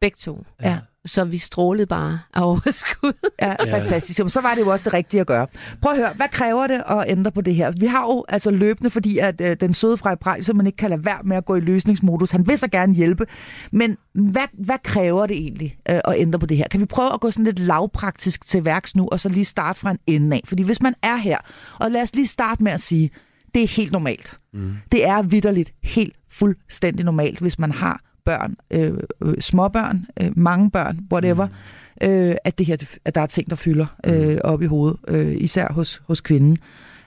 Begge 0.00 0.16
to. 0.20 0.44
Ja. 0.62 0.78
Så 1.06 1.24
vi 1.24 1.38
strålede 1.38 1.86
bare 1.86 2.20
af 2.34 2.42
overskud. 2.48 3.12
Ja, 3.42 3.54
fantastisk. 3.78 4.20
Så 4.28 4.40
var 4.40 4.54
det 4.54 4.60
jo 4.60 4.68
også 4.68 4.84
det 4.84 4.92
rigtige 4.92 5.20
at 5.20 5.26
gøre. 5.26 5.46
Prøv 5.82 5.92
at 5.92 5.98
høre, 5.98 6.12
hvad 6.16 6.28
kræver 6.28 6.66
det 6.66 6.82
at 6.88 7.04
ændre 7.08 7.32
på 7.32 7.40
det 7.40 7.54
her? 7.54 7.70
Vi 7.70 7.86
har 7.86 8.02
jo 8.02 8.24
altså 8.28 8.50
løbende, 8.50 8.90
fordi 8.90 9.18
at 9.18 9.40
øh, 9.40 9.56
den 9.60 9.74
søde 9.74 9.96
Frej 9.96 10.14
Prej 10.14 10.40
simpelthen 10.40 10.66
ikke 10.66 10.76
kan 10.76 10.90
lade 10.90 11.04
være 11.04 11.18
med 11.24 11.36
at 11.36 11.44
gå 11.44 11.56
i 11.56 11.60
løsningsmodus. 11.60 12.30
Han 12.30 12.46
vil 12.46 12.58
så 12.58 12.68
gerne 12.68 12.94
hjælpe. 12.94 13.26
Men 13.72 13.96
hvad, 14.12 14.46
hvad 14.52 14.78
kræver 14.84 15.26
det 15.26 15.36
egentlig 15.36 15.76
øh, 15.90 16.00
at 16.04 16.14
ændre 16.16 16.38
på 16.38 16.46
det 16.46 16.56
her? 16.56 16.68
Kan 16.70 16.80
vi 16.80 16.86
prøve 16.86 17.14
at 17.14 17.20
gå 17.20 17.30
sådan 17.30 17.44
lidt 17.44 17.58
lavpraktisk 17.58 18.46
til 18.46 18.64
værks 18.64 18.96
nu, 18.96 19.08
og 19.12 19.20
så 19.20 19.28
lige 19.28 19.44
starte 19.44 19.80
fra 19.80 19.90
en 19.90 19.98
ende 20.06 20.36
af? 20.36 20.42
Fordi 20.44 20.62
hvis 20.62 20.82
man 20.82 20.94
er 21.02 21.16
her, 21.16 21.38
og 21.78 21.90
lad 21.90 22.02
os 22.02 22.14
lige 22.14 22.26
starte 22.26 22.64
med 22.64 22.72
at 22.72 22.80
sige, 22.80 23.10
det 23.54 23.62
er 23.62 23.68
helt 23.68 23.92
normalt. 23.92 24.38
Mm. 24.52 24.72
Det 24.92 25.06
er 25.06 25.22
vidderligt 25.22 25.72
helt 25.82 26.16
fuldstændig 26.30 27.04
normalt, 27.04 27.38
hvis 27.38 27.58
man 27.58 27.72
har 27.72 28.00
børn, 28.24 28.56
øh, 28.70 28.92
øh, 29.22 29.34
småbørn, 29.40 30.06
øh, 30.20 30.38
mange 30.38 30.70
børn, 30.70 30.98
whatever, 31.12 31.46
mm. 31.46 32.08
øh, 32.08 32.36
at, 32.44 32.58
det 32.58 32.66
her, 32.66 32.98
at 33.04 33.14
der 33.14 33.20
er 33.20 33.26
ting, 33.26 33.50
der 33.50 33.56
fylder 33.56 33.86
øh, 34.06 34.38
op 34.44 34.62
i 34.62 34.66
hovedet, 34.66 34.98
øh, 35.08 35.36
især 35.40 35.72
hos, 35.72 36.02
hos 36.06 36.20
kvinden. 36.20 36.58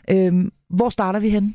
Øh, 0.09 0.51
hvor 0.69 0.89
starter 0.89 1.19
vi 1.19 1.29
henne? 1.29 1.53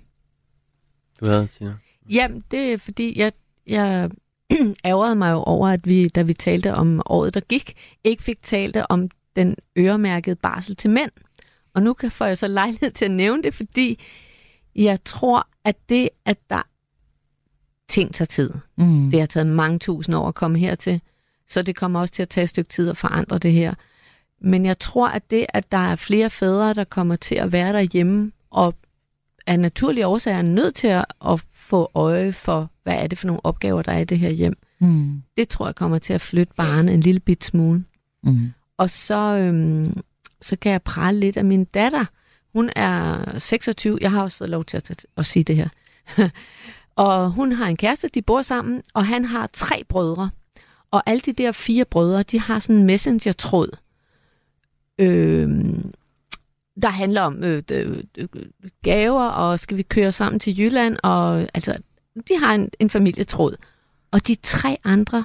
Du 1.21 1.29
havde, 1.29 1.47
Tina. 1.47 1.75
Jamen, 2.11 2.45
det 2.51 2.73
er 2.73 2.79
fordi, 2.79 3.19
jeg, 3.19 3.33
jeg 3.67 4.11
ærgerede 4.85 5.17
mig 5.17 5.33
jo 5.33 5.43
over, 5.43 5.69
at 5.69 5.81
vi, 5.89 6.09
da 6.09 6.23
vi 6.23 6.33
talte 6.33 6.75
om 6.75 7.03
året, 7.07 7.35
der 7.35 7.41
gik, 7.41 7.75
ikke 8.05 8.23
fik 8.23 8.43
talt 8.43 8.77
om 8.89 9.09
den 9.37 9.57
øremærkede 9.79 10.37
barsel 10.37 10.77
til 10.77 10.91
mænd. 10.91 11.11
Og 11.75 11.83
nu 11.83 11.93
kan 11.93 12.11
får 12.11 12.25
jeg 12.25 12.39
så 12.39 12.49
lejlighed 12.49 12.91
til 12.91 13.05
at 13.05 13.11
nævne 13.11 13.43
det, 13.43 13.55
fordi 13.55 13.99
jeg 14.77 15.05
tror, 15.05 15.49
at 15.65 15.77
det, 15.89 16.09
at 16.25 16.39
der 16.51 16.63
ting 17.89 18.15
tager 18.15 18.27
tid. 18.27 18.51
Mm. 18.77 19.11
Det 19.11 19.21
har 19.21 19.27
taget 19.27 19.47
mange 19.47 19.79
tusind 19.79 20.17
år 20.17 20.29
at 20.29 20.35
komme 20.35 20.59
hertil, 20.59 21.01
så 21.49 21.63
det 21.63 21.77
kommer 21.77 22.01
også 22.01 22.15
til 22.15 22.23
at 22.23 22.29
tage 22.29 22.43
et 22.43 22.49
stykke 22.49 22.69
tid 22.69 22.91
at 22.91 22.97
forandre 22.97 23.39
det 23.39 23.53
her. 23.53 23.75
Men 24.41 24.67
jeg 24.67 24.79
tror, 24.79 25.09
at 25.09 25.31
det, 25.31 25.47
at 25.49 25.73
der 25.73 25.79
er 25.79 25.97
flere 25.97 26.31
fædre, 26.31 26.75
der 26.75 26.85
kommer 26.85 27.17
til 27.17 27.35
at 27.35 27.53
være 27.53 27.73
derhjemme, 27.73 28.33
og 28.51 28.75
af 29.47 29.61
naturlige 29.61 30.07
årsager 30.07 30.39
er 30.39 30.43
nødt 30.43 30.75
til 30.75 30.89
at, 30.89 31.05
at 31.27 31.45
få 31.53 31.91
øje 31.95 32.33
for, 32.33 32.71
hvad 32.83 32.95
er 32.95 33.07
det 33.07 33.19
for 33.19 33.27
nogle 33.27 33.47
opgaver, 33.47 33.83
der 33.83 33.93
er 33.93 33.99
i 33.99 34.05
det 34.05 34.19
her 34.19 34.31
hjem. 34.31 34.59
Mm. 34.79 35.23
Det 35.37 35.49
tror 35.49 35.67
jeg 35.67 35.75
kommer 35.75 35.99
til 35.99 36.13
at 36.13 36.21
flytte 36.21 36.53
barnet 36.57 36.95
en 36.95 37.01
lille 37.01 37.21
bit 37.21 37.45
smule. 37.45 37.85
Mm. 38.23 38.53
Og 38.77 38.91
så, 38.91 39.37
øhm, 39.37 40.01
så 40.41 40.57
kan 40.57 40.73
jeg 40.73 40.83
prale 40.83 41.21
lidt 41.21 41.37
af 41.37 41.45
min 41.45 41.65
datter. 41.65 42.05
Hun 42.53 42.71
er 42.77 43.39
26. 43.39 43.99
Jeg 44.01 44.11
har 44.11 44.23
også 44.23 44.37
fået 44.37 44.51
lov 44.51 44.65
til 44.65 44.77
at, 44.77 45.07
at 45.17 45.27
sige 45.27 45.45
det 45.45 45.57
her. 45.57 45.69
og 46.99 47.31
hun 47.31 47.53
har 47.53 47.67
en 47.67 47.77
kæreste, 47.77 48.09
de 48.09 48.23
bor 48.23 48.43
sammen, 48.43 48.83
og 48.95 49.07
han 49.07 49.25
har 49.25 49.51
tre 49.53 49.85
brødre. 49.85 50.31
Og 50.91 51.03
alle 51.07 51.21
de 51.21 51.33
der 51.33 51.53
fire 51.53 51.85
brødre, 51.85 52.23
de 52.23 52.41
har 52.41 52.59
sådan 52.59 52.77
en 52.77 52.87
messenger-tråd, 52.87 53.71
øh, 54.99 55.49
der 56.83 56.89
handler 56.89 57.23
om 57.23 57.45
øh, 57.45 57.63
øh, 57.73 58.03
øh, 58.19 58.29
gaver, 58.83 59.25
og 59.25 59.59
skal 59.59 59.77
vi 59.77 59.83
køre 59.83 60.13
sammen 60.13 60.41
til 60.41 60.61
Jylland, 60.61 60.97
og 61.03 61.49
altså, 61.55 61.79
de 62.29 62.39
har 62.39 62.55
en, 62.55 62.71
en 62.79 62.91
familietråd. 62.91 63.57
Og 64.11 64.27
de 64.27 64.35
tre 64.35 64.79
andre 64.85 65.25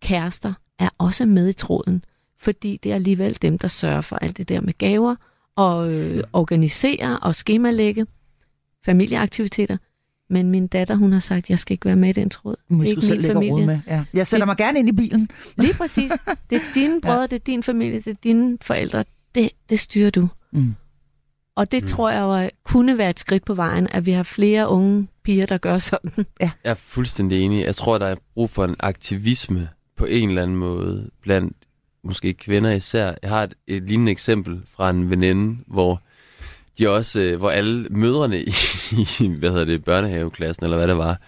kærester 0.00 0.52
er 0.78 0.88
også 0.98 1.26
med 1.26 1.48
i 1.48 1.52
tråden, 1.52 2.04
fordi 2.38 2.80
det 2.82 2.90
er 2.90 2.94
alligevel 2.94 3.38
dem, 3.42 3.58
der 3.58 3.68
sørger 3.68 4.00
for 4.00 4.16
alt 4.16 4.36
det 4.36 4.48
der 4.48 4.60
med 4.60 4.78
gaver, 4.78 5.14
og 5.56 5.92
øh, 5.92 6.24
organisere 6.32 7.18
og 7.18 7.34
skemalægge 7.34 8.06
familieaktiviteter. 8.84 9.76
Men 10.30 10.50
min 10.50 10.66
datter, 10.66 10.94
hun 10.94 11.12
har 11.12 11.20
sagt, 11.20 11.44
at 11.44 11.50
jeg 11.50 11.58
skal 11.58 11.74
ikke 11.74 11.84
være 11.84 11.96
med 11.96 12.08
i 12.08 12.12
den 12.12 12.30
tråd. 12.30 12.56
Det 12.68 12.80
er 12.80 12.84
ikke 12.84 13.06
min 13.06 13.24
familie. 13.24 13.66
Med. 13.66 13.78
Ja. 13.86 14.04
Jeg 14.14 14.26
sætter 14.26 14.46
det, 14.46 14.48
mig 14.48 14.56
gerne 14.56 14.78
ind 14.78 14.88
i 14.88 14.92
bilen. 14.92 15.28
Lige 15.56 15.74
præcis. 15.74 16.12
Det 16.50 16.56
er 16.56 16.60
dine 16.74 17.00
brødre, 17.02 17.20
ja. 17.20 17.26
det 17.26 17.32
er 17.32 17.44
din 17.46 17.62
familie, 17.62 17.98
det 17.98 18.06
er 18.06 18.20
dine 18.24 18.58
forældre. 18.62 19.04
Det, 19.34 19.50
det 19.70 19.80
styrer 19.80 20.10
du. 20.10 20.28
Mm. 20.52 20.74
Og 21.56 21.72
det 21.72 21.82
mm. 21.82 21.86
tror 21.86 22.10
jeg 22.10 22.20
jo 22.20 22.50
kunne 22.64 22.98
være 22.98 23.10
et 23.10 23.20
skridt 23.20 23.44
på 23.44 23.54
vejen, 23.54 23.88
at 23.90 24.06
vi 24.06 24.12
har 24.12 24.22
flere 24.22 24.68
unge 24.68 25.08
piger, 25.24 25.46
der 25.46 25.58
gør 25.58 25.78
sådan. 25.78 26.26
Ja. 26.40 26.50
Jeg 26.64 26.70
er 26.70 26.74
fuldstændig 26.74 27.40
enig. 27.40 27.64
Jeg 27.64 27.74
tror, 27.74 27.98
der 27.98 28.06
er 28.06 28.16
brug 28.34 28.50
for 28.50 28.64
en 28.64 28.76
aktivisme 28.80 29.68
på 29.96 30.04
en 30.04 30.28
eller 30.28 30.42
anden 30.42 30.56
måde 30.56 31.10
blandt 31.22 31.56
måske 32.04 32.34
kvinder 32.34 32.70
især. 32.70 33.14
Jeg 33.22 33.30
har 33.30 33.42
et, 33.42 33.54
et 33.66 33.82
lignende 33.82 34.12
eksempel 34.12 34.62
fra 34.76 34.90
en 34.90 35.10
veninde, 35.10 35.56
hvor 35.66 36.02
de 36.78 36.90
også, 36.90 37.20
øh, 37.20 37.38
hvor 37.38 37.50
alle 37.50 37.88
mødrene 37.90 38.40
i, 38.40 38.50
i, 39.20 39.28
hvad 39.38 39.50
hedder 39.50 39.64
det, 39.64 39.84
børnehaveklassen, 39.84 40.64
eller 40.64 40.76
hvad 40.76 40.88
det 40.88 40.96
var, 40.96 41.20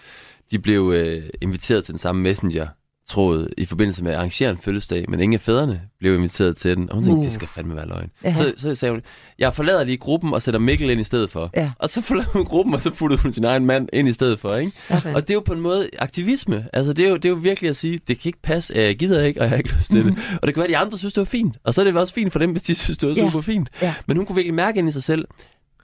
de 0.51 0.59
blev 0.59 0.93
øh, 0.95 1.23
inviteret 1.41 1.85
til 1.85 1.91
den 1.91 1.99
samme 1.99 2.21
messenger 2.21 2.67
tråd 3.07 3.47
i 3.57 3.65
forbindelse 3.65 4.03
med 4.03 4.11
at 4.11 4.17
arrangere 4.17 4.51
en 4.51 4.57
fødselsdag, 4.57 5.05
men 5.09 5.19
ingen 5.19 5.33
af 5.33 5.41
fædrene 5.41 5.81
blev 5.99 6.15
inviteret 6.15 6.57
til 6.57 6.75
den. 6.75 6.89
Og 6.89 6.95
hun 6.95 7.03
tænkte, 7.03 7.19
uh. 7.19 7.23
det 7.23 7.33
skal 7.33 7.47
fandme 7.47 7.75
være 7.75 7.87
løgn. 7.87 8.09
Ja. 8.23 8.35
Så, 8.35 8.53
så 8.57 8.75
sagde 8.75 8.91
hun, 8.91 9.01
jeg 9.39 9.53
forlader 9.53 9.83
lige 9.83 9.97
gruppen 9.97 10.33
og 10.33 10.41
sætter 10.41 10.59
Mikkel 10.59 10.89
ind 10.89 11.01
i 11.01 11.03
stedet 11.03 11.31
for. 11.31 11.49
Ja. 11.55 11.71
Og 11.79 11.89
så 11.89 12.01
forlader 12.01 12.29
hun 12.29 12.45
gruppen, 12.45 12.73
og 12.73 12.81
så 12.81 12.91
puttede 12.91 13.21
hun 13.21 13.31
sin 13.31 13.43
egen 13.43 13.65
mand 13.65 13.89
ind 13.93 14.09
i 14.09 14.13
stedet 14.13 14.39
for. 14.39 14.55
Ikke? 14.55 14.71
Sådan. 14.71 15.15
Og 15.15 15.21
det 15.21 15.29
er 15.29 15.33
jo 15.33 15.39
på 15.39 15.53
en 15.53 15.61
måde 15.61 15.89
aktivisme. 15.99 16.65
Altså, 16.73 16.93
det 16.93 17.05
er, 17.05 17.09
jo, 17.09 17.15
det 17.15 17.25
er 17.25 17.29
jo 17.29 17.35
virkelig 17.35 17.69
at 17.69 17.77
sige, 17.77 17.99
det 18.07 18.19
kan 18.19 18.29
ikke 18.29 18.41
passe, 18.41 18.73
jeg 18.75 18.95
gider 18.95 19.23
ikke, 19.23 19.39
og 19.39 19.43
jeg 19.43 19.49
har 19.49 19.57
ikke 19.57 19.73
lyst 19.73 19.91
til 19.91 20.05
mm. 20.05 20.15
det. 20.15 20.23
Og 20.41 20.47
det 20.47 20.53
kan 20.53 20.61
være, 20.61 20.67
at 20.67 20.69
de 20.69 20.77
andre 20.77 20.97
synes, 20.97 21.13
det 21.13 21.21
var 21.21 21.25
fint. 21.25 21.57
Og 21.63 21.73
så 21.73 21.81
er 21.81 21.85
det 21.85 21.97
også 21.97 22.13
fint 22.13 22.31
for 22.31 22.39
dem, 22.39 22.51
hvis 22.51 22.61
de 22.61 22.75
synes, 22.75 22.97
det 22.97 23.09
var 23.09 23.15
ja. 23.15 23.21
super 23.21 23.41
fint. 23.41 23.69
Ja. 23.81 23.93
Men 24.07 24.17
hun 24.17 24.25
kunne 24.25 24.35
virkelig 24.35 24.53
mærke 24.53 24.79
ind 24.79 24.89
i 24.89 24.91
sig 24.91 25.03
selv, 25.03 25.25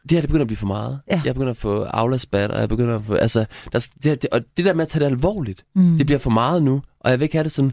det 0.04 0.12
her 0.12 0.22
det 0.22 0.30
begynder 0.30 0.44
at 0.44 0.48
blive 0.48 0.58
for 0.58 0.68
meget. 0.68 1.00
Ja. 1.12 1.22
Jeg 1.26 1.34
begynder 1.34 1.52
at 1.52 1.58
få 1.58 1.84
afladsbat, 1.84 2.52
og 2.52 2.60
jeg 2.60 2.70
begynder 2.70 2.96
at 2.96 3.02
få... 3.04 3.14
Altså, 3.16 3.46
der, 3.74 3.88
det, 4.04 4.22
det, 4.22 4.30
og 4.32 4.42
det 4.58 4.66
der 4.66 4.74
med 4.74 4.82
at 4.82 4.88
tage 4.88 5.00
det 5.06 5.12
alvorligt, 5.12 5.66
Mm. 5.76 5.98
det 5.98 6.06
bliver 6.06 6.20
for 6.20 6.30
meget 6.30 6.64
nu, 6.64 6.82
og 7.00 7.12
jeg 7.12 7.20
vil 7.20 7.24
ikke 7.24 7.36
have 7.36 7.44
det 7.44 7.52
sådan... 7.52 7.72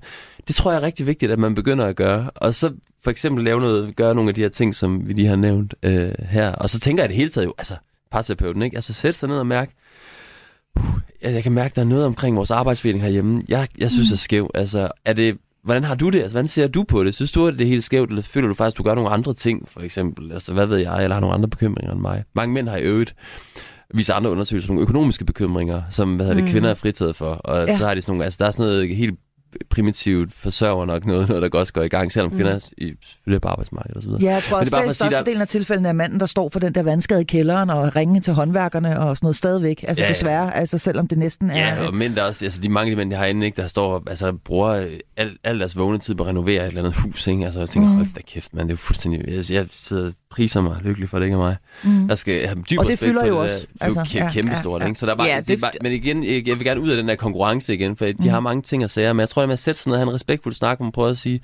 Det 0.49 0.55
tror 0.57 0.71
jeg 0.71 0.79
er 0.79 0.83
rigtig 0.83 1.07
vigtigt, 1.07 1.33
at 1.33 1.39
man 1.39 1.55
begynder 1.55 1.87
at 1.87 1.97
gøre. 1.97 2.31
Og 2.35 2.55
så 2.55 2.73
for 3.05 3.11
eksempel 3.11 3.45
lave 3.45 3.61
noget, 3.61 3.97
gøre 3.97 4.15
nogle 4.15 4.29
af 4.29 4.35
de 4.35 4.41
her 4.41 4.49
ting, 4.49 4.75
som 4.75 5.09
vi 5.09 5.13
lige 5.13 5.29
har 5.29 5.37
nævnt 5.37 5.75
øh, 5.83 6.13
her. 6.29 6.53
Og 6.53 6.71
så 6.71 6.81
tænker 6.81 7.03
jeg 7.03 7.09
det 7.09 7.17
hele 7.17 7.31
taget 7.31 7.45
jo, 7.47 7.55
altså, 7.59 7.75
parterapeuten, 8.11 8.63
ikke? 8.63 8.77
Altså 8.77 8.93
sætte 8.93 9.19
sig 9.19 9.29
ned 9.29 9.37
og 9.39 9.47
mærke, 9.47 9.73
uh, 10.77 10.85
jeg, 11.23 11.33
jeg 11.35 11.43
kan 11.43 11.53
mærke, 11.53 11.75
der 11.75 11.81
er 11.81 11.87
noget 11.87 12.05
omkring 12.05 12.37
vores 12.37 12.51
arbejdsfordeling 12.51 13.03
herhjemme, 13.05 13.43
jeg, 13.49 13.69
jeg 13.79 13.91
synes 13.91 14.11
Mm. 14.11 14.15
er 14.15 14.17
skæv. 14.17 14.51
Altså, 14.55 14.89
er 15.05 15.13
det, 15.13 15.39
hvordan 15.65 15.85
har 15.85 15.95
du 15.95 16.09
det? 16.11 16.19
Altså, 16.19 16.31
hvordan 16.31 16.49
ser 16.49 16.69
du 16.69 16.83
på 16.89 17.05
det? 17.05 17.15
Synes 17.15 17.33
du, 17.33 17.47
at 17.47 17.55
det 17.55 17.65
er 17.65 17.69
helt 17.69 17.85
skævt, 17.85 18.09
eller 18.11 18.23
føler 18.23 18.49
du 18.49 18.55
faktisk, 18.55 18.75
at 18.75 18.79
du 18.79 18.83
gør 18.83 18.95
nogle 18.95 19.11
andre 19.11 19.35
ting, 19.35 19.69
for 19.69 19.81
eksempel? 19.81 20.33
Altså, 20.33 20.53
hvad 20.53 20.67
ved 20.67 20.79
jeg, 20.79 21.03
eller 21.03 21.15
har 21.15 21.21
nogle 21.21 21.35
andre 21.35 21.49
bekymringer 21.49 21.93
end 21.93 22.01
mig? 22.01 22.25
Mange 22.35 22.55
mænd 22.55 22.69
har 22.69 22.77
i 22.77 22.83
øvrigt 22.83 23.15
viser 23.95 24.15
andre 24.15 24.31
undersøgelser 24.31 24.69
nogle 24.69 24.83
økonomiske 24.83 25.25
bekymringer, 25.25 25.83
som 25.91 26.17
hvad 26.17 26.27
hedder 26.27 26.35
det, 26.41 26.45
Mm. 26.45 26.51
kvinder 26.51 26.71
er 26.71 26.75
fritaget 26.75 27.17
for. 27.17 27.31
Og 27.31 27.67
Ja. 27.67 27.79
så 27.79 27.87
har 27.87 27.95
de 27.95 28.03
sådan 28.03 28.13
nogle, 28.13 28.25
altså 28.25 28.37
der 28.41 28.47
er 28.47 28.51
sådan 28.51 28.67
noget 28.67 28.97
helt 28.97 29.15
primitivt 29.71 30.33
forsørger 30.35 30.85
nok 30.87 31.07
noget, 31.07 31.29
noget 31.29 31.53
der 31.53 31.59
også 31.59 31.73
går 31.73 31.83
i 31.83 31.89
gang, 31.89 32.13
selvom 32.13 32.31
Mm. 32.31 32.35
mm. 32.37 32.39
kvinder 32.39 32.53
er 32.53 32.71
i, 32.79 32.95
selvfølgelig 33.03 33.37
er 33.37 33.39
på 33.41 33.49
arbejdsmarkedet 33.49 33.97
og 33.97 34.03
så 34.03 34.09
videre. 34.09 34.23
Ja, 34.25 34.33
jeg 34.35 34.43
tror 34.43 34.57
også, 34.59 34.71
det 34.71 34.77
er 34.77 34.85
er 34.85 34.89
at 34.89 34.97
sige, 34.97 35.05
der- 35.05 35.11
størstedelen 35.13 35.41
af 35.43 35.49
tilfældene 35.49 35.89
af 35.89 35.95
manden, 35.95 36.21
der 36.21 36.27
står 36.27 36.49
for 36.53 36.61
den 36.61 36.75
der 36.75 36.83
vandskade 36.83 37.21
i 37.21 37.25
kælderen 37.25 37.71
og 37.71 37.97
ringe 37.97 38.21
til 38.21 38.33
håndværkerne 38.33 39.01
og 39.01 39.17
sådan 39.17 39.25
noget 39.27 39.37
stadigvæk. 39.37 39.85
Altså 39.89 40.03
Ja, 40.03 40.07
ja. 40.09 40.13
desværre, 40.13 40.57
altså 40.57 40.79
selvom 40.79 41.09
det 41.09 41.19
næsten 41.19 41.51
er... 41.51 41.57
Ja, 41.75 41.87
og 41.87 41.95
mænd 41.95 42.17
der 42.17 42.23
også, 42.23 42.45
altså 42.45 42.61
de 42.61 42.69
mange 42.69 42.91
de 42.93 42.97
mænd, 42.97 43.11
jeg 43.11 43.19
har 43.19 43.27
inde, 43.27 43.47
ikke, 43.47 43.63
der 43.63 43.69
står, 43.69 44.03
altså 44.07 44.33
bruger 44.33 44.69
øh, 44.69 44.87
al, 45.17 45.31
al 45.45 45.59
deres 45.59 45.77
vågne 45.77 45.99
tid 45.99 46.15
på 46.15 46.23
at 46.23 46.29
renovere 46.29 46.63
et 46.63 46.69
eller 46.69 46.81
andet 46.81 46.95
hus, 46.95 47.27
ikke? 47.27 47.45
Altså 47.45 47.61
jeg 47.61 47.69
tænker, 47.69 47.89
Mm. 47.89 47.95
hold 47.97 48.07
da 48.17 48.21
kæft, 48.21 48.55
man, 48.55 48.63
det 48.67 48.71
er 48.71 48.73
jo 48.73 48.77
fuldstændig, 48.77 49.25
jeg, 49.29 49.51
jeg 49.51 49.67
sidder 49.73 50.13
priser 50.31 50.61
mig 50.61 50.77
lykkelig 50.83 51.09
for, 51.09 51.17
at 51.17 51.21
det 51.21 51.27
ikke 51.27 51.35
er 51.35 51.39
mig. 51.39 51.57
Mm. 51.85 52.09
Jeg 52.09 52.19
skal 52.19 52.47
have 52.47 52.63
dyb 52.71 52.79
Og 52.79 52.87
det 52.87 52.99
fylder 52.99 53.21
for 53.21 53.29
jo 53.29 53.35
det 53.35 53.43
også, 53.43 53.57
Der, 53.57 53.67
det 53.73 53.81
er 53.81 53.85
altså, 53.85 54.01
altså, 54.01 54.19
ja, 54.19 54.25
ja, 54.25 54.31
kæmpe 54.31 54.51
ja, 54.53 54.59
stort, 54.61 54.83
ja. 54.83 54.87
ikke? 54.87 54.99
Så 54.99 55.07
der 55.07 55.13
er 55.13 55.17
bare, 55.17 55.27
Ja, 55.27 55.35
ja, 55.35 55.41
det- 55.41 55.49
det, 55.49 55.61
bare, 55.61 55.71
men 55.83 55.93
igen, 55.93 56.25
jeg, 56.25 56.49
jeg 56.49 56.57
vil 56.57 56.65
gerne 56.65 56.81
ud 56.81 56.91
af 56.91 56.97
den 56.97 57.09
der 57.09 57.15
konkurrence 57.15 57.75
igen, 57.75 57.97
for 57.97 58.05
de 58.05 58.15
Mm. 58.19 58.29
har 58.29 58.41
mange 58.41 58.63
ting 58.63 58.85
at 58.85 58.91
sige, 58.91 59.15
men 59.15 59.21
jeg 59.21 59.29
tror, 59.29 59.40
at 59.43 59.49
man 59.49 59.57
sætter 59.57 59.79
sig 59.79 59.89
ned 59.91 59.95
og 59.95 60.01
have 60.01 60.09
en 60.09 60.15
respektfuld 60.15 60.55
snak, 60.55 60.81
man 60.81 60.93
prøver 60.93 61.09
at 61.11 61.19
sige, 61.19 61.41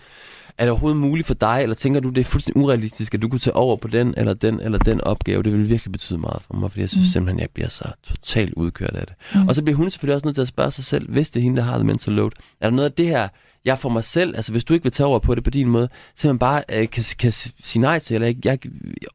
er 0.58 0.64
det 0.64 0.70
overhovedet 0.70 1.00
muligt 1.00 1.26
for 1.26 1.34
dig, 1.34 1.58
eller 1.62 1.74
tænker 1.76 2.00
du, 2.00 2.08
det 2.08 2.20
er 2.20 2.24
fuldstændig 2.24 2.62
urealistisk, 2.62 3.14
at 3.14 3.22
du 3.22 3.28
kunne 3.28 3.38
tage 3.38 3.56
over 3.56 3.76
på 3.76 3.88
den, 3.88 4.14
eller 4.16 4.34
den, 4.34 4.60
eller 4.60 4.78
den 4.78 5.00
opgave? 5.00 5.42
Det 5.42 5.52
vil 5.52 5.68
virkelig 5.68 5.92
betyde 5.92 6.18
meget 6.18 6.42
for 6.42 6.54
mig, 6.54 6.70
fordi 6.70 6.80
jeg 6.80 6.90
synes 6.90 7.06
Mm. 7.06 7.10
simpelthen, 7.10 7.40
jeg 7.40 7.48
bliver 7.54 7.68
så 7.68 7.84
totalt 8.02 8.54
udkørt 8.54 8.96
af 8.96 9.06
det. 9.06 9.14
Mm. 9.34 9.48
Og 9.48 9.54
så 9.54 9.62
bliver 9.62 9.76
hun 9.76 9.90
selvfølgelig 9.90 10.14
også 10.14 10.26
nødt 10.26 10.34
til 10.34 10.42
at 10.42 10.48
spørge 10.48 10.70
sig 10.70 10.84
selv, 10.84 11.10
hvis 11.10 11.30
det 11.30 11.40
er 11.40 11.44
hende, 11.44 11.56
der 11.56 11.62
har 11.62 11.76
det 11.76 11.86
mental 11.86 12.12
load, 12.12 12.30
er 12.60 12.70
der 12.70 12.76
noget 12.76 12.88
af 12.88 12.92
det 12.92 13.06
her, 13.06 13.28
jeg 13.64 13.78
for 13.78 13.88
mig 13.88 14.04
selv, 14.04 14.36
altså 14.36 14.52
hvis 14.52 14.64
du 14.64 14.74
ikke 14.74 14.82
vil 14.84 14.92
tage 14.92 15.06
over 15.06 15.18
på 15.18 15.34
det 15.34 15.44
på 15.44 15.50
din 15.50 15.68
måde, 15.68 15.88
så 16.16 16.28
man 16.28 16.38
bare 16.38 16.62
øh, 16.72 16.88
kan, 16.90 17.04
kan 17.18 17.32
sige 17.32 17.82
nej 17.82 17.98
til, 17.98 18.14
eller 18.14 18.26
jeg, 18.26 18.36
jeg 18.44 18.58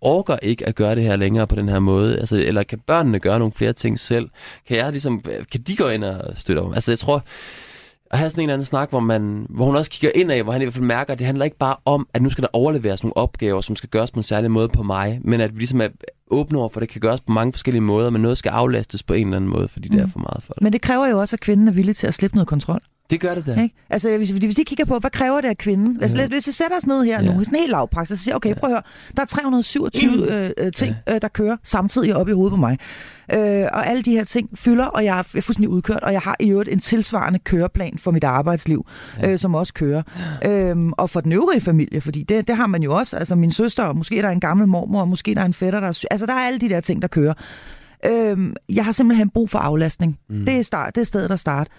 orker 0.02 0.38
ikke 0.42 0.68
at 0.68 0.76
gøre 0.76 0.96
det 0.96 1.04
her 1.04 1.16
længere 1.16 1.48
på 1.48 1.56
den 1.56 1.70
her 1.70 1.80
måde, 1.80 2.20
altså, 2.20 2.36
eller 2.36 2.64
kan 2.64 2.80
børnene 2.88 3.20
gøre 3.20 3.40
nogle 3.40 3.52
flere 3.52 3.74
ting 3.74 4.00
selv? 4.00 4.30
Kan 4.68 4.78
jeg 4.78 4.92
ligesom, 4.92 5.22
kan 5.52 5.62
de 5.62 5.76
gå 5.76 5.88
ind 5.88 6.04
og 6.04 6.38
støtte 6.38 6.60
om? 6.60 6.74
Altså 6.74 6.92
jeg 6.92 7.00
tror, 7.00 7.24
at 8.14 8.20
have 8.20 8.30
sådan 8.30 8.42
en 8.44 8.50
eller 8.50 8.54
anden 8.54 8.66
snak, 8.66 8.90
hvor, 8.90 9.00
man, 9.00 9.46
hvor 9.50 9.66
hun 9.66 9.76
også 9.76 9.92
kigger 9.92 10.12
ind 10.16 10.32
af, 10.32 10.44
hvor 10.44 10.52
han 10.52 10.62
i 10.62 10.66
hvert 10.66 10.74
fald 10.74 10.86
mærker, 10.86 11.14
at 11.14 11.20
det 11.20 11.26
handler 11.28 11.46
ikke 11.46 11.58
bare 11.58 11.76
om, 11.86 12.08
at 12.14 12.22
nu 12.22 12.30
skal 12.30 12.42
der 12.42 12.48
overleveres 12.54 13.04
nogle 13.04 13.18
opgaver, 13.18 13.62
som 13.62 13.76
skal 13.76 13.90
gøres 13.90 14.12
på 14.12 14.20
en 14.20 14.24
særlig 14.24 14.52
måde 14.52 14.70
på 14.70 14.84
mig, 14.84 15.20
men 15.24 15.42
at 15.42 15.54
vi 15.54 15.60
ligesom 15.60 15.82
er 15.82 15.88
åbne 16.32 16.60
over 16.60 16.70
for, 16.70 16.80
at 16.80 16.82
det 16.82 16.90
kan 16.90 17.02
gøres 17.02 17.22
på 17.22 17.32
mange 17.32 17.54
forskellige 17.54 17.82
måder, 17.82 18.10
men 18.10 18.22
noget 18.22 18.38
skal 18.38 18.50
aflastes 18.50 19.04
på 19.04 19.14
en 19.14 19.28
eller 19.28 19.36
anden 19.38 19.50
måde, 19.50 19.68
fordi 19.68 19.90
mm. 19.90 19.96
det 19.96 20.02
er 20.02 20.06
Mm. 20.06 20.12
for 20.12 20.20
meget 20.20 20.44
for 20.44 20.54
det. 20.54 20.64
Men 20.64 20.74
det 20.74 20.82
kræver 20.82 21.08
jo 21.08 21.20
også, 21.20 21.36
at 21.36 21.40
kvinden 21.40 21.68
er 21.68 21.72
villig 21.72 21.96
til 21.96 22.08
at 22.08 22.14
slippe 22.14 22.36
noget 22.38 22.48
kontrol. 22.48 22.80
Det 23.12 23.20
gør 23.20 23.36
det 23.36 23.46
da. 23.46 23.62
Ikke? 23.62 23.76
Altså, 23.90 24.18
hvis, 24.18 24.30
hvis 24.30 24.58
I 24.58 24.64
kigger 24.64 24.86
på, 24.86 25.00
hvad 25.00 25.10
kræver 25.12 25.42
det 25.42 25.48
af 25.48 25.58
kvinden? 25.58 25.96
Hvis, 26.00 26.14
Ja. 26.14 26.28
hvis 26.28 26.48
vi 26.48 26.52
sætter 26.52 26.78
os 26.78 26.88
ned 26.88 27.04
her 27.04 27.22
Ja. 27.24 27.34
nu, 27.34 27.44
sådan 27.44 27.56
en 27.56 27.60
helt 27.60 27.72
lavpraksis, 27.72 28.14
og 28.14 28.20
siger, 28.20 28.36
okay, 28.36 28.56
prøv 28.56 28.70
at 28.70 28.74
høre, 28.74 28.82
der 29.16 29.22
er 29.22 29.26
327 29.26 30.12
øh, 30.46 30.50
øh, 30.58 30.72
ting, 30.72 30.96
øh, 31.10 31.22
der 31.22 31.28
kører 31.28 31.58
samtidig 31.64 32.16
op 32.16 32.30
i 32.30 32.32
hovedet 32.32 32.52
på 32.52 32.58
mig. 32.60 32.78
Øh, 33.34 33.40
og 33.74 33.88
alle 33.88 34.04
de 34.04 34.12
her 34.12 34.24
ting 34.24 34.50
fylder, 34.56 34.86
og 34.86 35.06
jeg 35.06 35.12
er 35.20 35.24
jeg 35.34 35.38
er 35.38 35.42
fuldstændig 35.42 35.70
udkørt, 35.70 36.04
og 36.04 36.14
jeg 36.14 36.22
har 36.22 36.36
i 36.40 36.50
øvrigt 36.52 36.70
en 36.70 36.80
tilsvarende 36.80 37.40
køreplan 37.40 37.98
for 37.98 38.12
mit 38.12 38.24
arbejdsliv, 38.24 38.86
Ja. 39.22 39.30
øh, 39.32 39.40
som 39.40 39.56
også 39.56 39.74
kører. 39.74 40.02
Øhm, 40.46 40.94
og 40.94 41.10
for 41.10 41.22
den 41.22 41.32
øvrige 41.32 41.62
familie, 41.62 42.02
fordi 42.02 42.24
det, 42.24 42.48
det 42.48 42.56
har 42.56 42.68
man 42.68 42.84
jo 42.84 42.98
også. 42.98 43.18
Altså 43.18 43.36
min 43.36 43.52
søster, 43.52 43.84
og 43.84 43.98
måske 43.98 44.18
er 44.18 44.22
der 44.22 44.30
en 44.30 44.40
gammel 44.40 44.68
mormor, 44.68 45.02
og 45.02 45.08
måske 45.08 45.36
der 45.36 45.42
er 45.42 45.46
en 45.46 45.54
fætter, 45.54 45.80
der 45.80 45.88
er. 45.88 46.04
Altså 46.12 46.26
der 46.26 46.34
er 46.34 46.40
alle 46.48 46.60
de 46.60 46.70
der 46.70 46.80
ting, 46.80 47.02
der 47.02 47.08
kører. 47.08 47.34
Øhm, 48.06 48.54
jeg 48.70 48.86
har 48.86 48.92
simpelthen 48.92 49.30
brug 49.30 49.50
for 49.50 49.60
aflastning. 49.60 50.18
Mm. 50.30 50.36
Mm. 50.36 50.46
Det, 50.46 50.58
er 50.60 50.62
start, 50.64 50.96
det 50.96 51.02
er 51.02 51.06
stedet 51.06 51.32
at 51.32 51.40
starte. 51.40 51.72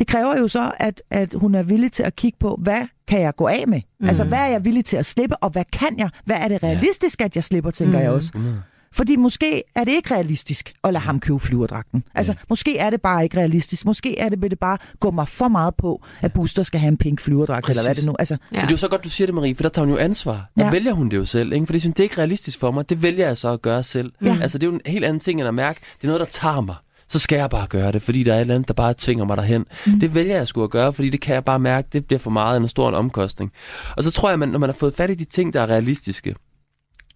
Det 0.00 0.08
kræver 0.08 0.38
jo 0.38 0.48
så, 0.48 0.72
at, 0.80 1.02
at 1.10 1.34
hun 1.34 1.54
er 1.54 1.62
villig 1.62 1.92
til 1.92 2.02
at 2.02 2.16
kigge 2.16 2.38
på, 2.40 2.58
hvad 2.62 2.80
kan 3.08 3.20
jeg 3.20 3.36
gå 3.36 3.46
af 3.46 3.64
med? 3.68 3.80
Mm. 4.00 4.08
Altså, 4.08 4.24
hvad 4.24 4.38
er 4.38 4.46
jeg 4.46 4.64
villig 4.64 4.84
til 4.84 4.96
at 4.96 5.06
slippe, 5.06 5.36
og 5.36 5.50
hvad 5.50 5.64
kan 5.72 5.98
jeg? 5.98 6.08
Hvad 6.24 6.36
er 6.36 6.48
det 6.48 6.62
realistisk, 6.62 7.20
at 7.22 7.36
jeg 7.36 7.44
slipper, 7.44 7.70
tænker 7.70 7.98
Mm. 7.98 8.02
jeg 8.04 8.10
også. 8.10 8.28
100. 8.34 8.62
Fordi 8.92 9.16
måske 9.16 9.62
er 9.74 9.84
det 9.84 9.92
ikke 9.92 10.14
realistisk 10.14 10.72
at 10.84 10.92
lade 10.92 11.02
ham 11.04 11.20
købe 11.20 11.38
flyverdragten. 11.38 12.04
Altså, 12.14 12.34
måske 12.48 12.78
er 12.78 12.90
det 12.90 13.00
bare 13.02 13.24
ikke 13.24 13.36
realistisk. 13.36 13.86
Måske 13.86 14.18
er 14.18 14.28
det, 14.28 14.42
vil 14.42 14.50
det 14.50 14.58
bare 14.58 14.78
gå 15.00 15.10
mig 15.10 15.28
for 15.28 15.48
meget 15.48 15.74
på, 15.74 16.02
at 16.20 16.32
Booster 16.32 16.62
skal 16.62 16.80
have 16.80 16.88
en 16.88 16.96
pink 16.96 17.20
flyverdragt, 17.20 17.68
eller 17.68 17.82
hvad 17.86 17.94
det 17.94 18.06
nu. 18.06 18.14
Altså, 18.18 18.34
Ja. 18.34 18.56
Men 18.56 18.60
det 18.60 18.66
er 18.68 18.72
jo 18.72 18.76
så 18.76 18.88
godt, 18.88 19.04
du 19.04 19.08
siger 19.08 19.26
det, 19.26 19.34
Marie, 19.34 19.54
for 19.54 19.62
der 19.62 19.68
tager 19.70 19.86
hun 19.86 19.94
jo 19.94 20.00
ansvar. 20.00 20.32
Der 20.34 20.40
Ja. 20.58 20.64
ja. 20.64 20.70
vælger 20.70 20.92
hun 20.92 21.08
det 21.08 21.16
jo 21.16 21.24
selv, 21.24 21.52
ikke? 21.52 21.66
For 21.66 21.72
det, 21.72 21.80
synes, 21.82 21.94
det 21.94 22.00
er 22.00 22.04
ikke 22.04 22.18
realistisk 22.18 22.58
for 22.58 22.70
mig. 22.70 22.88
Det 22.90 23.02
vælger 23.02 23.26
jeg 23.26 23.36
så 23.36 23.48
at 23.48 23.62
gøre 23.62 23.82
selv. 23.82 24.12
Ja. 24.24 24.38
Altså, 24.42 24.58
det 24.58 24.66
er 24.66 24.70
jo 24.70 24.74
en 24.74 24.80
helt 24.86 25.04
anden 25.04 25.20
ting 25.20 25.40
end 25.40 25.48
at 25.48 25.54
mærke, 25.54 25.80
det 25.96 26.04
er 26.04 26.08
noget, 26.08 26.20
der 26.20 26.26
tager 26.26 26.60
mig. 26.60 26.74
Så 27.10 27.18
skal 27.18 27.36
jeg 27.36 27.50
bare 27.50 27.66
gøre 27.66 27.92
det, 27.92 28.02
fordi 28.02 28.22
der 28.22 28.32
er 28.32 28.36
et 28.36 28.40
eller 28.40 28.54
andet, 28.54 28.68
der 28.68 28.74
bare 28.74 28.94
tvinger 28.98 29.24
mig 29.24 29.36
derhen. 29.36 29.66
Mm. 29.86 30.00
Det 30.00 30.14
vælger 30.14 30.36
jeg 30.36 30.48
sgu 30.48 30.64
at 30.64 30.70
gøre, 30.70 30.92
fordi 30.92 31.08
det 31.08 31.20
kan 31.20 31.34
jeg 31.34 31.44
bare 31.44 31.58
mærke, 31.58 31.88
det 31.92 32.06
bliver 32.06 32.18
for 32.18 32.30
meget 32.30 32.56
en 32.56 32.68
stor 32.68 32.88
en 32.88 32.94
omkostning. 32.94 33.52
Og 33.96 34.02
så 34.02 34.10
tror 34.10 34.30
jeg, 34.30 34.42
at 34.42 34.48
når 34.48 34.58
man 34.58 34.68
har 34.68 34.74
fået 34.74 34.94
fat 34.94 35.10
i 35.10 35.14
de 35.14 35.24
ting, 35.24 35.52
der 35.52 35.60
er 35.60 35.66
realistiske, 35.66 36.34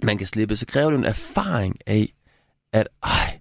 man 0.03 0.18
kan 0.18 0.26
slippe, 0.26 0.57
så 0.57 0.66
kræver 0.66 0.90
det 0.90 0.99
en 0.99 1.05
erfaring 1.05 1.76
af, 1.86 2.12
at 2.72 2.88
ej, 3.03 3.38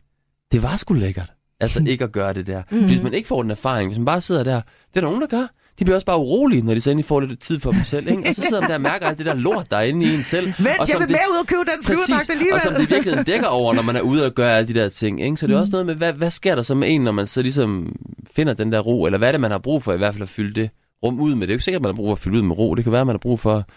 det 0.52 0.64
var 0.64 0.78
sgu 0.78 0.94
lækkert. 0.94 1.32
Altså 1.60 1.84
ikke 1.88 2.04
at 2.04 2.12
gøre 2.12 2.34
det 2.34 2.48
der. 2.48 2.64
Mm. 2.72 2.86
Hvis 2.86 3.02
man 3.02 3.14
ikke 3.14 3.28
får 3.28 3.42
den 3.42 3.52
erfaring, 3.52 3.90
hvis 3.90 3.98
man 3.98 4.06
bare 4.06 4.22
sidder 4.22 4.44
der, 4.44 4.62
det 4.62 4.98
er 4.98 5.02
der 5.02 5.08
nogen, 5.08 5.22
der 5.22 5.28
gør 5.28 5.48
de 5.80 5.86
bliver 5.86 5.96
også 5.96 6.06
bare 6.06 6.18
urolige, 6.18 6.62
når 6.62 6.74
de 6.74 6.82
så 6.82 6.92
endelig 6.92 7.06
får 7.06 7.20
lidt 7.20 7.40
tid 7.40 7.60
for 7.60 7.72
dem 7.72 7.84
selv. 7.84 8.08
Ikke? 8.08 8.24
Og 8.30 8.36
så 8.36 8.42
sidder 8.42 8.62
man 8.62 8.70
der 8.70 8.76
og 8.76 8.82
mærker 8.82 9.08
alt 9.08 9.18
det 9.18 9.26
der 9.26 9.34
lort, 9.34 9.72
der 9.72 9.78
er 9.78 9.82
inde 9.82 10.06
i 10.06 10.16
en 10.16 10.24
selv. 10.24 10.46
Vent, 10.46 10.80
og 10.80 10.90
jeg 10.90 11.00
vil 11.00 11.08
det, 11.08 11.10
med 11.10 11.20
ud 11.32 11.40
og 11.40 11.48
købe 11.48 11.62
den 11.62 11.84
flyverdragt 11.84 12.30
alligevel. 12.30 12.54
Og 12.54 12.62
som 12.62 12.74
det 12.74 12.90
virkelig 12.90 13.28
dækker 13.28 13.48
over, 13.48 13.74
når 13.74 13.82
man 13.82 13.96
er 13.96 14.02
ude 14.02 14.26
og 14.26 14.32
gør 14.32 14.50
alle 14.50 14.68
de 14.68 14.80
der 14.80 14.90
ting. 14.90 15.24
Ikke? 15.24 15.38
Så 15.38 15.48
det 15.48 15.56
er 15.56 15.60
også 15.60 15.72
noget 15.72 15.86
med, 15.86 15.96
hvad, 15.96 16.14
hvad 16.14 16.30
sker 16.30 16.56
der 16.56 16.62
så 16.62 16.76
med 16.76 16.96
en, 16.96 17.02
når 17.02 17.12
man 17.12 17.28
så 17.28 17.42
ligesom 17.42 17.96
finder 18.36 18.54
den 18.54 18.72
der 18.72 18.80
ro? 18.80 19.06
Eller 19.06 19.18
hvad 19.18 19.28
er 19.28 19.32
det, 19.32 19.42
man 19.42 19.52
har 19.52 19.58
brug 19.58 19.84
for 19.84 19.94
i 19.94 19.98
hvert 19.98 20.14
fald 20.14 20.24
at 20.24 20.30
fylde 20.30 20.62
det 20.62 20.70
rum 21.04 21.20
ud 21.20 21.36
med? 21.36 21.42
Det 21.42 21.52
er 21.52 21.54
jo 21.54 21.56
ikke 21.56 21.64
sikkert, 21.64 21.80
at 21.80 21.84
man 21.84 21.90
har 21.90 21.96
brug 21.96 22.08
for 22.08 22.14
at 22.14 22.20
fylde 22.20 22.38
ud 22.38 22.44
med 22.44 22.58
ro. 22.58 22.76
Det 22.76 22.84
kan 22.84 22.92
være, 22.92 23.02
at 23.02 23.08
man 23.08 23.14
har 23.14 23.20
brug 23.20 23.40
for 23.40 23.68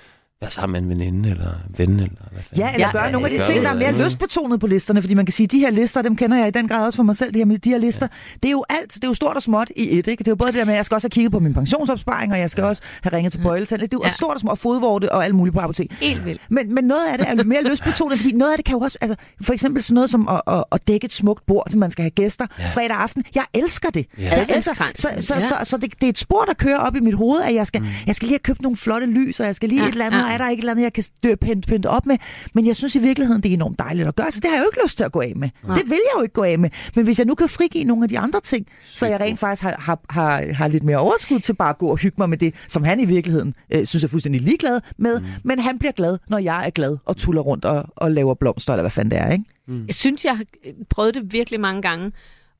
være 0.40 0.50
sammen 0.50 0.72
med 0.72 0.96
en 0.96 1.00
veninde 1.00 1.30
eller 1.30 1.50
ven 1.76 1.90
eller 1.90 2.08
hvad 2.32 2.42
fanden. 2.42 2.66
Ja, 2.66 2.74
eller 2.74 2.92
gøre 2.92 3.04
ja, 3.04 3.10
nogle 3.10 3.28
af 3.28 3.38
de 3.38 3.52
ting, 3.52 3.64
der 3.64 3.70
er 3.70 3.74
mere 3.74 3.92
Mm. 3.92 3.98
lystbetonet 3.98 4.60
på 4.60 4.66
listerne, 4.66 5.02
fordi 5.02 5.14
man 5.14 5.26
kan 5.26 5.32
sige, 5.32 5.44
at 5.44 5.50
de 5.52 5.58
her 5.58 5.70
lister, 5.70 6.02
dem 6.02 6.16
kender 6.16 6.36
jeg 6.38 6.48
i 6.48 6.50
den 6.50 6.68
grad 6.68 6.86
også 6.86 6.96
for 6.96 7.02
mig 7.02 7.16
selv, 7.16 7.34
de 7.34 7.38
her, 7.38 7.56
de 7.56 7.70
her 7.70 7.78
lister, 7.78 8.08
ja. 8.10 8.16
det 8.42 8.48
er 8.48 8.52
jo 8.52 8.64
alt, 8.70 8.94
det 8.94 9.04
er 9.04 9.08
jo 9.08 9.14
stort 9.14 9.36
og 9.36 9.42
småt 9.42 9.70
i 9.76 9.98
et, 9.98 10.06
ikke? 10.06 10.18
Det 10.24 10.28
er 10.28 10.32
jo 10.32 10.36
både 10.36 10.52
det 10.52 10.58
der 10.58 10.64
med, 10.64 10.72
at 10.72 10.76
jeg 10.76 10.84
skal 10.84 10.94
også 10.94 11.04
have 11.04 11.10
kigget 11.10 11.32
på 11.32 11.38
min 11.40 11.54
pensionsopsparing, 11.54 12.32
og 12.32 12.38
jeg 12.38 12.50
skal 12.50 12.64
også 12.64 12.82
have 13.02 13.16
ringet 13.16 13.32
til 13.32 13.38
bøjletand. 13.42 13.80
Det 13.80 13.86
er 13.86 13.88
jo 13.92 14.00
Ja. 14.02 14.08
ja. 14.08 14.12
stort 14.12 14.34
og 14.34 14.40
småt, 14.40 14.50
og 14.50 14.58
fodvorte 14.58 15.12
og 15.12 15.24
alt 15.24 15.34
muligt 15.34 15.54
på 15.54 15.60
apotek. 15.60 15.92
Helt 16.00 16.24
vildt. 16.24 16.40
Men, 16.50 16.74
men 16.74 16.84
noget 16.84 17.06
af 17.12 17.18
det 17.18 17.28
er 17.28 17.34
jo 17.36 17.42
mere 17.44 17.62
lystbetonet, 17.70 18.18
fordi 18.18 18.32
noget 18.34 18.52
af 18.52 18.58
det 18.58 18.64
kan 18.64 18.72
jo 18.74 18.80
også, 18.80 18.98
altså 19.00 19.16
for 19.42 19.52
eksempel 19.52 19.82
sådan 19.82 19.94
noget 19.94 20.10
som 20.10 20.28
at, 20.28 20.40
at, 20.46 20.64
at 20.72 20.88
dække 20.88 21.04
et 21.04 21.12
smukt 21.12 21.46
bord, 21.46 21.66
til 21.70 21.78
man 21.78 21.90
skal 21.90 22.02
have 22.02 22.10
gæster 22.10 22.46
ja. 22.58 22.68
fredag 22.68 22.96
aften. 22.96 23.22
Jeg 23.34 23.44
elsker 23.54 23.90
det. 23.90 24.06
Ja. 24.18 24.22
Jeg 24.24 24.46
elsker, 24.56 24.74
så 24.94 25.08
så, 25.20 25.34
ja. 25.34 25.40
så, 25.40 25.54
så 25.64 25.76
det, 25.76 25.92
det, 26.00 26.06
er 26.06 26.10
et 26.10 26.18
spor, 26.18 26.44
der 26.44 26.54
kører 26.54 26.78
op 26.78 26.96
i 26.96 27.00
mit 27.00 27.14
hoved, 27.14 27.40
at 27.42 27.54
jeg 27.54 27.66
skal, 27.66 27.80
mm. 27.82 27.86
jeg 28.06 28.14
skal 28.14 28.26
lige 28.26 28.34
have 28.34 28.38
købt 28.38 28.62
nogle 28.62 28.76
flotte 28.76 29.06
lys, 29.06 29.40
og 29.40 29.46
jeg 29.46 29.54
skal 29.54 29.68
lige 29.68 29.82
Ja, 29.82 29.88
et 29.88 29.92
eller 29.92 30.06
andet, 30.06 30.18
ja. 30.18 30.25
Er 30.26 30.38
der 30.38 30.48
ikke 30.48 30.60
et 30.60 30.62
eller 30.62 30.72
andet, 30.72 30.82
jeg 30.82 30.92
kan 30.92 31.04
pynte, 31.38 31.68
pynte 31.68 31.86
op 31.86 32.06
med. 32.06 32.18
Men 32.52 32.66
jeg 32.66 32.76
synes 32.76 32.94
i 32.94 32.98
virkeligheden, 32.98 33.42
det 33.42 33.48
er 33.48 33.52
enormt 33.52 33.78
dejligt 33.78 34.08
at 34.08 34.16
gøre, 34.16 34.32
så 34.32 34.40
det 34.40 34.50
har 34.50 34.56
jeg 34.56 34.62
jo 34.62 34.68
ikke 34.68 34.84
lyst 34.84 34.96
til 34.96 35.04
at 35.04 35.12
gå 35.12 35.20
af 35.20 35.32
med. 35.36 35.48
Nej. 35.64 35.76
Det 35.76 35.84
vil 35.84 35.98
jeg 36.04 36.18
jo 36.18 36.22
ikke 36.22 36.32
gå 36.32 36.42
af 36.42 36.58
med. 36.58 36.70
Men 36.94 37.04
hvis 37.04 37.18
jeg 37.18 37.26
nu 37.26 37.34
kan 37.34 37.48
frigive 37.48 37.84
nogle 37.84 38.02
af 38.04 38.08
de 38.08 38.18
andre 38.18 38.40
ting, 38.40 38.66
så 38.84 39.06
jeg 39.06 39.20
rent 39.20 39.38
faktisk 39.38 39.62
har, 39.62 39.76
har, 39.78 40.00
har, 40.10 40.52
har 40.52 40.68
lidt 40.68 40.84
mere 40.84 40.96
overskud 40.96 41.40
til 41.40 41.54
bare 41.54 41.70
at 41.70 41.78
gå 41.78 41.88
og 41.88 41.96
hygge 41.96 42.14
mig 42.18 42.28
med 42.28 42.38
det, 42.38 42.54
som 42.68 42.84
han 42.84 43.00
i 43.00 43.04
virkeligheden 43.04 43.54
øh, 43.70 43.86
synes 43.86 44.04
er 44.04 44.08
fuldstændig 44.08 44.40
ligeglad 44.40 44.80
med. 44.96 45.20
Mm. 45.20 45.26
Men 45.44 45.58
han 45.58 45.78
bliver 45.78 45.92
glad, 45.92 46.18
når 46.28 46.38
jeg 46.38 46.66
er 46.66 46.70
glad 46.70 46.96
og 47.04 47.16
tuller 47.16 47.42
rundt 47.42 47.64
og, 47.64 47.84
og 47.96 48.10
laver 48.10 48.34
blomster, 48.34 48.72
eller 48.72 48.82
hvad 48.82 48.90
fanden 48.90 49.10
det 49.10 49.18
er, 49.18 49.32
ikke? 49.32 49.44
Jeg 49.86 49.94
synes, 49.94 50.24
jeg 50.24 50.36
har 50.36 50.44
prøvet 50.90 51.14
det 51.14 51.32
virkelig 51.32 51.60
mange 51.60 51.82
gange, 51.82 52.12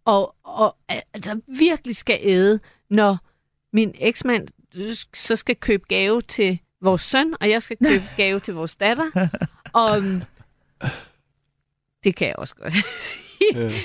og, 0.05 0.35
og 0.45 0.77
altså, 1.15 1.41
virkelig 1.59 1.97
skal 1.97 2.19
æde, 2.23 2.61
når 2.91 3.19
min 3.73 3.95
eksmand 3.99 4.49
så 5.15 5.37
skal 5.37 5.57
købe 5.57 5.83
gave 5.89 6.23
til 6.23 6.61
vores 6.83 7.03
søn, 7.03 7.35
og 7.41 7.51
jeg 7.51 7.63
skal 7.63 7.77
købe 7.85 8.05
gave 8.17 8.41
til 8.41 8.55
vores 8.55 8.77
datter. 8.77 9.29
Og 9.73 9.99
øhm, 9.99 10.23
det 12.05 12.17
kan 12.17 12.29
jeg 12.29 12.37
også 12.37 12.55
godt 12.55 12.75
sige. 13.11 13.23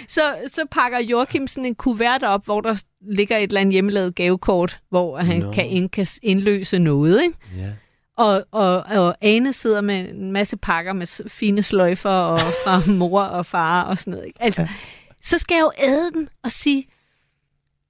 Så, 0.08 0.36
så 0.48 0.66
pakker 0.72 1.00
Joachim 1.00 1.48
sådan 1.48 1.66
en 1.66 1.76
kuvert 1.76 2.24
op, 2.24 2.46
hvor 2.46 2.62
der 2.62 2.84
ligger 3.02 3.38
et 3.38 3.44
eller 3.44 3.62
andet 3.62 3.74
hjemmelavet 3.74 4.16
gavekort, 4.16 4.80
hvor 4.90 5.18
han 5.18 5.40
Nå. 5.40 5.52
kan 5.52 5.66
indkas, 5.66 6.20
indløse 6.24 6.80
noget, 6.80 7.24
ikke? 7.24 7.38
Ja. 7.58 7.70
Og, 8.18 8.46
og, 8.52 8.84
og 8.84 9.16
Ane 9.22 9.54
sidder 9.54 9.82
med 9.82 10.10
en 10.10 10.32
masse 10.32 10.58
pakker 10.58 10.94
med 10.94 11.30
fine 11.30 11.64
sløjfer 11.64 12.10
og 12.10 12.40
fra 12.66 12.92
mor 12.92 13.22
og 13.22 13.46
far 13.46 13.84
og 13.84 13.98
sådan 13.98 14.12
noget. 14.12 14.26
Ikke? 14.26 14.42
Altså, 14.44 14.68
så 15.24 15.38
skal 15.38 15.56
jeg 15.56 15.62
jo 15.62 15.72
æde 15.88 16.12
den 16.12 16.30
og 16.44 16.52
sige, 16.52 16.88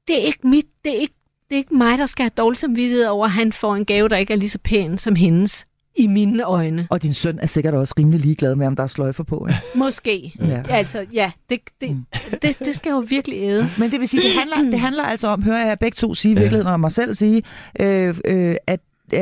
det 0.07 0.21
er 0.21 0.25
ikke 0.25 0.47
mit, 0.47 0.65
det 0.85 0.95
er 0.95 0.99
ikke, 0.99 1.15
det 1.51 1.55
er 1.55 1.59
ikke 1.59 1.75
mig, 1.75 1.97
der 1.97 2.05
skal 2.05 2.23
have 2.23 2.31
dårlig 2.37 2.57
samvittighed 2.57 3.05
over, 3.05 3.25
at 3.25 3.31
han 3.31 3.51
får 3.51 3.75
en 3.75 3.85
gave, 3.85 4.09
der 4.09 4.17
ikke 4.17 4.33
er 4.33 4.37
lige 4.37 4.49
så 4.49 4.59
pæn 4.63 4.97
som 4.97 5.15
hendes 5.15 5.65
i 5.95 6.07
mine 6.07 6.43
øjne. 6.43 6.87
Og 6.89 7.03
din 7.03 7.13
søn 7.13 7.39
er 7.39 7.45
sikkert 7.45 7.73
også 7.73 7.93
rimelig 7.97 8.19
ligeglad 8.19 8.55
med, 8.55 8.67
om 8.67 8.75
der 8.75 8.83
er 8.83 8.87
sløjfer 8.87 9.23
på. 9.23 9.47
Ikke? 9.49 9.61
Måske. 9.75 10.33
Ja. 10.39 10.63
Altså, 10.69 11.05
ja, 11.13 11.31
det, 11.49 11.59
det, 11.81 12.03
det, 12.41 12.59
det 12.59 12.75
skal 12.75 12.89
jo 12.89 12.97
virkelig 12.97 13.37
æde. 13.39 13.69
Men 13.77 13.91
det 13.91 13.99
vil 13.99 14.07
sige, 14.07 14.23
det 14.23 14.31
handler, 14.31 14.71
det 14.71 14.79
handler 14.79 15.03
altså 15.03 15.27
om, 15.27 15.43
hører 15.43 15.67
jeg 15.67 15.79
begge 15.79 15.95
to 15.95 16.13
sige 16.13 16.31
i 16.31 16.35
virkeligheden, 16.35 16.67
og 16.67 16.79
mig 16.79 16.91
selv 16.91 17.15
sige, 17.15 17.43
øh, 17.79 18.15
øh, 18.25 18.55
at 18.67 18.79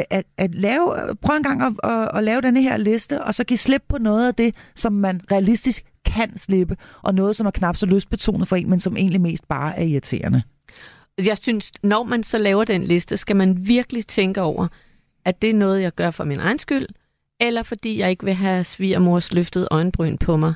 at, 0.09 0.23
at 0.37 0.55
lave, 0.55 0.93
prøv 1.21 1.35
en 1.35 1.43
gang 1.43 1.61
at, 1.61 1.91
at, 1.91 2.09
at 2.13 2.23
lave 2.23 2.41
denne 2.41 2.61
her 2.61 2.77
liste, 2.77 3.23
og 3.23 3.35
så 3.35 3.43
give 3.43 3.57
slip 3.57 3.83
på 3.89 3.97
noget 3.97 4.27
af 4.27 4.35
det, 4.35 4.55
som 4.75 4.93
man 4.93 5.21
realistisk 5.31 5.83
kan 6.05 6.37
slippe, 6.37 6.77
og 7.01 7.15
noget, 7.15 7.35
som 7.35 7.47
er 7.47 7.51
knap 7.51 7.75
så 7.75 7.85
lystbetonet 7.85 8.47
for 8.47 8.55
en, 8.55 8.69
men 8.69 8.79
som 8.79 8.97
egentlig 8.97 9.21
mest 9.21 9.47
bare 9.47 9.79
er 9.79 9.83
irriterende. 9.83 10.41
Jeg 11.25 11.37
synes, 11.41 11.71
når 11.83 12.03
man 12.03 12.23
så 12.23 12.37
laver 12.37 12.63
den 12.63 12.83
liste, 12.83 13.17
skal 13.17 13.35
man 13.35 13.67
virkelig 13.67 14.07
tænke 14.07 14.41
over, 14.41 14.67
at 15.25 15.41
det 15.41 15.49
er 15.49 15.53
noget, 15.53 15.81
jeg 15.81 15.91
gør 15.93 16.11
for 16.11 16.23
min 16.23 16.39
egen 16.39 16.59
skyld, 16.59 16.87
eller 17.39 17.63
fordi 17.63 17.99
jeg 17.99 18.09
ikke 18.09 18.25
vil 18.25 18.33
have 18.33 18.63
svigermors 18.63 19.33
løftet 19.33 19.67
øjenbryn 19.71 20.17
på 20.17 20.37
mig, 20.37 20.53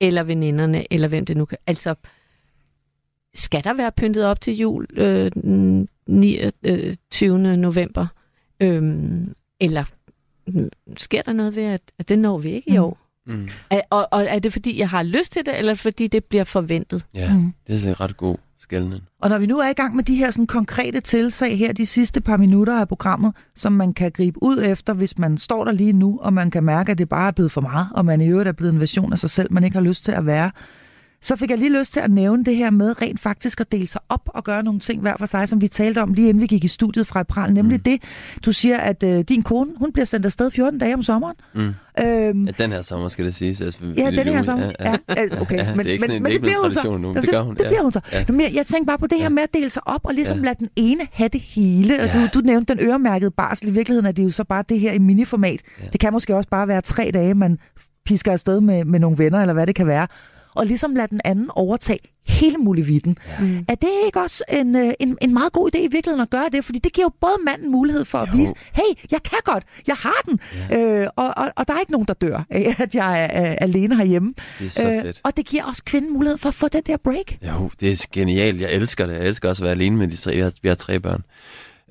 eller 0.00 0.22
veninderne, 0.22 0.92
eller 0.92 1.08
hvem 1.08 1.26
det 1.26 1.36
nu 1.36 1.44
kan. 1.44 1.58
Altså, 1.66 1.94
skal 3.34 3.64
der 3.64 3.72
være 3.72 3.92
pyntet 3.92 4.24
op 4.24 4.40
til 4.40 4.56
jul 4.56 4.86
øh, 4.96 5.30
den 5.34 5.88
29. 6.06 7.56
november? 7.56 8.06
Øhm, 8.60 9.34
eller 9.60 9.84
sker 10.96 11.22
der 11.22 11.32
noget 11.32 11.56
ved, 11.56 11.62
at, 11.62 11.80
at 11.98 12.08
det 12.08 12.18
når 12.18 12.38
vi 12.38 12.50
ikke 12.50 12.70
i 12.70 12.76
Mm. 12.78 12.84
år? 12.84 12.98
Mm. 13.26 13.48
Er, 13.70 13.80
og, 13.90 14.08
og 14.10 14.24
er 14.24 14.38
det 14.38 14.52
fordi, 14.52 14.78
jeg 14.78 14.88
har 14.88 15.02
lyst 15.02 15.32
til 15.32 15.46
det, 15.46 15.58
eller 15.58 15.74
fordi 15.74 16.06
det 16.06 16.24
bliver 16.24 16.44
forventet? 16.44 17.06
Ja, 17.14 17.34
Mm. 17.34 17.52
det 17.66 17.86
er 17.86 18.00
ret 18.00 18.16
god 18.16 18.36
gældende. 18.70 19.00
Og 19.20 19.30
når 19.30 19.38
vi 19.38 19.46
nu 19.46 19.58
er 19.58 19.68
i 19.68 19.72
gang 19.72 19.96
med 19.96 20.04
de 20.04 20.14
her 20.14 20.30
sådan 20.30 20.46
konkrete 20.46 21.00
tilsag 21.00 21.58
her, 21.58 21.72
de 21.72 21.86
sidste 21.86 22.20
par 22.20 22.36
minutter 22.36 22.80
af 22.80 22.88
programmet, 22.88 23.32
som 23.56 23.72
man 23.72 23.94
kan 23.94 24.10
gribe 24.10 24.42
ud 24.42 24.62
efter, 24.64 24.94
hvis 24.94 25.18
man 25.18 25.38
står 25.38 25.64
der 25.64 25.72
lige 25.72 25.92
nu, 25.92 26.18
og 26.22 26.32
man 26.32 26.50
kan 26.50 26.64
mærke, 26.64 26.92
at 26.92 26.98
det 26.98 27.08
bare 27.08 27.28
er 27.28 27.32
blevet 27.32 27.52
for 27.52 27.60
meget, 27.60 27.86
og 27.94 28.04
man 28.04 28.20
i 28.20 28.28
øvrigt 28.28 28.48
er 28.48 28.52
blevet 28.52 28.72
en 28.72 28.80
version 28.80 29.12
af 29.12 29.18
sig 29.18 29.30
selv, 29.30 29.52
man 29.52 29.64
ikke 29.64 29.76
har 29.76 29.84
lyst 29.84 30.04
til 30.04 30.12
at 30.12 30.26
være, 30.26 30.50
så 31.22 31.36
fik 31.36 31.50
jeg 31.50 31.58
lige 31.58 31.78
lyst 31.78 31.92
til 31.92 32.00
at 32.00 32.10
nævne 32.10 32.44
det 32.44 32.56
her 32.56 32.70
med 32.70 33.02
rent 33.02 33.20
faktisk 33.20 33.60
at 33.60 33.72
dele 33.72 33.86
sig 33.86 34.00
op 34.08 34.20
og 34.26 34.44
gøre 34.44 34.62
nogle 34.62 34.80
ting 34.80 35.00
hver 35.00 35.14
for 35.18 35.26
sig, 35.26 35.48
som 35.48 35.60
vi 35.60 35.68
talte 35.68 36.02
om 36.02 36.14
lige 36.14 36.28
inden 36.28 36.40
vi 36.40 36.46
gik 36.46 36.64
i 36.64 36.68
studiet 36.68 37.06
fra 37.06 37.22
Pral, 37.22 37.54
nemlig 37.54 37.76
mm. 37.76 37.82
det, 37.82 38.02
du 38.44 38.52
siger, 38.52 38.78
at 38.78 39.02
øh, 39.02 39.20
din 39.28 39.42
kone, 39.42 39.70
hun 39.78 39.92
bliver 39.92 40.06
sendt 40.06 40.26
afsted 40.26 40.50
14 40.50 40.78
dage 40.78 40.94
om 40.94 41.02
sommeren. 41.02 41.36
Mm. 41.54 41.60
Øhm, 42.04 42.44
Ja, 42.46 42.50
den 42.58 42.72
her 42.72 42.82
sommer 42.82 43.08
skal 43.08 43.24
det 43.24 43.34
siges. 43.34 43.60
Altså, 43.60 43.84
Ja, 43.98 44.10
den 44.10 44.18
her 44.28 44.42
sommer. 44.42 44.70
Ja, 44.80 44.96
altså, 45.08 45.40
okay. 45.40 45.56
Ja, 45.58 45.70
men, 45.74 45.78
det 45.78 45.86
er 45.86 45.92
ikke 45.92 46.02
sådan 46.04 46.14
men, 46.14 46.14
det 46.14 46.22
men 46.22 46.32
ikke 46.32 46.40
blevet 46.42 46.56
bliver 46.56 46.62
hun 46.62 46.72
så. 46.72 46.82
nu, 46.90 46.96
men 46.98 47.02
Jamen, 47.06 47.22
det 47.22 47.30
gør 47.30 47.40
hun, 47.42 47.54
Det 47.56 47.62
ja. 47.62 47.68
bliver 47.68 47.82
hun 47.82 47.92
så. 47.92 48.00
Ja. 48.12 48.24
Men 48.28 48.40
jeg, 48.40 48.50
jeg 48.54 48.66
tænker 48.66 48.86
bare 48.86 48.98
på 48.98 49.06
det 49.06 49.18
her 49.18 49.24
Ja. 49.24 49.28
med 49.28 49.42
at 49.42 49.54
dele 49.54 49.70
sig 49.70 49.82
op, 49.88 50.00
og 50.04 50.14
ligesom 50.14 50.38
Ja. 50.38 50.44
lade 50.44 50.54
den 50.58 50.68
ene 50.76 51.00
have 51.12 51.28
det 51.28 51.40
hele. 51.40 51.94
Og 52.00 52.06
Ja. 52.06 52.12
du, 52.34 52.38
du 52.40 52.46
nævnte 52.46 52.74
den 52.74 52.84
øremærkede 52.86 53.30
barsel. 53.30 53.68
I 53.68 53.70
virkeligheden 53.70 54.06
er 54.06 54.12
det 54.12 54.24
jo 54.24 54.30
så 54.30 54.44
bare 54.44 54.64
det 54.68 54.80
her 54.80 54.92
i 54.92 54.98
miniformat. 54.98 55.60
Ja. 55.82 55.86
Det 55.92 56.00
kan 56.00 56.12
måske 56.12 56.36
også 56.36 56.48
bare 56.48 56.68
være 56.68 56.80
tre 56.82 57.10
dage, 57.14 57.34
man 57.34 57.58
pisker 58.06 58.32
afsted 58.32 58.60
med, 58.60 58.84
med 58.84 58.98
nogle 59.00 59.18
venner, 59.18 59.40
eller 59.40 59.52
hvad 59.54 59.66
det 59.66 59.74
kan 59.74 59.86
være. 59.86 60.06
Og 60.54 60.66
ligesom 60.66 60.94
lade 60.96 61.08
den 61.08 61.20
anden 61.24 61.50
overtage 61.54 61.98
hele 62.26 62.56
muligheden. 62.58 63.18
Ja. 63.28 63.44
Mm. 63.44 63.64
Er 63.68 63.74
det 63.74 63.88
ikke 64.06 64.20
også 64.20 64.44
en, 64.52 64.76
øh, 64.76 64.92
en, 65.00 65.18
en 65.20 65.32
meget 65.34 65.52
god 65.52 65.70
idé 65.74 65.78
i 65.78 65.88
virkeligheden 65.88 66.20
at 66.20 66.30
gøre 66.30 66.48
det? 66.52 66.64
Fordi 66.64 66.78
det 66.78 66.92
giver 66.92 67.04
jo 67.04 67.12
både 67.20 67.32
manden 67.44 67.70
mulighed 67.70 68.04
for 68.04 68.18
at 68.18 68.28
Jo. 68.32 68.36
vise, 68.36 68.54
hey, 68.72 68.94
jeg 69.10 69.22
kan 69.22 69.38
godt, 69.44 69.64
jeg 69.86 69.96
har 69.96 70.22
den. 70.26 70.40
Ja. 70.70 71.02
Øh, 71.02 71.08
og, 71.16 71.34
og, 71.36 71.50
og 71.56 71.68
der 71.68 71.74
er 71.74 71.80
ikke 71.80 71.92
nogen, 71.92 72.06
der 72.06 72.14
dør 72.14 72.42
af, 72.50 72.74
at 72.78 72.94
jeg 72.94 73.22
er, 73.22 73.26
er 73.26 73.54
alene 73.54 73.96
herhjemme. 73.96 74.34
Det 74.58 74.66
er 74.66 74.70
så 74.70 74.88
Øh, 74.90 75.02
fedt. 75.02 75.20
og 75.24 75.36
det 75.36 75.46
giver 75.46 75.64
også 75.64 75.82
kvinden 75.84 76.12
mulighed 76.12 76.38
for 76.38 76.48
at 76.48 76.54
få 76.54 76.68
den 76.68 76.82
der 76.86 76.96
break. 77.04 77.38
Jo, 77.46 77.70
det 77.80 77.92
er 77.92 78.06
genialt. 78.12 78.60
Jeg 78.60 78.72
elsker 78.72 79.06
det. 79.06 79.14
Jeg 79.14 79.26
elsker 79.26 79.48
også 79.48 79.62
at 79.62 79.64
være 79.64 79.74
alene 79.74 79.96
med 79.96 80.08
de 80.08 80.16
tre. 80.16 80.34
Vi 80.34 80.40
har, 80.40 80.52
vi 80.62 80.68
har 80.68 80.74
tre 80.76 81.00
børn. 81.00 81.22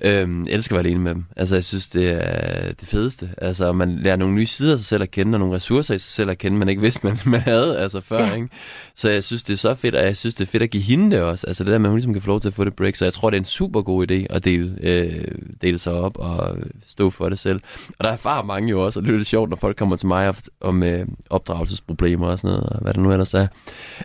Øhm, 0.02 0.44
jeg 0.46 0.54
elsker 0.54 0.76
at 0.76 0.84
være 0.84 0.90
alene 0.90 1.04
med 1.04 1.14
dem. 1.14 1.24
Altså, 1.36 1.54
jeg 1.56 1.64
synes, 1.64 1.88
det 1.88 2.10
er 2.10 2.72
det 2.72 2.88
fedeste. 2.88 3.30
Altså, 3.38 3.72
man 3.72 3.98
lærer 3.98 4.16
nogle 4.16 4.34
nye 4.34 4.46
sider 4.46 4.72
af 4.72 4.78
sig 4.78 4.86
selv 4.86 5.02
at 5.02 5.10
kende, 5.10 5.36
og 5.36 5.40
nogle 5.40 5.54
ressourcer 5.56 5.94
i 5.94 5.98
sig 5.98 6.10
selv 6.10 6.30
at 6.30 6.38
kende, 6.38 6.58
man 6.58 6.68
ikke 6.68 6.82
vidste, 6.82 7.06
man, 7.06 7.18
man 7.26 7.40
havde 7.40 7.78
altså 7.78 8.00
før, 8.00 8.26
Ja. 8.26 8.34
ikke? 8.34 8.48
Så 8.94 9.10
jeg 9.10 9.24
synes, 9.24 9.42
det 9.44 9.52
er 9.52 9.58
så 9.58 9.74
fedt, 9.74 9.94
og 9.94 10.04
jeg 10.04 10.16
synes, 10.16 10.34
det 10.34 10.46
er 10.46 10.50
fedt 10.50 10.62
at 10.62 10.70
give 10.70 10.82
hende 10.82 11.16
det 11.16 11.22
også. 11.24 11.46
Altså, 11.46 11.64
det 11.64 11.72
der 11.72 11.78
med, 11.78 11.86
at 11.86 11.90
hun 11.90 11.96
ligesom 11.96 12.12
kan 12.12 12.22
få 12.22 12.28
lov 12.28 12.40
til 12.40 12.48
at 12.48 12.54
få 12.54 12.64
det 12.64 12.76
break. 12.76 12.96
Så 12.96 13.04
jeg 13.04 13.12
tror, 13.12 13.30
det 13.30 13.36
er 13.36 13.40
en 13.40 13.44
super 13.44 13.82
god 13.82 14.10
idé 14.10 14.26
at 14.30 14.44
dele, 14.44 14.76
øh, 14.82 15.24
dele 15.62 15.78
sig 15.78 15.92
op 15.92 16.18
og 16.18 16.56
stå 16.86 17.10
for 17.10 17.28
det 17.28 17.38
selv. 17.38 17.60
Og 17.98 18.04
der 18.04 18.10
erfarer 18.10 18.42
mange 18.44 18.70
jo 18.70 18.84
også, 18.84 19.00
og 19.00 19.06
det 19.06 19.12
er 19.12 19.16
lidt 19.16 19.28
sjovt, 19.28 19.50
når 19.50 19.56
folk 19.56 19.76
kommer 19.76 19.96
til 19.96 20.06
mig 20.08 20.34
om 20.60 20.82
øh, 20.82 21.06
opdragelsesproblemer 21.30 22.26
og 22.26 22.38
sådan 22.38 22.56
noget, 22.56 22.70
og 22.70 22.80
hvad 22.80 22.94
der 22.94 23.00
nu 23.00 23.12
ellers 23.12 23.34
er, 23.34 23.46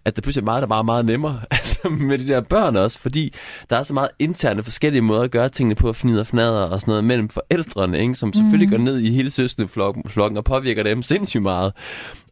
at 0.06 0.16
det 0.16 0.24
pludselig 0.24 0.42
er 0.42 0.46
meget, 0.46 0.62
der 0.62 0.68
bare 0.68 0.80
er 0.80 0.84
meget 0.84 1.06
nemmere 1.06 1.40
altså 1.52 1.90
med 1.90 2.18
de 2.18 2.28
der 2.28 2.42
børn 2.42 2.76
også, 2.76 3.00
fordi 3.00 3.34
der 3.70 3.78
er 3.78 3.84
så 3.84 3.94
meget 3.94 4.10
interne 4.20 4.64
forskellige 4.64 5.02
måder 5.02 5.22
at 5.22 5.32
gøre 5.32 5.50
tingene 5.50 5.76
på, 5.76 5.85
fnider 5.94 6.20
og 6.20 6.28
fnader 6.28 6.62
og 6.62 6.82
sådan 6.82 6.92
noget 6.92 7.04
mellem 7.04 7.30
forældrene, 7.30 8.00
ikke? 8.00 8.16
som 8.16 8.34
selvfølgelig 8.34 8.70
går 8.70 8.78
ned 8.78 9.00
i 9.00 9.12
hele 9.12 9.30
søskendeflokken 9.30 10.38
og 10.38 10.44
påvirker 10.44 10.84
dem 10.84 11.02
sindssygt 11.02 11.44
meget. 11.44 11.74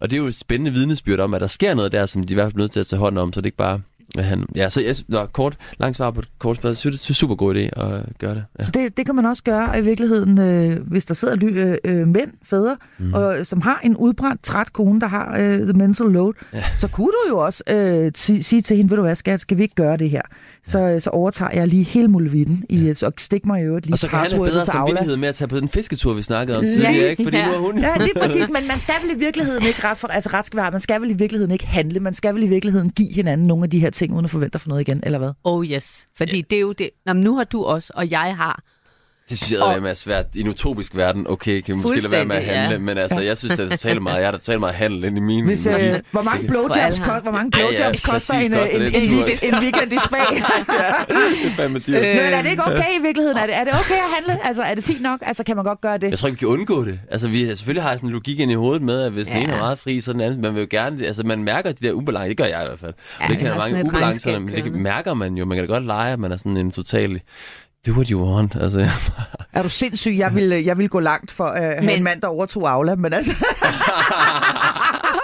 Og 0.01 0.09
det 0.09 0.17
er 0.17 0.21
jo 0.21 0.27
et 0.27 0.35
spændende 0.35 0.71
vidnesbyrd 0.71 1.19
om, 1.19 1.33
at 1.33 1.41
der 1.41 1.47
sker 1.47 1.73
noget 1.73 1.91
der, 1.91 2.05
som 2.05 2.23
de 2.23 2.33
i 2.33 2.35
hvert 2.35 2.45
fald 2.45 2.53
er 2.53 2.59
nødt 2.59 2.71
til 2.71 2.79
at 2.79 2.87
tage 2.87 2.99
hånd 2.99 3.17
om, 3.17 3.33
så 3.33 3.41
det 3.41 3.45
ikke 3.45 3.57
bare 3.57 3.79
han, 4.19 4.45
ja, 4.55 4.69
så 4.69 4.81
jeg, 4.81 4.95
nå, 5.07 5.25
kort, 5.25 5.57
langt 5.77 5.97
svar 5.97 6.11
på 6.11 6.19
et 6.19 6.29
kort 6.39 6.57
spørgsmål. 6.57 6.69
Jeg 6.69 6.77
synes, 6.77 7.01
det 7.01 7.09
er 7.09 7.13
super 7.13 7.35
god 7.35 7.55
idé 7.55 7.59
at 7.59 8.03
gøre 8.19 8.35
det. 8.35 8.45
Ja. 8.59 8.63
Så 8.63 8.71
det, 8.71 8.97
det 8.97 9.05
kan 9.05 9.15
man 9.15 9.25
også 9.25 9.43
gøre 9.43 9.79
i 9.79 9.81
virkeligheden, 9.81 10.39
øh, 10.39 10.87
hvis 10.87 11.05
der 11.05 11.13
sidder 11.13 11.35
ly, 11.35 11.57
øh, 11.57 11.77
øh, 11.85 12.07
mænd, 12.07 12.31
fædre, 12.43 12.77
mm. 12.97 13.13
og, 13.13 13.37
som 13.43 13.61
har 13.61 13.79
en 13.83 13.97
udbrændt, 13.97 14.43
træt 14.43 14.73
kone, 14.73 15.01
der 15.01 15.07
har 15.07 15.37
øh, 15.39 15.59
the 15.59 15.73
mental 15.73 16.05
load. 16.05 16.33
Ja. 16.53 16.63
Så 16.77 16.87
kunne 16.87 17.07
du 17.07 17.29
jo 17.29 17.37
også 17.37 17.63
øh, 17.71 18.11
sige, 18.15 18.43
sige 18.43 18.61
til 18.61 18.77
hende, 18.77 18.89
ved 18.89 18.97
du 18.97 19.03
hvad, 19.03 19.15
skat, 19.15 19.39
skal 19.39 19.57
vi 19.57 19.63
ikke 19.63 19.75
gøre 19.75 19.97
det 19.97 20.09
her? 20.09 20.21
Så, 20.65 20.79
ja. 20.79 20.99
så 20.99 21.09
overtager 21.09 21.51
jeg 21.53 21.67
lige 21.67 21.83
hele 21.83 22.07
muligheden 22.07 22.65
i, 22.69 22.77
ja. 22.79 23.07
og 23.07 23.13
stik 23.17 23.45
mig 23.45 23.61
i 23.61 23.63
øvrigt 23.63 23.85
lige 23.85 23.93
Og 23.93 23.99
så 23.99 24.07
kan 24.07 24.19
han 24.19 24.31
have 24.31 24.43
bedre 24.43 24.65
samvittighed 24.65 25.17
med 25.17 25.29
at 25.29 25.35
tage 25.35 25.47
på 25.47 25.59
den 25.59 25.69
fisketur, 25.69 26.13
vi 26.13 26.21
snakkede 26.21 26.57
om 26.57 26.63
tidligere, 26.63 26.93
ja. 26.93 27.09
ikke? 27.09 27.23
Fordi 27.23 27.37
ja. 27.37 27.47
nu 27.47 27.53
er 27.53 27.59
hun... 27.59 27.79
ja, 27.79 27.97
lige 27.97 28.13
præcis, 28.21 28.49
men 28.49 28.67
man 28.67 28.79
skal 28.79 28.95
vel 29.03 29.15
i 29.15 29.19
virkeligheden 29.19 29.63
ikke 29.63 29.83
ret, 29.83 29.97
for, 29.97 30.07
altså 30.07 30.29
ret 30.33 30.45
skal 30.45 30.57
være, 30.57 30.71
man 30.71 30.79
skal 30.79 31.01
vel 31.01 31.11
i 31.11 31.13
virkeligheden 31.13 31.51
ikke 31.51 31.67
handle, 31.67 31.99
man 31.99 32.13
skal 32.13 32.35
vel 32.35 32.43
i 32.43 32.47
virkeligheden 32.47 32.89
give 32.89 33.13
hinanden 33.13 33.47
nogle 33.47 33.63
af 33.63 33.69
de 33.69 33.79
her 33.79 33.89
ting, 33.89 34.13
uden 34.13 34.25
at 34.25 34.31
forvente 34.31 34.59
for 34.59 34.69
noget 34.69 34.81
igen, 34.81 34.99
eller 35.03 35.19
hvad? 35.19 35.31
Oh 35.43 35.65
yes, 35.65 36.07
fordi 36.17 36.35
ja. 36.35 36.41
det 36.49 36.55
er 36.55 36.61
jo 36.61 36.71
det. 36.71 36.89
Nå, 37.05 37.13
nu 37.13 37.35
har 37.37 37.43
du 37.43 37.63
også, 37.63 37.93
og 37.95 38.11
jeg 38.11 38.35
har. 38.37 38.63
Det 39.29 39.37
synes 39.37 39.51
jeg 39.51 39.61
og... 39.61 39.89
er 39.89 39.93
svært. 39.93 40.25
I 40.35 40.41
en 40.41 40.47
utopisk 40.47 40.95
verden, 40.95 41.27
okay, 41.29 41.61
kan 41.61 41.75
vi 41.75 41.81
måske 41.81 41.99
lade 41.99 42.11
være 42.11 42.25
med 42.25 42.35
at 42.35 42.45
handle, 42.45 42.71
ja. 42.71 42.77
men 42.77 42.97
altså, 42.97 43.21
jeg 43.21 43.37
synes, 43.37 43.53
det 43.53 43.65
er 43.65 43.69
totalt 43.69 44.01
meget, 44.01 44.21
jeg 44.21 44.27
er 44.27 44.31
totalt 44.31 44.59
meget 44.59 44.75
handel 44.75 45.03
ind 45.03 45.17
i 45.17 45.21
min... 45.21 45.45
Hvis, 45.45 45.67
øh, 45.67 45.99
hvor 46.11 46.21
mange 46.21 46.47
blowjobs, 46.47 46.99
koster, 46.99 47.21
hvor 47.21 47.31
mange 47.31 47.51
blowjobs 47.51 47.79
ja, 47.79 47.85
ja, 47.85 48.13
koster 48.13 48.33
en, 48.33 48.53
en, 48.53 48.81
en, 48.81 48.81
en, 48.81 49.11
weekend, 49.13 49.39
en 49.43 49.55
weekend 49.63 49.93
i 49.93 49.97
spa? 50.05 50.17
ja, 50.17 50.43
det 51.41 51.51
er 51.51 51.55
fandme 51.55 51.79
dyrt. 51.79 51.95
Øh, 51.95 52.01
men 52.01 52.33
er 52.33 52.41
det 52.41 52.49
ikke 52.49 52.63
okay 52.63 52.99
i 52.99 53.01
virkeligheden? 53.01 53.37
Er 53.37 53.45
det, 53.45 53.55
er 53.55 53.63
det 53.63 53.73
okay 53.73 53.93
at 53.93 54.09
handle? 54.15 54.47
Altså, 54.47 54.61
er 54.61 54.75
det 54.75 54.83
fint 54.83 55.01
nok? 55.01 55.19
Altså, 55.21 55.43
kan 55.43 55.55
man 55.55 55.65
godt 55.65 55.81
gøre 55.81 55.97
det? 55.97 56.09
Jeg 56.09 56.19
tror 56.19 56.27
ikke, 56.27 56.35
vi 56.35 56.39
kan 56.39 56.47
undgå 56.47 56.85
det. 56.85 56.99
Altså, 57.11 57.27
vi 57.27 57.47
selvfølgelig 57.47 57.83
har 57.83 57.95
sådan 57.95 58.09
en 58.09 58.13
logik 58.13 58.39
ind 58.39 58.51
i 58.51 58.55
hovedet 58.55 58.81
med, 58.81 59.01
at 59.01 59.11
hvis 59.11 59.29
ja. 59.29 59.33
den 59.33 59.43
ene 59.43 59.53
er 59.53 59.57
meget 59.57 59.79
fri, 59.79 60.01
så 60.01 60.13
den 60.13 60.21
anden, 60.21 60.41
man 60.41 60.55
vil 60.55 60.61
jo 60.61 60.67
gerne... 60.69 61.05
Altså, 61.05 61.23
man 61.23 61.43
mærker 61.43 61.71
de 61.71 61.87
der 61.87 61.93
ubalancer. 61.93 62.27
Det 62.27 62.37
gør 62.37 62.45
jeg 62.45 62.63
i 62.63 62.67
hvert 62.67 62.79
fald. 62.79 62.93
Ja, 63.21 63.27
det 63.27 63.37
kan 63.37 63.47
have 63.47 63.57
mange 63.57 63.85
ubalancer, 63.85 64.39
men 64.39 64.55
det 64.55 64.71
mærker 64.71 65.13
man 65.13 65.35
jo. 65.35 65.45
Man 65.45 65.57
kan 65.57 65.67
da 65.67 65.73
godt 65.73 65.85
lege, 65.85 66.13
at 66.13 66.19
man 66.19 66.31
er 66.31 66.37
sådan 66.37 66.57
en 66.57 66.71
total 66.71 67.21
do 67.85 67.91
what 67.91 68.07
you 68.07 68.25
want. 68.25 68.55
Altså, 68.55 68.79
ja. 68.79 68.91
Er 69.53 69.63
du 69.63 69.69
sindssyg? 69.69 70.15
Jeg 70.17 70.35
vil, 70.35 70.49
jeg 70.49 70.77
vil 70.77 70.89
gå 70.89 70.99
langt 70.99 71.31
for 71.31 71.49
uh, 71.49 71.55
have 71.55 71.81
men... 71.81 71.89
en 71.89 72.03
mand, 72.03 72.21
der 72.21 72.27
overtog 72.27 72.71
Aula, 72.71 72.95
men 72.95 73.13
altså... 73.13 73.31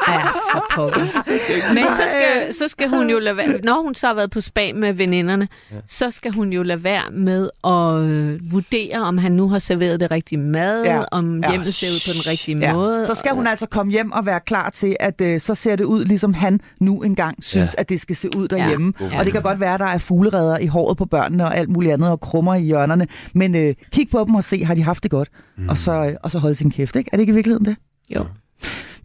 ja, 0.07 0.27
for. 0.75 0.91
Men 1.73 1.83
så 1.83 2.03
skal, 2.07 2.53
så 2.53 2.67
skal 2.67 2.89
hun 2.89 3.09
jo 3.09 3.19
lade 3.19 3.37
være, 3.37 3.59
når 3.63 3.81
hun 3.81 3.95
så 3.95 4.07
har 4.07 4.13
været 4.13 4.31
på 4.31 4.41
spa 4.41 4.73
med 4.75 4.93
veninderne, 4.93 5.47
ja. 5.71 5.75
så 5.87 6.11
skal 6.11 6.31
hun 6.31 6.53
jo 6.53 6.63
lade 6.63 6.83
være 6.83 7.11
med 7.11 7.49
at 7.63 8.09
øh, 8.09 8.51
vurdere, 8.51 8.99
om 8.99 9.17
han 9.17 9.31
nu 9.31 9.49
har 9.49 9.59
serveret 9.59 9.99
det 9.99 10.11
rigtige 10.11 10.39
mad, 10.39 10.83
ja. 10.83 11.01
om 11.11 11.43
hjemmet 11.49 11.65
ja. 11.65 11.71
ser 11.71 11.87
ud 11.87 12.11
på 12.11 12.13
den 12.13 12.31
rigtige 12.31 12.57
ja. 12.57 12.73
måde. 12.73 13.05
Så 13.05 13.15
skal 13.15 13.31
hun 13.31 13.47
altså 13.47 13.65
komme 13.65 13.91
hjem 13.91 14.11
og 14.11 14.25
være 14.25 14.39
klar 14.39 14.69
til, 14.69 14.95
at 14.99 15.21
uh, 15.21 15.39
så 15.39 15.55
ser 15.55 15.75
det 15.75 15.83
ud, 15.83 16.05
ligesom 16.05 16.33
han 16.33 16.59
nu 16.79 17.01
engang 17.01 17.43
synes, 17.43 17.73
ja. 17.73 17.81
at 17.81 17.89
det 17.89 18.01
skal 18.01 18.15
se 18.15 18.29
ud 18.37 18.47
derhjemme. 18.47 18.93
Ja. 19.01 19.19
Og 19.19 19.25
det 19.25 19.33
kan 19.33 19.41
godt 19.41 19.59
være, 19.59 19.73
at 19.73 19.79
der 19.79 19.85
er 19.85 19.97
fugleredder 19.97 20.57
i 20.57 20.67
håret 20.67 20.97
på 20.97 21.05
børnene 21.05 21.45
og 21.45 21.57
alt 21.57 21.69
muligt 21.69 21.93
andet, 21.93 22.09
og 22.09 22.19
krummer 22.19 22.48
i 22.55 22.63
hjørnerne. 22.63 23.07
Men 23.33 23.55
uh, 23.55 23.73
kig 23.91 24.09
på 24.11 24.23
dem 24.27 24.35
og 24.35 24.43
se, 24.43 24.65
har 24.65 24.75
de 24.75 24.83
haft 24.83 25.03
det 25.03 25.11
godt? 25.11 25.29
Mm. 25.57 25.69
Og, 25.69 25.77
så, 25.77 26.17
og 26.23 26.31
så 26.31 26.39
holde 26.39 26.55
sin 26.55 26.71
kæft, 26.71 26.95
ikke? 26.95 27.09
Er 27.13 27.17
det 27.17 27.21
ikke 27.21 27.31
i 27.31 27.33
virkeligheden 27.33 27.65
det? 27.65 27.75
Jo. 28.15 28.25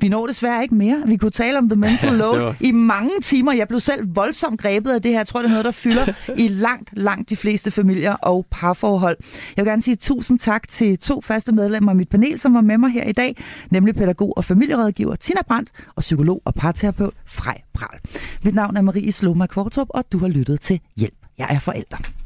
Vi 0.01 0.09
når 0.09 0.26
desværre 0.26 0.62
ikke 0.62 0.74
mere. 0.74 1.03
Vi 1.07 1.16
kunne 1.16 1.30
tale 1.30 1.59
om 1.59 1.68
The 1.68 1.76
Mental 1.76 2.12
Load 2.12 2.38
var... 2.40 2.57
i 2.61 2.72
mange 2.72 3.11
timer. 3.22 3.53
Jeg 3.53 3.68
blev 3.68 3.80
selv 3.80 4.16
voldsomt 4.16 4.61
grebet 4.61 4.90
af 4.90 5.03
det 5.03 5.11
her. 5.11 5.18
Jeg 5.18 5.26
tror, 5.26 5.40
det 5.40 5.47
er 5.47 5.51
noget, 5.51 5.64
der 5.64 5.70
fylder 5.70 6.12
i 6.45 6.49
langt, 6.49 6.90
langt 6.92 7.30
de 7.30 7.36
fleste 7.36 7.70
familier 7.70 8.12
og 8.12 8.47
parforhold. 8.51 9.16
Jeg 9.57 9.64
vil 9.64 9.70
gerne 9.70 9.82
sige 9.82 9.97
tusind 9.97 10.38
tak 10.38 10.68
til 10.68 10.99
to 10.99 11.20
faste 11.20 11.53
medlemmer 11.53 11.90
af 11.92 11.97
mit 11.97 12.09
panel, 12.09 12.38
som 12.38 12.55
var 12.55 12.61
med 12.61 12.78
mig 12.78 12.90
her 12.90 13.05
i 13.05 13.12
dag, 13.12 13.36
nemlig 13.70 13.95
pædagog 13.95 14.36
og 14.36 14.45
familierådgiver 14.45 15.16
Tina 15.16 15.42
Brandt 15.49 15.70
og 15.97 16.01
psykolog 16.01 16.42
og 16.45 16.55
parterapeut 16.55 17.14
Frej 17.26 17.61
Pral. 17.74 17.99
Mit 18.45 18.55
navn 18.55 18.76
er 18.76 18.82
Marie 18.82 19.12
Sloma 19.12 19.47
Kvartrup, 19.47 19.88
og 19.90 20.05
du 20.12 20.18
har 20.18 20.28
lyttet 20.28 20.61
til 20.61 20.80
Hjælp. 20.97 21.14
Jeg 21.38 21.47
er 21.51 21.59
forælder. 21.59 22.24